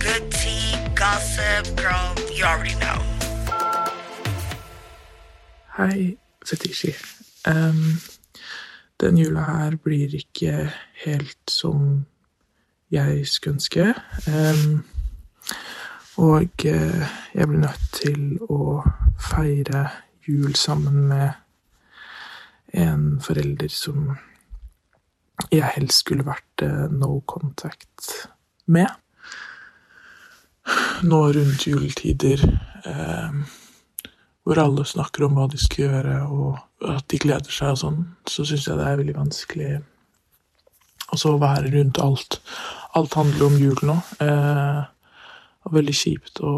good 0.00 0.30
tea, 0.30 0.72
gossip, 0.96 1.64
girl, 1.76 2.08
you 2.36 2.44
already 2.46 2.76
know. 2.80 3.00
Hei, 5.78 6.16
Fetishi. 6.46 6.92
Um, 7.48 8.00
den 9.00 9.18
jula 9.18 9.40
her 9.40 9.76
blir 9.76 10.14
ikke 10.14 10.70
helt 11.04 11.50
som 11.50 12.06
jeg 12.90 13.26
skulle 13.26 13.54
ønske. 13.54 13.94
Um, 14.26 14.84
og 16.16 16.64
eh, 16.64 17.04
jeg 17.34 17.48
blir 17.48 17.60
nødt 17.60 17.84
til 17.92 18.38
å 18.48 18.80
feire 19.20 19.84
jul 20.28 20.54
sammen 20.54 21.04
med 21.12 21.30
en 22.74 23.20
forelder 23.20 23.68
som 23.68 24.16
jeg 25.52 25.70
helst 25.76 26.02
skulle 26.02 26.26
vært 26.26 26.66
eh, 26.66 26.90
no 26.90 27.20
contact 27.20 28.28
med. 28.68 28.88
Nå 31.08 31.20
rundt 31.32 31.66
juletider 31.66 32.42
eh, 32.84 33.38
hvor 34.44 34.60
alle 34.62 34.84
snakker 34.88 35.26
om 35.26 35.36
hva 35.36 35.46
de 35.52 35.60
skal 35.60 35.84
gjøre, 35.86 36.18
og 36.28 36.92
at 36.94 37.04
de 37.12 37.20
gleder 37.20 37.52
seg 37.52 37.74
og 37.74 37.80
sånn, 37.82 37.98
så 38.28 38.46
syns 38.48 38.68
jeg 38.68 38.78
det 38.78 38.86
er 38.88 39.00
veldig 39.00 39.16
vanskelig 39.16 39.72
å 41.12 41.34
være 41.40 41.72
rundt 41.74 42.00
alt. 42.00 42.40
Alt 42.96 43.16
handler 43.16 43.46
om 43.48 43.58
jul 43.60 43.84
nå. 43.88 43.96
Eh, 44.24 44.80
og 45.68 45.76
veldig 45.76 45.94
kjipt 45.96 46.40
å 46.44 46.52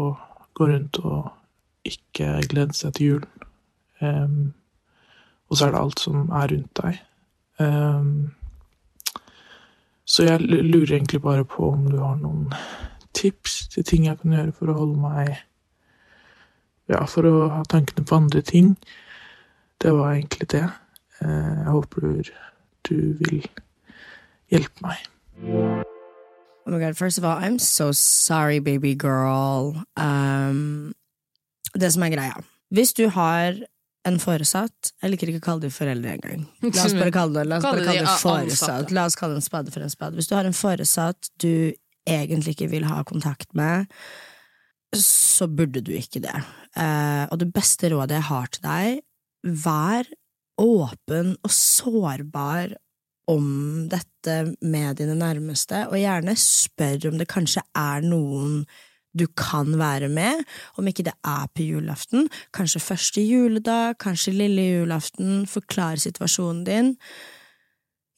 gå 0.55 0.67
rundt 0.69 0.99
og 1.03 1.31
ikke 1.87 2.39
glede 2.51 2.75
seg 2.77 2.95
til 2.95 3.07
julen. 3.13 3.47
Em, 4.01 4.53
og 5.49 5.57
så 5.57 5.67
er 5.67 5.73
det 5.73 5.81
alt 5.81 6.03
som 6.03 6.29
er 6.31 6.53
rundt 6.53 6.79
deg. 6.79 7.01
Em, 7.61 8.11
så 10.11 10.25
jeg 10.27 10.43
lurer 10.43 10.97
egentlig 10.97 11.21
bare 11.23 11.45
på 11.47 11.69
om 11.71 11.85
du 11.87 12.01
har 12.01 12.17
noen 12.19 12.49
tips 13.15 13.67
til 13.71 13.85
ting 13.87 14.09
jeg 14.09 14.19
kan 14.19 14.35
gjøre 14.35 14.55
for 14.57 14.71
å 14.71 14.75
holde 14.75 14.99
meg 14.99 15.29
ja, 16.91 17.05
for 17.07 17.27
å 17.29 17.35
ha 17.53 17.61
tankene 17.71 18.03
på 18.03 18.17
andre 18.17 18.41
ting. 18.43 18.73
Det 19.79 19.93
var 19.95 20.17
egentlig 20.17 20.49
det. 20.51 20.65
Eh, 21.23 21.61
Jeg 21.61 21.71
håper 21.71 22.31
du 22.89 22.95
vil 23.21 23.45
hjelpe 24.51 24.83
meg. 24.83 25.05
Oh 26.65 26.71
my 26.71 26.79
god, 26.79 26.97
first 26.97 27.17
of 27.17 27.23
all, 27.23 27.37
I'm 27.37 27.57
so 27.59 27.91
sorry, 27.93 28.59
baby 28.59 28.93
girl. 28.93 29.81
Um, 29.95 30.93
det 31.73 31.93
som 31.93 32.03
er 32.03 32.11
greia 32.11 32.33
Hvis 32.69 32.93
du 32.93 33.07
har 33.09 33.55
en 34.07 34.17
foresatt 34.21 34.91
Jeg 35.01 35.13
liker 35.13 35.29
ikke 35.29 35.41
å 35.41 35.45
kalle 35.45 35.65
dem 35.65 35.73
foreldre 35.73 36.15
engang. 36.15 36.45
La 36.63 36.85
oss 36.85 36.97
bare 36.97 37.13
kalle 37.13 37.45
det, 37.45 37.61
Kalle 37.63 37.85
de 37.85 37.99
det 37.99 38.17
foresatt. 38.23 38.93
La 38.95 39.05
oss 39.09 39.17
kalle 39.19 39.37
en 39.37 39.45
spade 39.45 39.73
for 39.73 39.85
en 39.85 39.93
spade. 39.93 40.17
Hvis 40.17 40.29
du 40.31 40.35
har 40.37 40.49
en 40.49 40.57
foresatt 40.57 41.31
du 41.43 41.73
egentlig 42.09 42.55
ikke 42.55 42.71
vil 42.71 42.87
ha 42.89 43.03
kontakt 43.05 43.51
med, 43.57 43.91
så 44.97 45.47
burde 45.47 45.83
du 45.85 45.93
ikke 45.95 46.23
det. 46.23 46.37
Eh, 46.75 47.25
og 47.29 47.37
det 47.41 47.51
beste 47.53 47.91
rådet 47.93 48.17
jeg 48.17 48.27
har 48.31 48.49
til 48.51 48.65
deg, 48.65 49.03
vær 49.63 50.09
åpen 50.61 51.35
og 51.41 51.53
sårbar 51.53 52.73
om 53.31 53.45
dette 53.89 54.37
med 54.65 54.97
dine 54.99 55.15
nærmeste, 55.15 55.85
og 55.89 55.99
gjerne 55.99 56.35
spør 56.37 57.11
om 57.11 57.19
det 57.21 57.29
kanskje 57.31 57.63
er 57.77 58.03
noen 58.03 58.63
du 59.17 59.25
kan 59.37 59.73
være 59.79 60.07
med, 60.11 60.43
om 60.79 60.87
ikke 60.87 61.05
det 61.07 61.13
er 61.27 61.49
på 61.55 61.65
julaften, 61.67 62.29
kanskje 62.55 62.83
første 62.83 63.23
juledag, 63.25 63.97
kanskje 63.99 64.35
lille 64.35 64.67
julaften, 64.69 65.45
Forklare 65.51 65.99
situasjonen 65.99 66.63
din. 66.67 66.95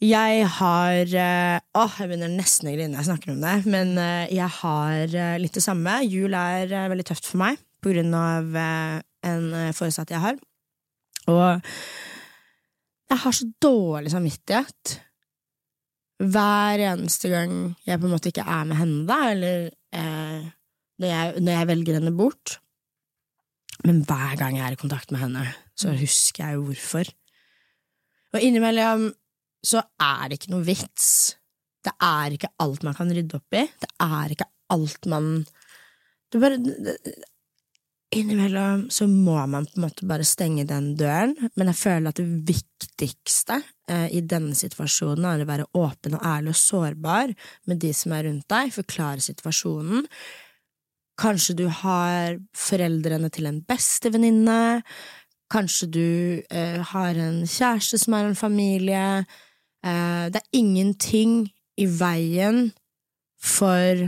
Jeg 0.03 0.47
har 0.59 1.13
Å, 1.15 1.59
Åh, 1.79 1.93
jeg 2.01 2.09
begynner 2.09 2.31
nesten 2.31 2.67
å 2.67 2.73
grine 2.75 2.99
jeg 2.99 3.07
snakker 3.07 3.33
om 3.33 3.43
det, 3.43 3.55
men 3.71 3.95
eh, 4.01 4.33
jeg 4.35 4.49
har 4.59 5.13
eh, 5.15 5.37
litt 5.39 5.55
det 5.55 5.63
samme. 5.63 6.01
Jul 6.03 6.35
er 6.35 6.67
eh, 6.67 6.89
veldig 6.91 7.05
tøft 7.07 7.29
for 7.29 7.39
meg 7.41 7.61
på 7.83 7.93
grunn 7.93 8.11
av 8.17 8.57
eh, 8.59 8.97
en 9.29 9.47
eh, 9.55 9.71
foresatt 9.75 10.11
jeg 10.11 10.23
har. 10.23 10.41
Og 11.31 11.63
jeg 13.13 13.21
har 13.23 13.37
så 13.37 13.47
dårlig 13.63 14.11
samvittighet 14.11 14.97
hver 16.23 16.83
eneste 16.91 17.31
gang 17.31 17.55
jeg 17.87 17.99
på 17.99 18.07
en 18.07 18.13
måte 18.13 18.31
ikke 18.31 18.45
er 18.47 18.67
med 18.67 18.79
henne, 18.79 19.05
da, 19.07 19.19
eller 19.31 19.65
eh, 19.95 20.51
når, 21.01 21.09
jeg, 21.09 21.41
når 21.41 21.57
jeg 21.57 21.69
velger 21.71 21.99
henne 21.99 22.13
bort. 22.15 22.57
Men 23.83 24.03
hver 24.07 24.37
gang 24.39 24.57
jeg 24.57 24.65
er 24.67 24.77
i 24.77 24.79
kontakt 24.79 25.11
med 25.11 25.23
henne, 25.23 25.47
så 25.75 25.95
husker 25.97 26.45
jeg 26.45 26.57
jo 26.57 26.67
hvorfor. 26.69 27.09
Og 28.33 28.41
innimellom 28.41 29.09
så 29.63 29.83
er 30.01 30.29
det 30.29 30.39
ikke 30.39 30.53
noe 30.53 30.67
vits. 30.67 31.09
Det 31.83 31.93
er 32.03 32.35
ikke 32.35 32.53
alt 32.63 32.85
man 32.85 32.95
kan 32.97 33.11
rydde 33.11 33.37
opp 33.39 33.57
i. 33.59 33.65
Det 33.81 33.91
er 34.03 34.33
ikke 34.35 34.49
alt 34.73 35.09
man 35.11 35.29
det 36.33 36.39
bare, 36.41 36.57
det, 36.57 36.95
Innimellom 38.13 38.87
så 38.93 39.07
må 39.09 39.39
man 39.49 39.65
på 39.65 39.79
en 39.79 39.85
måte 39.87 40.05
bare 40.05 40.25
stenge 40.27 40.65
den 40.69 40.91
døren, 40.99 41.33
men 41.57 41.69
jeg 41.71 41.79
føler 41.79 42.11
at 42.11 42.19
det 42.19 42.43
viktigste 42.49 43.57
eh, 43.89 44.05
i 44.13 44.21
denne 44.21 44.53
situasjonen 44.57 45.25
er 45.29 45.41
å 45.41 45.49
være 45.49 45.67
åpen 45.79 46.17
og 46.19 46.25
ærlig 46.29 46.53
og 46.53 46.59
sårbar 46.59 47.33
med 47.69 47.81
de 47.81 47.89
som 47.97 48.13
er 48.13 48.27
rundt 48.27 48.45
deg, 48.53 48.73
forklare 48.75 49.23
situasjonen. 49.23 50.05
Kanskje 51.19 51.55
du 51.61 51.67
har 51.69 52.39
foreldrene 52.57 53.29
til 53.33 53.45
en 53.45 53.59
bestevenninne, 53.69 54.81
kanskje 55.53 55.87
du 55.93 56.07
eh, 56.49 56.79
har 56.81 57.19
en 57.21 57.43
kjæreste 57.45 57.99
som 58.01 58.15
er 58.17 58.29
en 58.29 58.37
familie. 58.37 59.25
Eh, 59.85 60.25
det 60.33 60.41
er 60.41 60.57
ingenting 60.57 61.51
i 61.77 61.85
veien 61.85 62.71
for 63.37 64.07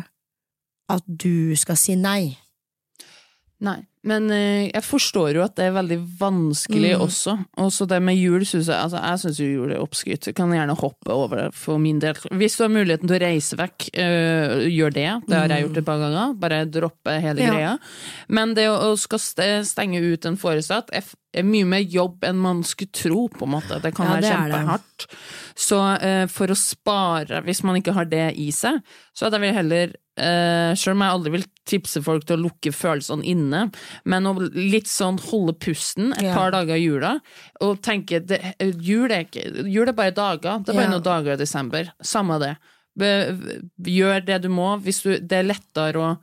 at 0.89 1.05
du 1.05 1.53
skal 1.59 1.77
si 1.77 1.97
nei. 1.99 2.35
Nei, 3.65 3.79
men 4.05 4.29
eh, 4.31 4.67
jeg 4.69 4.83
forstår 4.85 5.35
jo 5.39 5.43
at 5.45 5.55
det 5.57 5.65
er 5.67 5.75
veldig 5.75 5.97
vanskelig 6.19 6.91
Mm. 6.95 7.01
også. 7.07 7.33
Og 7.57 7.71
så 7.73 7.87
det 7.89 7.97
med 8.05 8.15
jul 8.19 8.45
syns 8.45 8.67
jeg 8.69 8.77
Altså, 8.77 9.01
jeg 9.01 9.19
syns 9.23 9.39
jo 9.41 9.47
jul 9.49 9.71
er 9.73 9.81
oppskrytt. 9.81 10.29
Kan 10.37 10.53
gjerne 10.53 10.75
hoppe 10.77 11.09
over 11.11 11.35
det 11.41 11.47
for 11.57 11.81
min 11.81 11.99
del. 12.03 12.13
Hvis 12.31 12.57
du 12.57 12.63
har 12.63 12.69
muligheten 12.73 13.09
til 13.09 13.17
å 13.17 13.23
reise 13.25 13.57
vekk, 13.59 13.89
øh, 13.97 14.65
gjør 14.69 14.93
det. 14.93 15.09
Det 15.27 15.35
har 15.39 15.49
jeg 15.49 15.65
gjort 15.67 15.77
et 15.81 15.85
par 15.89 15.99
ganger. 16.05 16.33
Bare 16.45 16.61
droppe 16.69 17.17
hele. 17.21 17.41
Ja. 17.41 17.51
greia. 17.51 17.73
Men 18.29 18.53
det 18.53 18.67
å, 18.69 18.93
skal 18.97 19.19
stenge 19.65 19.99
ut 20.05 20.25
en 20.29 20.37
foresatt 20.37 20.93
er, 20.93 21.03
mye 21.43 21.65
mer 21.67 21.83
jobb 21.83 22.23
enn 22.23 22.37
man 22.39 22.61
skulle 22.63 22.93
tro, 22.95 23.25
på 23.27 23.43
en 23.43 23.51
måte. 23.57 23.81
Det 23.83 23.91
kan 23.97 24.07
Ja, 24.07 24.13
være 24.21 24.31
kjempehardt. 24.31 25.07
Så 25.57 25.81
øh, 25.97 26.27
for 26.31 26.47
å 26.53 26.55
spare, 26.55 27.41
hvis 27.43 27.63
man 27.63 27.75
ikke 27.81 27.93
har 27.97 28.05
det 28.05 28.29
i 28.39 28.51
seg, 28.55 28.79
så 29.15 29.25
hadde 29.27 29.41
jeg 29.41 29.47
vel 29.49 29.57
heller 29.59 29.95
eh, 30.17 30.73
Selv 30.75 30.95
om 30.95 31.01
jeg 31.01 31.11
aldri 31.15 31.31
vil 31.31 31.45
tipse 31.65 32.01
folk 32.05 32.25
til 32.25 32.37
å 32.37 32.43
lukke 32.49 32.71
følelsene 32.71 33.25
inne, 33.25 33.71
men 34.05 34.23
å 34.29 34.33
litt 34.53 34.87
sånn 34.87 35.19
holde 35.31 35.53
pusten 35.59 36.11
et 36.17 36.23
Ja. 36.23 36.35
par 36.35 36.51
dager 36.51 36.75
i 36.75 36.85
jula, 36.85 37.19
og 37.61 37.81
tenke 37.81 38.19
det, 38.25 38.39
jul, 38.81 39.09
er 39.11 39.25
ikke, 39.25 39.65
jul 39.65 39.87
er 39.89 39.93
bare 39.93 40.11
dager. 40.11 40.59
Det 40.63 40.69
er 40.69 40.73
bare 40.79 40.89
Ja. 40.89 40.93
noen 40.97 41.03
dager 41.03 41.33
i 41.33 41.37
desember. 41.37 41.91
Samme 42.03 42.39
det. 42.39 42.55
Be, 42.97 43.37
gjør 43.83 44.25
det 44.25 44.41
du 44.43 44.49
må. 44.49 44.79
Hvis 44.81 45.01
du, 45.03 45.17
det 45.19 45.31
er 45.43 45.43
lettere 45.53 45.95
å 45.97 46.17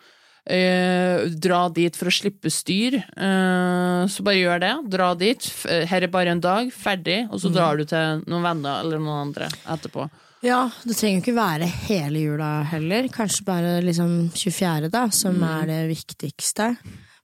Uh, 0.44 1.28
dra 1.38 1.68
dit 1.70 1.94
for 1.94 2.06
å 2.10 2.10
slippe 2.10 2.50
styr, 2.50 2.96
Uh, 3.14 4.08
så 4.10 4.24
bare 4.26 4.40
gjør 4.42 4.58
det. 4.58 4.90
Dra 4.90 5.14
dit. 5.14 5.38
Her 5.86 6.02
er 6.02 6.08
bare 6.08 6.32
en 6.32 6.40
dag, 6.40 6.72
ferdig, 6.74 7.28
og 7.30 7.38
så 7.38 7.46
Mm. 7.48 7.54
drar 7.54 7.76
du 7.78 7.84
til 7.84 8.22
noen 8.26 8.42
venner 8.42 8.80
eller 8.80 8.98
noen 8.98 9.28
andre 9.28 9.46
etterpå. 9.70 10.10
Ja, 10.42 10.64
det 10.82 10.96
trenger 10.98 11.20
ikke 11.22 11.36
være 11.36 11.68
hele 11.86 12.18
jula 12.24 12.50
heller. 12.66 13.06
Kanskje 13.14 13.44
bare 13.46 13.76
liksom 13.84 14.14
24., 14.34 14.88
da, 14.90 15.04
som 15.14 15.38
er 15.46 15.68
det 15.70 15.80
viktigste. 15.92 16.72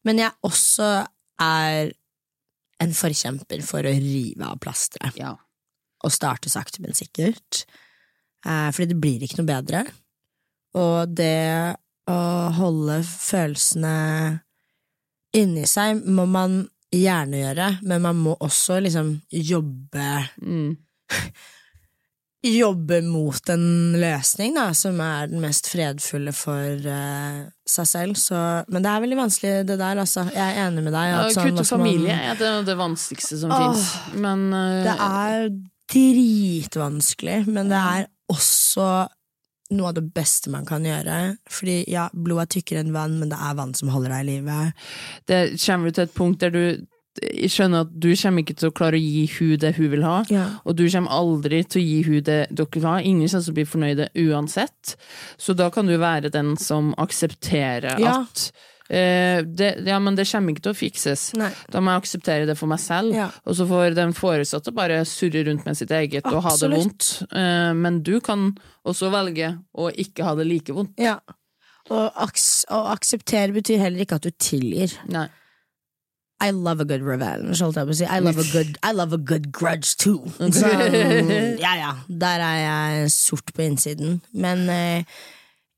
Men 0.06 0.20
jeg 0.22 0.36
også 0.46 0.90
er 1.42 1.90
en 2.78 2.94
forkjemper 2.94 3.64
for 3.66 3.82
å 3.82 3.94
rive 3.96 4.46
av 4.46 4.60
plasteret 4.62 5.16
Ja. 5.18 5.32
og 6.04 6.12
starte 6.14 6.46
sakte, 6.48 6.78
men 6.80 6.94
sikkert. 6.94 7.64
Eh, 8.46 8.70
fordi 8.70 8.86
det 8.92 9.00
blir 9.02 9.22
ikke 9.26 9.40
noe 9.40 9.50
bedre. 9.50 9.80
Og 10.78 11.10
det 11.18 11.74
å 12.08 12.18
holde 12.54 13.00
følelsene 13.02 14.40
inni 15.34 15.66
seg 15.66 16.04
må 16.06 16.24
man 16.30 16.68
gjerne 16.94 17.42
gjøre, 17.42 17.82
men 17.82 18.02
man 18.06 18.16
må 18.22 18.36
også 18.38 18.78
liksom 18.80 19.16
jobbe 19.28 20.28
Mm. 20.40 20.76
jobbe 22.44 23.00
mot 23.02 23.50
en 23.50 23.64
løsning, 23.98 24.54
da, 24.54 24.68
som 24.76 25.00
er 25.02 25.26
den 25.30 25.40
mest 25.42 25.66
fredfulle 25.72 26.30
for 26.36 26.84
uh, 26.86 27.48
seg 27.66 27.88
selv. 27.90 28.18
Så, 28.20 28.38
men 28.70 28.84
det 28.84 28.92
er 28.92 29.02
veldig 29.02 29.18
vanskelig, 29.18 29.54
det 29.66 29.78
der, 29.80 29.98
altså. 30.04 30.26
Jeg 30.30 30.44
er 30.54 30.68
enig 30.68 30.84
med 30.86 30.94
deg. 30.94 31.08
Ja, 31.10 31.24
At 31.26 31.34
sånn, 31.34 31.50
Kutte 31.50 31.64
at 31.64 31.72
man- 31.72 31.82
familie 31.82 32.18
er 32.30 32.38
det, 32.38 32.52
det 32.68 32.76
vanskeligste 32.78 33.40
som 33.42 33.50
Åh, 33.50 33.64
fins. 33.66 33.88
Men 34.14 34.46
eh, 34.54 34.84
Det 34.86 34.96
er 35.08 35.48
dritvanskelig, 35.88 37.38
men 37.48 37.70
det 37.72 37.78
er 37.80 38.06
også 38.32 38.88
noe 39.74 39.90
av 39.90 39.96
det 39.98 40.06
beste 40.16 40.52
man 40.52 40.64
kan 40.68 40.84
gjøre. 40.86 41.16
Fordi 41.52 41.80
ja, 41.92 42.06
blod 42.14 42.44
er 42.44 42.52
tykkere 42.54 42.84
enn 42.84 42.94
vann, 42.94 43.18
men 43.20 43.32
det 43.32 43.40
er 43.40 43.56
vann 43.58 43.74
som 43.76 43.90
holder 43.92 44.14
deg 44.14 44.22
i 44.24 44.28
live. 44.36 44.60
det 45.28 45.40
kommer 45.64 45.92
til 45.92 46.06
et 46.06 46.14
punkt 46.14 46.40
der 46.40 46.54
du 46.54 46.86
jeg 47.22 47.50
skjønner 47.50 47.80
at 47.86 47.92
du 48.00 48.08
kommer 48.16 48.42
ikke 48.44 48.56
til 48.56 48.68
å 48.70 48.74
klare 48.74 48.98
å 48.98 49.02
gi 49.02 49.26
hun 49.38 49.56
det 49.58 49.74
hun 49.76 49.90
vil 49.90 50.02
ha, 50.06 50.24
Ja. 50.30 50.46
og 50.64 50.76
du 50.76 50.88
kommer 50.88 51.10
aldri 51.10 51.62
til 51.68 51.82
å 51.82 51.84
gi 51.84 52.02
hun 52.06 52.22
det 52.22 52.38
dere 52.50 52.66
vil 52.72 52.82
ha. 52.88 52.96
Ingen 53.00 53.28
kommer 53.28 53.44
til 53.44 53.52
å 53.52 53.58
bli 53.58 53.64
fornøyde 53.64 54.08
uansett. 54.28 54.96
Så 55.38 55.54
da 55.56 55.70
kan 55.70 55.86
du 55.86 55.96
være 55.98 56.30
den 56.30 56.56
som 56.56 56.94
aksepterer 56.98 57.98
Ja. 58.00 58.20
at 58.22 58.52
eh, 58.90 59.42
det, 59.44 59.84
Ja, 59.86 59.98
men 59.98 60.14
det 60.16 60.26
kommer 60.30 60.52
ikke 60.54 60.62
til 60.62 60.72
å 60.72 60.78
fikses. 60.78 61.34
Nei. 61.36 61.50
Da 61.70 61.80
må 61.80 61.92
jeg 61.92 62.02
akseptere 62.02 62.46
det 62.46 62.56
for 62.56 62.66
meg 62.66 62.78
selv, 62.80 63.12
Ja. 63.14 63.30
og 63.46 63.54
så 63.54 63.66
får 63.68 63.94
den 63.94 64.12
foresatte 64.12 64.72
bare 64.74 65.04
surre 65.04 65.44
rundt 65.44 65.64
med 65.66 65.76
sitt 65.76 65.90
eget 65.90 66.24
og 66.26 66.42
ha 66.42 66.56
det 66.56 66.70
vondt. 66.70 67.22
Eh, 67.32 67.72
men 67.74 68.02
du 68.02 68.20
kan 68.20 68.56
også 68.86 69.10
velge 69.10 69.58
å 69.76 69.90
ikke 69.92 70.24
ha 70.24 70.34
det 70.34 70.46
like 70.46 70.72
vondt. 70.72 70.94
Ja. 70.98 71.18
Og 71.90 72.12
aks 72.16 72.64
å 72.70 72.86
akseptere 72.92 73.52
betyr 73.52 73.78
heller 73.78 74.00
ikke 74.04 74.16
at 74.16 74.22
du 74.22 74.30
tilgir. 74.30 74.92
Nei. 75.08 75.28
I 76.40 76.50
love 76.50 76.80
a 76.80 76.86
good 76.86 77.02
revenge, 77.02 77.58
holdt 77.58 77.80
jeg 77.80 77.88
på 77.88 77.94
å 77.94 77.98
si. 77.98 78.06
I 78.06 78.20
love 78.22 78.38
a 78.38 78.46
good, 78.52 78.76
I 78.86 78.92
love 78.94 79.16
a 79.16 79.18
good 79.18 79.50
grudge 79.50 79.96
too. 79.98 80.22
Så, 80.38 80.70
ja, 81.64 81.72
ja, 81.74 81.90
der 82.06 82.44
er 82.46 82.58
jeg 82.62 83.10
sort 83.10 83.50
på 83.56 83.64
innsiden. 83.66 84.20
Men 84.30 84.68
eh, 84.70 85.18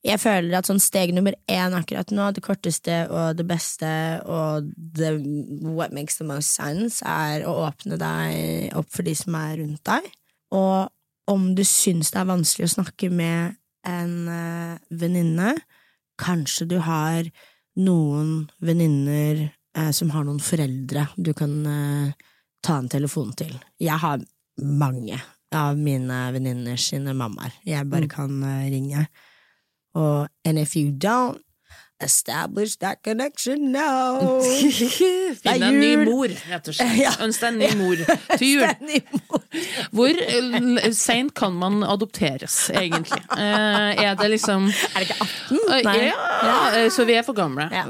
jeg 0.05 0.21
føler 0.21 0.59
at 0.59 0.69
sånn 0.69 0.81
steg 0.81 1.15
nummer 1.17 1.37
én 1.49 1.77
akkurat 1.77 2.13
nå, 2.13 2.29
det 2.37 2.45
korteste 2.45 3.03
og 3.09 3.39
det 3.39 3.47
beste 3.49 3.89
og 4.29 4.69
the, 4.97 5.15
what 5.65 5.97
makes 5.97 6.21
the 6.21 6.29
most 6.29 6.53
sense, 6.57 7.01
er 7.05 7.47
å 7.49 7.57
åpne 7.67 7.97
deg 8.01 8.77
opp 8.77 8.91
for 8.93 9.09
de 9.09 9.15
som 9.17 9.37
er 9.41 9.59
rundt 9.63 9.85
deg. 9.89 10.11
Og 10.57 10.91
om 11.31 11.51
du 11.57 11.63
syns 11.69 12.13
det 12.13 12.21
er 12.21 12.29
vanskelig 12.29 12.69
å 12.69 12.75
snakke 12.77 13.09
med 13.13 13.57
en 13.89 14.15
eh, 14.29 14.77
venninne, 14.93 15.55
kanskje 16.21 16.69
du 16.69 16.77
har 16.85 17.25
noen 17.81 18.51
venninner 18.61 19.47
eh, 19.77 19.91
som 19.91 20.11
har 20.15 20.27
noen 20.27 20.41
foreldre 20.43 21.07
du 21.17 21.33
kan 21.37 21.55
eh, 21.67 22.31
ta 22.65 22.79
en 22.79 22.91
telefon 22.93 23.33
til. 23.37 23.55
Jeg 23.81 23.99
har 24.03 24.23
mange 24.61 25.21
av 25.55 25.79
mine 25.79 26.19
venninner 26.35 26.79
sine 26.79 27.15
mammaer 27.17 27.55
jeg 27.67 27.89
bare 27.91 28.11
kan 28.11 28.43
eh, 28.47 28.71
ringe. 28.73 29.07
Og 29.99 30.29
and 30.45 30.59
if 30.59 30.77
you 30.77 30.93
don't 30.93 31.41
establish 32.01 32.77
that 32.81 33.03
connection 33.03 33.73
now 33.73 34.41
Finn 35.43 35.63
en 35.63 35.79
ny 35.81 35.93
mor, 36.05 36.33
rett 36.51 36.71
og 36.71 36.77
slett. 36.77 36.97
Ja. 37.01 37.13
Ønsk 37.25 37.45
deg 37.45 37.53
en 37.53 37.61
ny 37.61 37.71
mor 37.79 38.01
til 38.41 38.57
jul. 38.57 38.67
Hvor 39.97 40.21
eh, 40.25 40.91
seint 40.97 41.35
kan 41.39 41.57
man 41.61 41.81
adopteres, 41.87 42.57
egentlig? 42.75 43.23
Eh, 43.37 44.03
er 44.05 44.19
det 44.21 44.31
liksom 44.35 44.69
Er 44.69 45.05
det 45.05 45.09
ikke 45.09 45.29
18? 45.29 45.61
Eh, 45.61 45.81
Nei. 45.87 45.97
Ja, 46.11 46.85
så 46.93 47.07
vi 47.09 47.17
er 47.19 47.25
for 47.27 47.37
gamle. 47.39 47.69
Ja. 47.73 47.87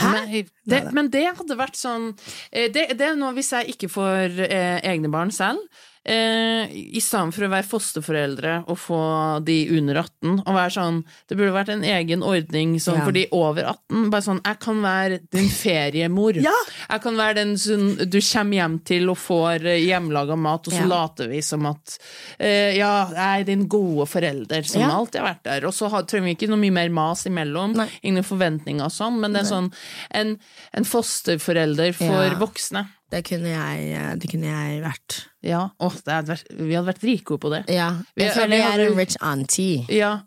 Hæ? 0.00 0.12
men, 0.26 0.52
det, 0.66 0.80
men 0.96 1.10
det 1.12 1.26
hadde 1.28 1.58
vært 1.58 1.78
sånn 1.78 2.10
det, 2.52 2.88
det 2.98 3.12
er 3.12 3.18
noe 3.18 3.34
hvis 3.36 3.52
jeg 3.54 3.76
ikke 3.76 3.90
får 3.92 4.40
egne 4.46 5.10
barn 5.12 5.32
selv. 5.34 5.62
Eh, 6.06 6.70
I 6.70 7.00
stedet 7.02 7.34
for 7.34 7.42
å 7.42 7.50
være 7.50 7.66
fosterforeldre 7.66 8.52
og 8.70 8.76
få 8.78 8.98
de 9.42 9.56
under 9.74 9.98
18, 10.04 10.36
og 10.46 10.52
være 10.54 10.70
sånn 10.76 11.00
Det 11.26 11.34
burde 11.34 11.50
vært 11.56 11.72
en 11.74 11.82
egen 11.82 12.22
ordning 12.22 12.76
sånn, 12.78 13.00
Ja. 13.00 13.04
for 13.08 13.10
de 13.16 13.24
over 13.34 13.64
18. 13.72 14.10
Bare 14.12 14.22
sånn 14.22 14.40
Jeg 14.44 14.60
kan 14.62 14.82
være 14.84 15.18
din 15.34 15.48
feriemor. 15.50 16.38
Ja. 16.38 16.52
Jeg 16.90 17.02
kan 17.02 17.16
være 17.18 17.34
den 17.40 17.56
som 17.58 17.96
du 17.96 18.20
kommer 18.20 18.54
hjem 18.60 18.78
til 18.86 19.10
og 19.10 19.18
får 19.18 19.66
hjemmelaga 19.82 20.36
mat, 20.38 20.68
og 20.68 20.74
så 20.74 20.84
Ja. 20.84 20.86
later 20.86 21.26
vi 21.28 21.40
som 21.42 21.66
at 21.66 21.98
eh, 22.38 22.76
Ja, 22.76 23.08
jeg 23.10 23.40
er 23.40 23.44
din 23.44 23.66
gode 23.66 24.06
forelder 24.06 24.62
som 24.64 24.82
alltid 24.82 25.20
har 25.20 25.34
vært 25.34 25.42
der. 25.42 25.66
Og 25.66 25.72
så 25.74 25.90
har, 25.90 26.02
trenger 26.04 26.26
vi 26.26 26.34
ikke 26.36 26.48
noe 26.50 26.58
mye 26.62 26.72
mer 26.72 26.88
mas 26.88 27.24
imellom. 27.26 27.74
Nei. 27.74 27.88
Ingen 28.04 28.22
forventninger 28.22 28.84
og 28.84 28.92
sånn, 28.94 29.18
men 29.18 29.32
det 29.32 29.42
er 29.42 29.50
sånn 29.50 29.72
en, 30.12 30.38
en 30.72 30.84
fosterforelder 30.84 31.92
for 31.98 32.36
voksne. 32.46 32.86
Det 33.08 33.20
kunne 33.24 33.46
jeg, 33.52 33.82
eh, 33.94 34.14
det 34.18 34.28
kunne 34.32 34.48
jeg 34.50 34.80
vært. 34.82 35.16
Ja, 35.46 35.60
oh, 35.78 35.92
det 36.04 36.10
hadde 36.10 36.32
vært, 36.32 36.48
vi 36.58 36.74
hadde 36.74 36.88
vært 36.88 37.02
dritgode 37.04 37.38
på 37.44 37.50
det. 37.52 37.60
Ja. 37.70 37.92
Vi- 38.16 38.24
Jeg 38.24 38.32
føler 38.34 38.56
jeg 38.56 38.66
er 38.80 38.82
en 38.90 38.96
rich 38.98 39.16
auntie. 39.22 39.84
Ja, 39.94 40.18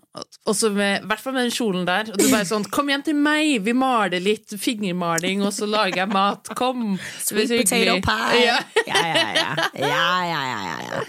også 0.47 0.71
med, 0.73 1.03
i 1.03 1.05
hvert 1.11 1.19
fall 1.19 1.34
med 1.34 1.43
den 1.43 1.51
kjolen 1.51 1.86
der. 1.86 2.07
Og 2.13 2.17
du 2.17 2.30
bare 2.32 2.45
sånn, 2.47 2.63
kom 2.71 2.88
hjem 2.88 3.03
til 3.03 3.15
meg, 3.19 3.59
vi 3.65 3.73
maler 3.73 4.23
litt, 4.23 4.47
fingermaling, 4.55 5.43
og 5.43 5.51
så 5.51 5.67
lager 5.67 6.05
jeg 6.05 6.07
mat, 6.13 6.47
kom. 6.55 6.97
Sweet 7.19 7.49
potato 7.65 7.99
pie. 8.07 8.45
Ja, 8.47 8.59
ja, 8.88 8.95
ja. 9.36 9.55
ja, 9.75 10.23
ja, 10.23 10.41
ja, 10.47 10.59
ja, 10.63 10.77
ja. 10.88 11.03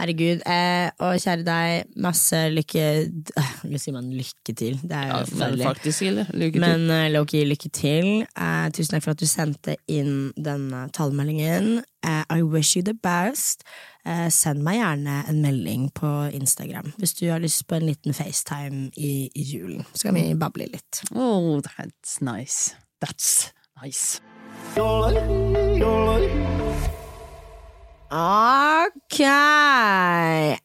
Herregud. 0.00 0.40
Eh, 0.48 0.88
og 1.04 1.18
kjære 1.20 1.44
deg, 1.44 1.90
masse 2.00 2.38
lykke 2.54 2.84
Hva 3.68 3.80
sier 3.80 3.94
man 3.98 4.08
lykke 4.16 4.54
til? 4.56 4.78
Det 4.80 4.96
er 4.96 5.06
jo 5.06 5.12
Ja, 5.12 5.18
men 5.20 5.30
forferdelig. 5.34 5.66
faktisk? 5.68 6.02
Lykke 6.32 6.56
til. 6.56 6.64
Men 6.64 6.86
uh, 6.90 7.06
Loki, 7.12 7.44
lykke 7.44 7.70
til. 7.76 8.10
Eh, 8.24 8.66
tusen 8.72 8.96
takk 8.96 9.04
for 9.06 9.12
at 9.14 9.20
du 9.20 9.28
sendte 9.28 9.76
inn 9.92 10.30
denne 10.40 10.86
tallmeldingen. 10.96 11.82
Eh, 12.06 12.24
I 12.32 12.40
wish 12.42 12.76
you 12.78 12.82
the 12.86 12.94
best. 12.96 13.62
Eh, 14.08 14.30
send 14.32 14.64
meg 14.64 14.78
gjerne 14.80 15.18
en 15.28 15.42
melding 15.44 15.90
på 15.92 16.08
Instagram 16.32 16.94
hvis 16.96 17.12
du 17.18 17.26
har 17.28 17.42
lyst 17.42 17.66
på 17.68 17.76
en 17.76 17.84
liten 17.90 18.16
FaceTime 18.16 18.88
i, 18.96 19.28
i 19.36 19.44
julen. 19.44 19.84
Så 19.92 20.08
kan 20.08 20.16
vi 20.16 20.30
bable 20.40 20.70
litt. 20.72 21.02
Oh, 21.12 21.60
that's 21.60 22.16
nice. 22.24 22.72
That's 23.04 23.50
nice. 23.82 24.20
Ok! 28.10 29.20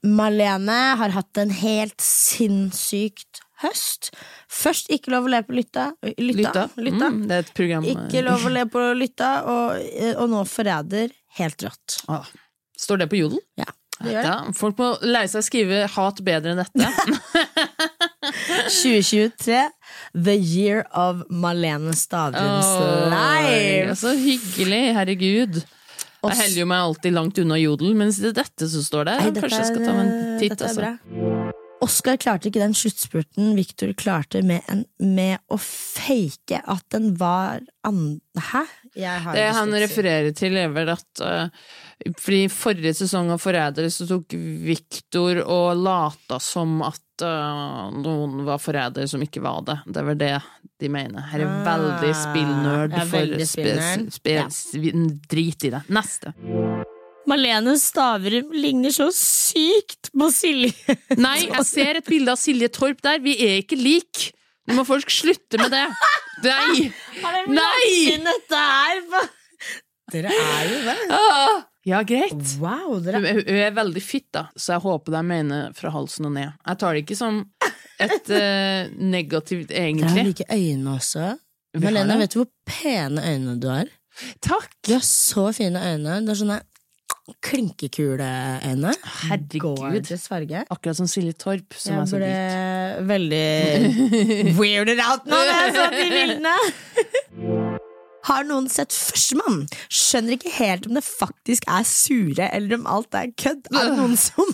Malene 0.02 0.78
har 0.98 1.12
hatt 1.14 1.38
en 1.38 1.52
helt 1.54 2.02
sinnssykt 2.02 3.44
høst. 3.62 4.10
Først 4.50 4.90
ikke 4.94 5.14
lov 5.14 5.28
å 5.28 5.34
le 5.36 5.44
på 5.46 5.54
lytta. 5.58 5.92
Lytta. 6.18 6.66
Lytta. 6.82 7.12
Mm, 7.14 7.22
det 7.30 7.38
er 7.38 7.46
et 7.46 7.54
program 7.58 7.86
Ikke 7.92 8.24
lov 8.26 8.48
å 8.48 8.54
le 8.54 8.66
på 8.72 8.88
lytta, 8.98 9.32
og, 9.52 9.86
og 10.24 10.34
nå 10.34 10.42
forræder. 10.50 11.14
Helt 11.38 11.66
rått. 11.68 12.00
Ah, 12.10 12.26
Står 12.80 13.04
det 13.04 13.10
på 13.12 13.20
Jodel? 13.20 13.40
Ja, 13.60 13.68
det 14.02 14.18
det. 14.26 14.36
Folk 14.58 14.80
må 14.82 14.90
lære 15.06 15.30
seg 15.32 15.44
å 15.44 15.46
skrive 15.46 15.86
hat 15.94 16.22
bedre 16.26 16.56
enn 16.56 16.64
dette. 16.64 16.90
2023, 18.26 19.70
the 20.18 20.36
year 20.36 20.82
of 20.98 21.22
Malene 21.30 21.94
Stavruns 21.94 22.66
oh, 22.66 23.06
life. 23.14 23.96
Så 24.02 24.16
hyggelig, 24.18 24.84
herregud. 24.98 25.62
Jeg 26.34 26.38
holder 26.42 26.60
jo 26.60 26.66
meg 26.72 26.80
alltid 26.86 27.14
langt 27.14 27.38
unna 27.40 27.58
Jodel, 27.60 27.94
mens 27.96 28.18
det 28.22 28.32
er 28.34 28.38
dette 28.44 28.70
som 28.72 28.82
står 28.82 29.06
der. 29.06 29.20
Nei, 29.22 29.32
Kanskje 29.42 29.60
jeg 29.62 29.70
skal 29.74 29.86
ta 29.86 29.94
meg 29.94 30.06
en 30.06 30.40
titt. 30.40 30.50
dette 30.56 30.64
er 30.64 30.68
Altså. 30.70 30.82
bra. 30.82 31.45
Oscar 31.86 32.18
klarte 32.22 32.50
ikke 32.50 32.62
den 32.64 32.74
sluttspurten 32.78 33.54
Victor 33.58 33.92
klarte 33.98 34.42
med, 34.46 34.66
en, 34.72 34.84
med 35.00 35.38
å 35.54 35.58
fake 35.62 36.60
at 36.66 36.86
den 36.96 37.14
var 37.20 37.62
and... 37.88 38.20
Hæ? 38.36 38.66
Jeg 38.96 39.22
har 39.26 39.36
Det 39.36 39.44
han 39.56 39.74
refererer 39.76 40.32
til, 40.36 40.56
er 40.60 40.72
vel 40.72 40.90
at 40.94 41.22
uh, 41.24 41.48
fordi 42.20 42.46
forrige 42.52 42.94
sesong 42.98 43.30
av 43.34 43.42
Forrædere 43.44 43.92
så 43.92 44.08
tok 44.08 44.36
Victor 44.64 45.42
og 45.44 45.82
lata 45.84 46.40
som 46.44 46.78
at 46.88 47.24
uh, 47.24 47.92
noen 47.96 48.42
var 48.48 48.60
forrædere 48.64 49.08
som 49.12 49.24
ikke 49.24 49.44
var 49.44 49.62
det. 49.68 49.78
Det 49.88 50.02
er 50.02 50.10
vel 50.10 50.20
det 50.24 50.34
de 50.84 50.92
mener. 50.92 51.28
Her 51.32 51.44
er 51.46 51.52
Ah, 51.52 51.62
veldig 51.68 52.16
spillnerd 52.24 52.96
er 52.96 53.08
for 53.12 53.36
spes, 53.52 54.18
spe- 54.18 54.50
spe- 54.52 54.94
Drit 55.32 55.68
i 55.70 55.76
det. 55.76 55.84
Neste. 55.92 56.36
Malene 57.30 57.74
Stavrum 57.82 58.52
ligner 58.54 58.94
så 58.94 59.10
sykt 59.14 60.12
på 60.14 60.30
Silje. 60.34 60.96
Nei, 61.18 61.48
jeg 61.48 61.66
ser 61.68 62.00
et 62.02 62.10
bilde 62.10 62.34
av 62.34 62.40
Silje 62.42 62.70
Torp 62.74 63.02
der. 63.06 63.22
Vi 63.24 63.36
er 63.46 63.62
ikke 63.64 63.80
lik! 63.80 64.30
Nå 64.66 64.80
må 64.80 64.86
folk 64.88 65.10
slutte 65.14 65.60
med 65.62 65.74
det. 65.74 65.86
Nei! 66.46 66.90
Nei! 67.54 67.90
inn 68.16 68.26
dette 68.26 68.62
her? 68.62 69.02
Dere 70.14 70.34
er 70.34 70.70
jo 70.70 70.80
det. 70.86 70.96
Ah, 71.14 71.64
ja, 71.86 72.02
greit. 72.06 72.38
Wow, 72.62 72.98
dere 73.06 73.22
hun 73.22 73.42
er 73.62 73.74
veldig 73.78 74.02
fitt, 74.02 74.28
da, 74.34 74.48
så 74.58 74.76
jeg 74.76 74.84
håper 74.86 75.18
de 75.18 75.22
mener 75.26 75.74
fra 75.78 75.92
halsen 75.94 76.30
og 76.30 76.34
ned. 76.38 76.54
Jeg 76.66 76.82
tar 76.82 76.98
det 76.98 77.04
ikke 77.06 77.18
som 77.18 77.42
et 78.02 78.32
uh, 78.34 78.94
negativt, 79.02 79.70
Dere 79.70 79.82
har 79.82 79.90
egentlig. 79.90 80.26
like 80.32 80.48
øyne 80.54 80.96
også. 80.98 81.34
Malene, 81.82 82.18
vet 82.22 82.34
du 82.34 82.40
hvor 82.42 82.50
pene 82.70 83.22
øyne 83.34 83.58
du 83.62 83.70
har? 83.70 83.90
Takk! 84.46 84.70
Du 84.86 84.94
har 84.96 85.04
så 85.06 85.50
fine 85.56 85.82
øyne. 85.82 86.22
Du 86.24 86.32
har 86.32 86.40
sånne 86.40 86.62
klinkekuleøyne. 87.46 88.92
Herregud. 89.26 89.80
Gårde. 89.82 90.64
Akkurat 90.70 90.98
som 91.00 91.08
Silje 91.10 91.34
Torp, 91.34 91.74
som 91.74 91.96
Jeg 91.96 92.02
er 92.04 92.10
så 92.12 92.20
ble 92.22 93.08
veldig 93.10 94.56
weirded 94.60 95.02
out 95.02 95.26
nå 95.26 95.40
når 95.40 95.54
jeg 95.56 95.74
så 95.76 95.88
de 95.98 96.06
bildene. 96.14 96.56
Har 98.26 98.46
noen 98.48 98.68
sett 98.74 98.94
Førstemann? 98.94 99.66
Skjønner 99.94 100.38
ikke 100.38 100.54
helt 100.58 100.88
om 100.90 100.98
det 100.98 101.06
faktisk 101.06 101.68
er 101.70 101.86
sure, 101.86 102.48
eller 102.58 102.80
om 102.80 102.88
alt 102.90 103.18
er 103.18 103.34
kødd. 103.38 103.70
Er 103.74 103.90
det 103.92 103.98
noen 104.02 104.16
som, 104.18 104.50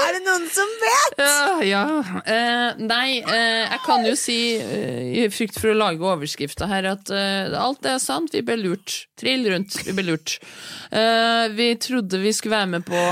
er 0.00 0.14
det 0.16 0.22
noen 0.24 0.46
som 0.52 0.70
vet? 0.80 1.20
Ja, 1.20 1.60
ja. 1.66 1.84
Eh, 2.24 2.80
nei, 2.80 3.20
eh, 3.20 3.64
jeg 3.66 3.80
kan 3.84 4.06
jo 4.08 4.14
si, 4.16 4.38
eh, 4.56 5.22
i 5.22 5.28
frykt 5.32 5.60
for 5.60 5.72
å 5.72 5.78
lage 5.78 6.06
overskrifta 6.06 6.68
her, 6.70 6.88
at 6.94 7.12
eh, 7.12 7.52
alt 7.58 7.84
er 7.88 8.00
sant. 8.02 8.32
Vi 8.32 8.44
ble 8.46 8.56
lurt. 8.62 9.02
Trill 9.20 9.44
rundt, 9.52 9.76
vi 9.84 9.92
ble 9.96 10.06
lurt. 10.14 10.38
Eh, 10.90 11.48
vi 11.52 11.74
trodde 11.76 12.22
vi 12.22 12.32
skulle 12.32 12.56
være 12.62 12.72
med 12.78 12.86
på 12.88 13.02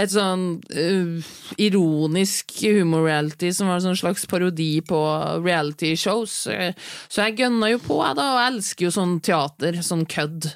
et 0.00 0.12
sånn 0.12 0.60
eh, 0.70 1.30
ironisk 1.60 2.52
humor-reality 2.62 3.50
som 3.52 3.68
var 3.68 3.80
en 3.80 3.88
sånn 3.88 3.98
slags 3.98 4.26
parodi 4.30 4.78
på 4.86 4.98
reality-shows. 5.42 6.34
Så 6.46 7.22
jeg 7.24 7.38
gønna 7.40 7.72
jo 7.72 7.80
på, 7.82 7.98
jeg, 8.04 8.18
da, 8.18 8.28
og 8.34 8.40
jeg 8.40 8.52
elsker 8.54 8.86
jo 8.86 8.92
sånn 8.94 9.16
teater, 9.26 9.80
sånn 9.84 10.06
kødd. 10.10 10.46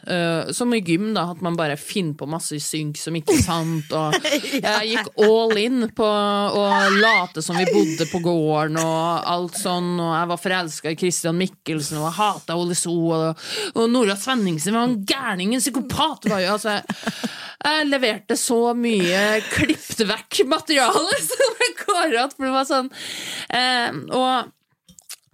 Som 0.55 0.75
i 0.77 0.81
gym, 0.87 1.11
da, 1.17 1.29
at 1.35 1.43
man 1.45 1.59
bare 1.59 1.77
finner 1.81 2.15
på 2.19 2.29
masse 2.31 2.61
synk 2.63 3.01
som 3.01 3.17
ikke 3.19 3.37
er 3.37 3.43
sant. 3.45 3.93
Og 3.97 4.15
jeg 4.69 4.93
gikk 4.95 5.11
all 5.27 5.44
in 5.61 5.89
på 5.97 6.07
å 6.07 6.65
late 6.97 7.43
som 7.45 7.59
vi 7.59 7.67
bodde 7.69 8.07
på 8.11 8.21
gården 8.25 8.79
og 8.81 9.29
alt 9.35 9.59
sånn, 9.61 9.95
og 9.99 10.13
jeg 10.15 10.31
var 10.31 10.43
forelska 10.43 10.93
i 10.93 10.99
Christian 10.99 11.39
Mikkelsen, 11.39 12.01
og 12.01 12.09
jeg 12.09 12.19
hata 12.19 12.59
Ole 12.59 12.77
So, 12.79 12.95
og, 13.15 13.47
og 13.75 13.89
Nora 13.93 14.17
Svenningsen 14.19 14.77
var 14.77 14.89
en 14.89 15.01
gærning, 15.07 15.55
en 15.55 15.63
psykopat. 15.63 16.29
Var 16.31 16.45
jo, 16.45 16.57
altså, 16.57 16.79
jeg 17.65 17.89
leverte 17.89 18.37
så 18.41 18.61
mye 18.77 19.23
klippet 19.53 20.05
vekk 20.09 20.45
materiale 20.51 21.21
som 21.31 21.63
jeg 21.65 21.79
går 21.85 22.19
at 22.25 22.37
for 22.37 22.49
det 22.49 22.53
var 22.55 22.69
sånn 22.69 22.91
eh, 23.55 23.97
Og 24.13 24.53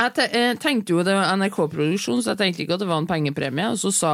jeg 0.01 0.14
te- 0.16 0.28
jeg 0.32 0.59
tenkte 0.62 0.94
jo 0.94 1.03
det 1.07 1.14
var 1.14 1.30
NRK-produksjon, 1.36 2.22
så 2.24 2.32
jeg 2.34 2.40
tenkte 2.40 2.64
ikke 2.64 2.76
at 2.78 2.82
det 2.84 2.88
var 2.90 3.01
en 3.03 3.09
pengepremie. 3.11 3.68
Og 3.70 3.78
så 3.80 3.92
sa 3.94 4.12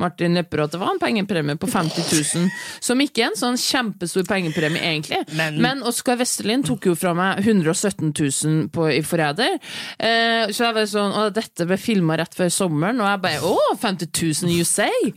Martin 0.00 0.34
Lepperød 0.38 0.68
at 0.70 0.76
det 0.76 0.80
var 0.80 0.92
en 0.94 1.02
pengepremie 1.02 1.58
på 1.60 1.68
50 1.70 2.08
000, 2.36 2.50
som 2.80 3.00
ikke 3.04 3.24
er 3.24 3.30
en 3.32 3.38
sånn 3.40 3.58
kjempestor 3.60 4.26
pengepremie, 4.28 4.82
egentlig. 4.82 5.22
Men, 5.36 5.82
Oskar 5.86 6.18
Westerlin 6.20 6.64
tok 6.66 6.86
jo 6.90 6.94
fra 6.98 7.12
meg 7.16 7.42
117 7.44 8.12
000 8.16 8.68
på, 8.74 8.88
i 8.94 9.02
Forræder. 9.06 9.58
Eh, 9.98 10.46
så 10.54 10.68
jeg 10.68 10.76
var 10.76 10.88
sånn 10.90 11.14
Å, 11.16 11.26
dette 11.34 11.66
ble 11.68 11.76
filma 11.80 12.16
rett 12.18 12.34
før 12.36 12.50
sommeren, 12.52 13.00
og 13.02 13.08
jeg 13.10 13.22
bare 13.26 13.50
Å, 13.52 13.76
50 13.82 14.10
000 14.46 14.52
you 14.56 14.64
say? 14.66 15.12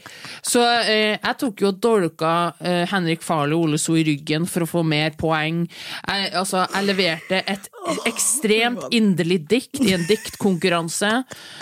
Så 0.45 0.61
eh, 0.85 1.15
jeg 1.17 1.37
tok 1.41 1.63
jo 1.63 1.69
og 1.69 1.77
dolka 1.83 2.29
eh, 2.65 2.85
Henrik 2.89 3.21
Farley 3.21 3.53
og 3.53 3.67
Ole 3.67 3.77
So 3.81 3.93
i 3.99 4.03
ryggen 4.07 4.47
for 4.49 4.65
å 4.65 4.69
få 4.69 4.81
mer 4.87 5.13
poeng. 5.19 5.59
Jeg, 6.07 6.31
altså, 6.33 6.63
jeg 6.73 6.87
leverte 6.87 7.43
et 7.45 7.67
ekstremt 8.09 8.85
inderlig 8.95 9.39
dikt 9.49 9.79
i 9.83 9.93
en 9.95 10.05
diktkonkurranse 10.07 11.11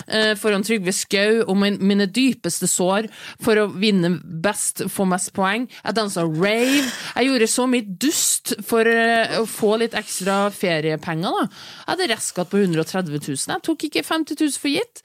eh, 0.07 0.34
foran 0.39 0.65
Trygve 0.65 0.93
Skau 0.95 1.43
om 1.51 1.61
min, 1.63 1.80
mine 1.82 2.07
dypeste 2.11 2.69
sår 2.69 3.09
for 3.43 3.59
å 3.61 3.67
vinne 3.73 4.13
best, 4.23 4.86
få 4.91 5.07
mest 5.09 5.34
poeng. 5.38 5.67
Jeg 5.84 5.97
dansa 5.97 6.25
rave. 6.28 6.84
Jeg 7.15 7.30
gjorde 7.30 7.49
så 7.51 7.67
mye 7.69 7.97
dust 8.05 8.55
for 8.67 8.88
eh, 8.89 9.38
å 9.41 9.45
få 9.49 9.75
litt 9.82 9.97
ekstra 9.97 10.47
feriepenger. 10.53 11.41
da. 11.41 11.47
Jeg 11.47 11.91
hadde 11.93 12.11
restskatt 12.13 12.51
på 12.53 12.61
130 12.63 13.13
000. 13.17 13.43
Jeg 13.53 13.65
tok 13.67 13.88
ikke 13.89 14.05
50 14.05 14.41
000 14.43 14.61
for 14.61 14.73
gitt. 14.73 15.03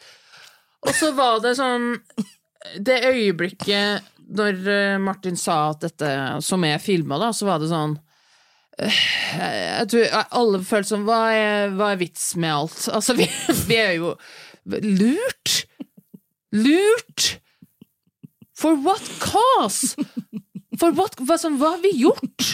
Og 0.82 0.94
så 0.98 1.12
var 1.14 1.38
det 1.44 1.52
sånn 1.54 1.92
Det 2.82 2.96
øyeblikket 3.06 4.08
når 4.32 4.68
eh, 4.70 4.98
Martin 5.02 5.36
sa 5.36 5.72
at 5.72 5.84
dette 5.84 6.08
som 6.44 6.64
er 6.64 6.80
filma, 6.82 7.18
da, 7.20 7.32
så 7.34 7.48
var 7.48 7.60
det 7.60 7.70
sånn 7.72 7.96
jeg 8.80 9.88
tror 9.92 10.14
alle 10.32 10.62
følte 10.64 10.94
sånn 10.94 11.04
hva 11.06 11.20
er, 11.36 11.74
hva 11.76 11.92
er 11.92 12.00
vits 12.00 12.32
med 12.40 12.54
alt? 12.54 12.86
Altså, 12.92 13.16
vi, 13.18 13.28
vi 13.68 13.78
er 13.78 13.96
jo 13.98 14.14
lurt! 14.64 15.62
Lurt! 16.52 17.28
For 18.56 18.78
what 18.78 19.02
cause? 19.20 19.96
For 20.80 20.94
what, 20.96 21.18
hva, 21.20 21.36
sånn, 21.40 21.58
hva 21.60 21.74
har 21.76 21.82
vi 21.84 21.92
gjort? 22.00 22.52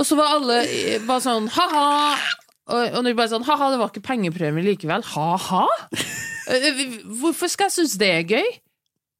Og 0.00 0.08
så 0.08 0.16
var 0.18 0.36
alle 0.38 0.62
bare 1.06 1.22
sånn 1.24 1.48
ha-ha! 1.52 2.16
Og, 2.72 2.96
og 2.96 3.08
bare 3.18 3.30
sånn 3.32 3.44
ha-ha, 3.46 3.70
det 3.72 3.80
var 3.80 3.90
ikke 3.92 4.04
pengepremie 4.06 4.64
likevel. 4.64 5.04
Ha-ha? 5.14 5.64
Eh, 6.52 6.84
Hvorfor 7.20 7.50
skal 7.50 7.68
jeg 7.68 7.76
synes 7.76 7.98
det 8.00 8.08
er 8.10 8.24
gøy? 8.26 8.48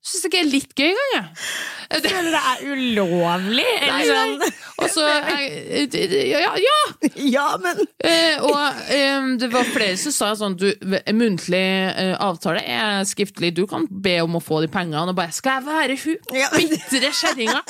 Syns 0.03 0.25
ikke 0.27 0.35
det 0.35 0.41
er 0.43 0.49
litt 0.51 0.73
gøy 0.75 0.89
engang, 0.91 1.13
jeg. 1.15 2.01
Føler 2.09 2.33
det 2.35 2.41
er 2.51 2.63
ulovlig? 2.73 3.67
Eller 3.87 4.09
sånn 4.09 4.33
nei. 4.41 4.49
Og 4.83 4.89
så 4.91 5.05
Ja, 5.07 6.55
ja! 6.59 6.79
ja. 7.23 7.45
Men 7.63 7.83
Eh, 8.03 8.43
og 8.43 8.81
eh, 8.91 9.29
det 9.39 9.47
var 9.53 9.69
flere 9.71 9.95
som 10.01 10.11
sa 10.17 10.33
sånn 10.35 10.57
du, 10.59 10.67
muntlig 11.15 11.61
eh, 11.63 12.17
avtale 12.19 12.65
er 12.67 13.05
skriftlig, 13.07 13.53
du 13.55 13.63
kan 13.71 13.87
be 13.87 14.17
om 14.25 14.41
å 14.41 14.43
få 14.43 14.59
de 14.65 14.71
pengene, 14.75 15.05
og 15.07 15.15
bare 15.21 15.31
Skal 15.37 15.61
jeg 15.61 15.69
være 15.69 15.99
hun 16.03 16.35
Ja. 16.41 16.51
bitre 16.57 17.13
kjerringa 17.15 17.63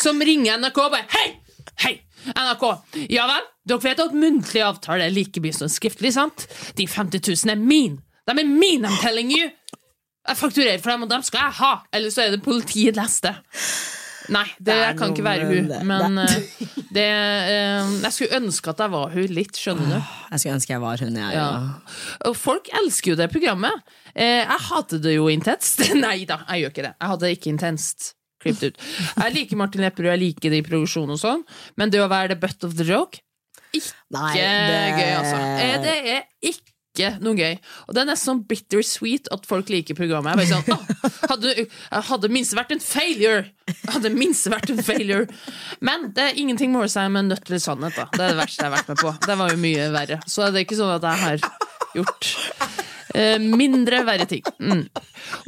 som 0.00 0.24
ringer 0.24 0.56
NRK 0.62 0.80
og 0.86 0.94
bare 0.96 1.04
Hei! 1.18 1.28
Hei! 1.84 1.94
NRK. 2.32 2.64
Ja 3.12 3.28
vel? 3.28 3.44
Dere 3.68 3.84
vet 3.84 4.00
at 4.06 4.16
muntlig 4.16 4.64
avtale 4.64 5.04
er 5.06 5.12
like 5.14 5.40
mye 5.44 5.54
som 5.54 5.68
skriftlig, 5.70 6.14
sant? 6.16 6.48
De 6.80 6.88
50 6.88 7.20
000 7.44 7.52
er 7.52 7.60
min! 7.60 8.00
De 8.28 8.34
er 8.40 8.48
mine, 8.48 8.88
I'm 8.88 8.98
telling 9.04 9.30
you! 9.36 9.50
Jeg 10.28 10.36
fakturerer 10.36 10.82
for 10.84 10.92
dem, 10.92 11.06
og 11.06 11.10
dem 11.12 11.22
skal 11.26 11.46
jeg 11.46 11.56
ha! 11.62 11.70
Eller 11.96 12.12
så 12.12 12.26
er 12.26 12.34
det 12.36 12.42
politiet 12.44 12.98
neste. 13.00 13.32
Nei, 14.28 14.44
det, 14.60 14.74
Det 14.76 14.88
kan 14.98 15.14
ikke 15.14 15.24
være 15.24 15.46
hun. 15.48 15.68
det. 15.70 15.78
Men 15.88 16.18
eh, 16.20 16.34
det, 16.92 17.04
eh, 17.08 17.92
jeg 18.04 18.12
skulle 18.12 18.36
ønske 18.42 18.74
at 18.74 18.82
jeg 18.84 18.92
var 18.92 19.14
hun 19.14 19.32
litt, 19.32 19.56
skjønner 19.56 19.88
du. 19.94 20.10
Jeg 20.34 20.42
skulle 20.42 20.56
ønske 20.58 20.74
jeg 20.74 20.82
var 20.82 21.00
hun, 21.00 21.16
jeg. 21.16 21.38
Ja. 21.38 22.32
Folk 22.36 22.68
elsker 22.82 23.14
jo 23.14 23.16
det 23.22 23.30
programmet. 23.32 23.80
Eh, 24.12 24.42
jeg 24.44 24.60
hater 24.68 25.00
det 25.00 25.14
jo 25.16 25.30
intenst. 25.32 25.80
Nei 26.04 26.26
da, 26.28 26.42
jeg 26.50 26.66
gjør 26.66 26.74
ikke 26.74 26.84
det. 26.90 26.92
Jeg 27.00 27.12
hadde 27.14 27.24
det 27.24 27.32
ikke 27.38 27.52
intenst. 27.54 28.10
Klippet 28.44 28.68
ut. 28.76 28.84
Jeg 29.16 29.34
liker 29.34 29.58
Martin 29.58 29.82
Lepperød, 29.82 30.12
jeg 30.12 30.22
liker 30.26 30.52
det 30.52 30.60
i 30.60 30.66
produksjon 30.68 31.10
og 31.10 31.18
sånn, 31.18 31.40
men 31.80 31.90
det 31.90 31.98
å 32.04 32.10
være 32.12 32.36
the 32.36 32.38
butt 32.44 32.62
of 32.68 32.76
the 32.78 32.84
joke 32.86 33.18
Nei, 33.74 34.28
ikke 34.38 35.00
gøy, 35.00 35.10
altså. 35.18 35.40
Eh, 35.60 35.72
Det 35.82 35.96
er 36.14 36.22
ikke 36.52 36.70
ikke 36.98 37.22
noe 37.22 37.38
gøy. 37.38 37.54
Og 37.86 37.94
det 37.94 38.02
er 38.02 38.08
nesten 38.10 38.32
sånn 38.32 38.42
bittersweet 38.50 39.30
at 39.34 39.46
folk 39.48 39.70
liker 39.72 39.96
programmet. 39.98 40.42
Jeg 40.42 40.50
sånn, 40.50 40.74
«Åh, 40.74 41.20
hadde, 41.30 41.54
hadde 42.10 42.32
minst 42.34 42.56
vært 42.58 42.74
en 42.74 42.82
failure! 42.82 43.46
Hadde 43.88 44.10
minst 44.14 44.48
vært 44.50 44.72
en 44.74 44.82
failure. 44.82 45.28
Men 45.84 46.10
det 46.16 46.24
er 46.24 46.42
ingenting 46.42 46.72
måler 46.74 46.90
seg 46.92 47.10
med 47.14 47.30
nødt 47.30 47.46
eller 47.48 47.62
sannhet. 47.62 47.96
Da. 47.96 48.08
Det 48.14 48.24
er 48.26 48.34
det 48.34 48.40
verste 48.42 48.64
jeg 48.64 48.70
har 48.70 48.76
vært 48.78 48.92
med 48.92 49.02
på. 49.04 49.14
Det 49.28 49.38
var 49.40 49.54
jo 49.54 49.62
mye 49.62 49.88
verre. 49.94 50.20
Så 50.26 50.48
det 50.50 50.62
er 50.62 50.66
ikke 50.66 50.80
sånn 50.80 50.94
at 50.98 51.08
jeg 51.08 51.24
har 51.24 51.48
gjort 51.98 52.32
mindre 53.40 54.02
verre 54.06 54.26
ting. 54.28 54.42
Mm. 54.60 54.84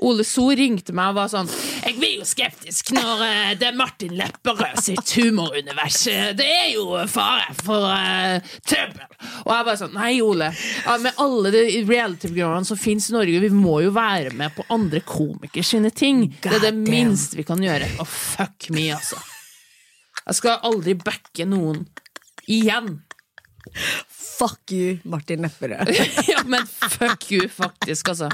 Ole 0.06 0.24
So 0.26 0.48
ringte 0.56 0.94
meg 0.96 1.12
og 1.12 1.18
var 1.20 1.28
sånn 1.30 1.48
Jeg 1.84 1.94
blir 1.98 2.16
jo 2.18 2.24
skeptisk 2.26 2.90
når 2.96 3.22
eh, 3.26 3.50
det 3.60 3.68
er 3.70 3.76
Martin 3.78 4.14
Lepperød 4.18 4.80
sitt 4.82 5.12
humorunivers. 5.18 6.00
Eh, 6.10 6.30
Det 6.36 6.46
er 6.46 6.68
jo 6.74 6.86
fare 7.10 7.54
for 7.60 7.86
uh, 7.86 8.52
trøbbel. 8.66 9.06
Og 9.44 9.52
jeg 9.54 9.66
bare 9.68 9.76
sånn 9.80 9.94
Nei, 9.96 10.12
Ole. 10.24 10.50
Med 11.04 11.20
alle 11.22 11.52
de 11.54 11.64
reality-programmene 11.88 12.68
som 12.68 12.78
fins 12.80 13.10
i 13.10 13.16
Norge, 13.16 13.42
vi 13.42 13.50
må 13.54 13.80
jo 13.84 13.92
være 13.94 14.32
med 14.36 14.54
på 14.56 14.64
andre 14.72 15.02
komikers 15.06 15.72
sine 15.74 15.90
ting. 15.90 16.26
det 16.42 16.56
er 16.58 16.66
det 16.70 16.74
minste 16.78 17.38
vi 17.38 17.44
kan 17.46 17.60
gjøre. 17.62 17.88
Å, 18.00 18.06
fuck 18.08 18.70
me, 18.74 18.88
altså. 18.94 19.18
Jeg 20.26 20.38
skal 20.38 20.60
aldri 20.68 20.94
backe 20.98 21.46
noen 21.48 21.84
igjen. 22.50 23.00
Fuck 24.40 24.72
you, 24.72 24.98
Martin 25.04 25.44
Lepperød. 25.44 25.90
ja, 26.32 26.42
men 26.48 26.66
fuck 26.66 27.26
you, 27.32 27.48
faktisk, 27.52 28.08
altså. 28.08 28.30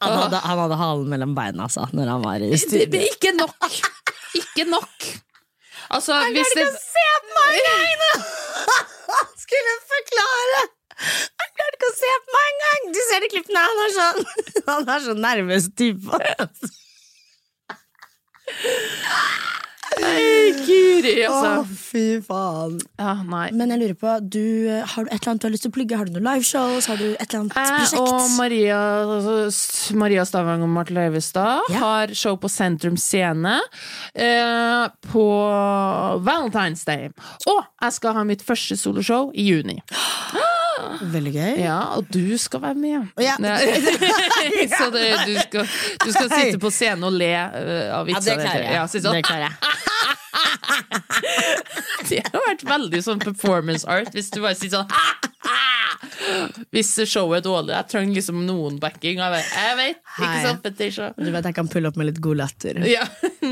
Han 0.00 0.12
hadde, 0.20 0.38
han 0.44 0.60
hadde 0.62 0.78
halen 0.78 1.08
mellom 1.10 1.32
beina 1.34 1.66
altså, 1.66 1.88
når 1.96 2.12
han 2.14 2.22
var 2.22 2.44
i 2.46 2.52
studio. 2.60 2.86
det 2.92 3.02
ikke 3.10 3.32
nok. 3.34 3.78
Ikke 4.38 4.66
nok. 4.70 5.08
Altså, 5.90 6.18
hvis 6.34 6.54
det 6.58 6.66
se 6.78 7.06
på 7.24 7.34
meg 7.34 7.58
engang! 7.58 8.24
Han 9.10 9.28
skulle 9.42 9.74
forklare! 9.90 10.62
Han 10.96 11.52
klarte 11.58 11.78
ikke 11.78 11.90
å 11.90 11.96
se 11.98 12.12
på 12.24 12.34
meg 12.38 12.48
engang! 12.54 12.88
Du 12.96 13.00
ser 13.10 13.22
det 13.26 13.30
klippene, 13.34 13.66
han 13.66 13.82
er 13.84 13.94
sånn 13.98 14.24
Han 14.70 14.90
er 14.96 15.04
så 15.04 15.14
nervøs 15.26 15.68
type. 15.78 16.22
Nei, 20.06 20.52
Guri, 20.66 21.14
Å, 21.26 21.32
altså. 21.34 21.76
fy 21.76 22.04
faen. 22.24 22.76
Ja, 22.98 23.12
nei. 23.26 23.46
Men 23.56 23.72
jeg 23.74 23.80
lurer 23.82 23.96
på, 24.00 24.14
du, 24.32 24.40
eh, 24.70 24.82
har 24.92 25.06
du 25.06 25.10
et 25.10 25.18
eller 25.20 25.32
annet 25.32 25.42
du 25.42 25.46
har 25.48 25.54
lyst 25.54 25.66
til 25.66 25.72
å 25.72 25.76
plugge? 25.76 25.98
Har 26.00 26.08
du 26.08 26.14
noen 26.16 26.26
liveshows? 26.30 26.88
Har 26.90 27.00
du 27.00 27.06
et 27.12 27.26
eller 27.26 27.42
annet 27.44 27.92
Jeg 27.92 28.00
og 28.02 28.30
Maria, 28.36 28.80
altså, 29.04 29.96
Maria 29.98 30.24
Stavang 30.28 30.64
og 30.66 30.72
Marte 30.72 30.94
Leivestad 30.96 31.70
Ja. 31.72 31.78
har 31.82 32.14
show 32.14 32.36
på 32.40 32.50
Sentrum 32.52 32.96
Scene 33.00 33.58
eh, 34.14 34.86
på 35.10 35.26
Valentine's 36.26 36.84
Day. 36.86 37.10
Og 37.50 37.62
jeg 37.82 37.92
skal 37.98 38.16
ha 38.18 38.24
mitt 38.28 38.42
første 38.46 38.76
soloshow 38.78 39.30
i 39.34 39.48
juni. 39.50 39.78
Veldig 41.06 41.32
gøy. 41.34 41.52
Ja, 41.64 41.78
og 41.96 42.08
du 42.12 42.36
skal 42.40 42.62
være 42.62 42.78
med. 42.78 43.08
Ja. 43.22 43.36
Så 44.78 44.90
det, 44.94 45.06
du, 45.26 45.34
skal, 45.40 45.66
du 46.04 46.12
skal 46.12 46.30
sitte 46.30 46.60
på 46.62 46.70
scenen 46.74 47.06
og 47.08 47.16
le 47.16 47.32
eh, 47.34 47.92
av 47.96 48.08
Ja, 48.10 48.20
det 48.22 48.36
klarer 48.40 48.64
jeg. 48.66 48.74
Ja, 48.76 48.86
det 48.86 49.24
klarer 49.26 49.48
jeg. 49.48 49.94
Det 52.08 52.20
har 52.26 52.42
vært 52.46 52.62
veldig 52.68 53.00
sånn 53.02 53.22
performance 53.22 53.86
art 53.88 54.12
hvis 54.14 54.28
du 54.34 54.40
bare 54.44 54.54
sier 54.58 54.70
sånn 54.74 54.90
Hvis 56.74 56.90
showet 57.08 57.38
er 57.40 57.44
dårlig. 57.44 57.72
Jeg 57.76 57.86
trenger 57.92 58.14
liksom 58.18 58.38
noen 58.46 58.78
backing. 58.82 59.20
Jeg 59.20 59.32
vet, 59.32 59.50
jeg 59.54 59.76
vet 59.78 59.98
ikke 60.18 60.40
sant, 60.42 60.62
Fetisha? 60.64 61.06
Du 61.18 61.28
vet 61.32 61.46
jeg 61.48 61.54
kan 61.56 61.68
pulle 61.70 61.88
opp 61.90 61.98
med 62.00 62.08
litt 62.10 62.20
god 62.24 62.40
latter. 62.40 62.80
Ja. 62.88 63.04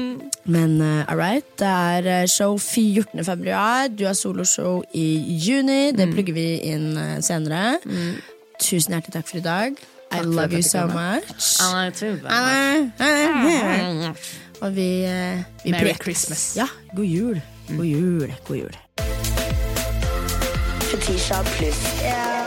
Men 0.55 0.75
uh, 0.83 1.05
all 1.09 1.19
right, 1.21 1.47
det 1.61 1.71
er 1.71 2.09
eh, 2.17 2.27
show 2.31 2.57
14. 2.59 3.23
februar. 3.25 3.89
Du 3.95 4.05
har 4.09 4.17
soloshow 4.19 4.83
i 4.93 5.07
juni. 5.47 5.93
Det 5.97 6.09
Mm. 6.09 6.15
plugger 6.17 6.35
vi 6.37 6.49
inn 6.73 6.89
senere. 7.25 7.79
senere. 7.85 8.23
Tusen 8.61 8.93
hjertelig 8.97 9.13
takk 9.21 9.29
for 9.31 9.39
i 9.41 9.45
dag. 9.45 9.79
I 10.15 10.21
love 10.23 10.53
you 10.55 10.63
so 10.63 10.87
much. 10.87 11.59
I 11.61 11.63
love 11.75 12.03
you 12.03 12.13
much. 14.13 14.35
Og 14.61 14.77
vi, 14.77 15.05
eh, 15.05 15.43
vi 15.65 15.71
Merry 15.71 15.83
prekes. 15.93 16.03
Christmas. 16.05 16.57
Ja, 16.57 16.67
god 16.97 17.05
jul. 17.05 17.41
God 17.69 17.85
jul. 17.85 18.35
God 18.49 18.57
jul. 18.57 18.77
Fetisha 20.91 21.43
pluss. 21.57 22.03
Ja. 22.03 22.44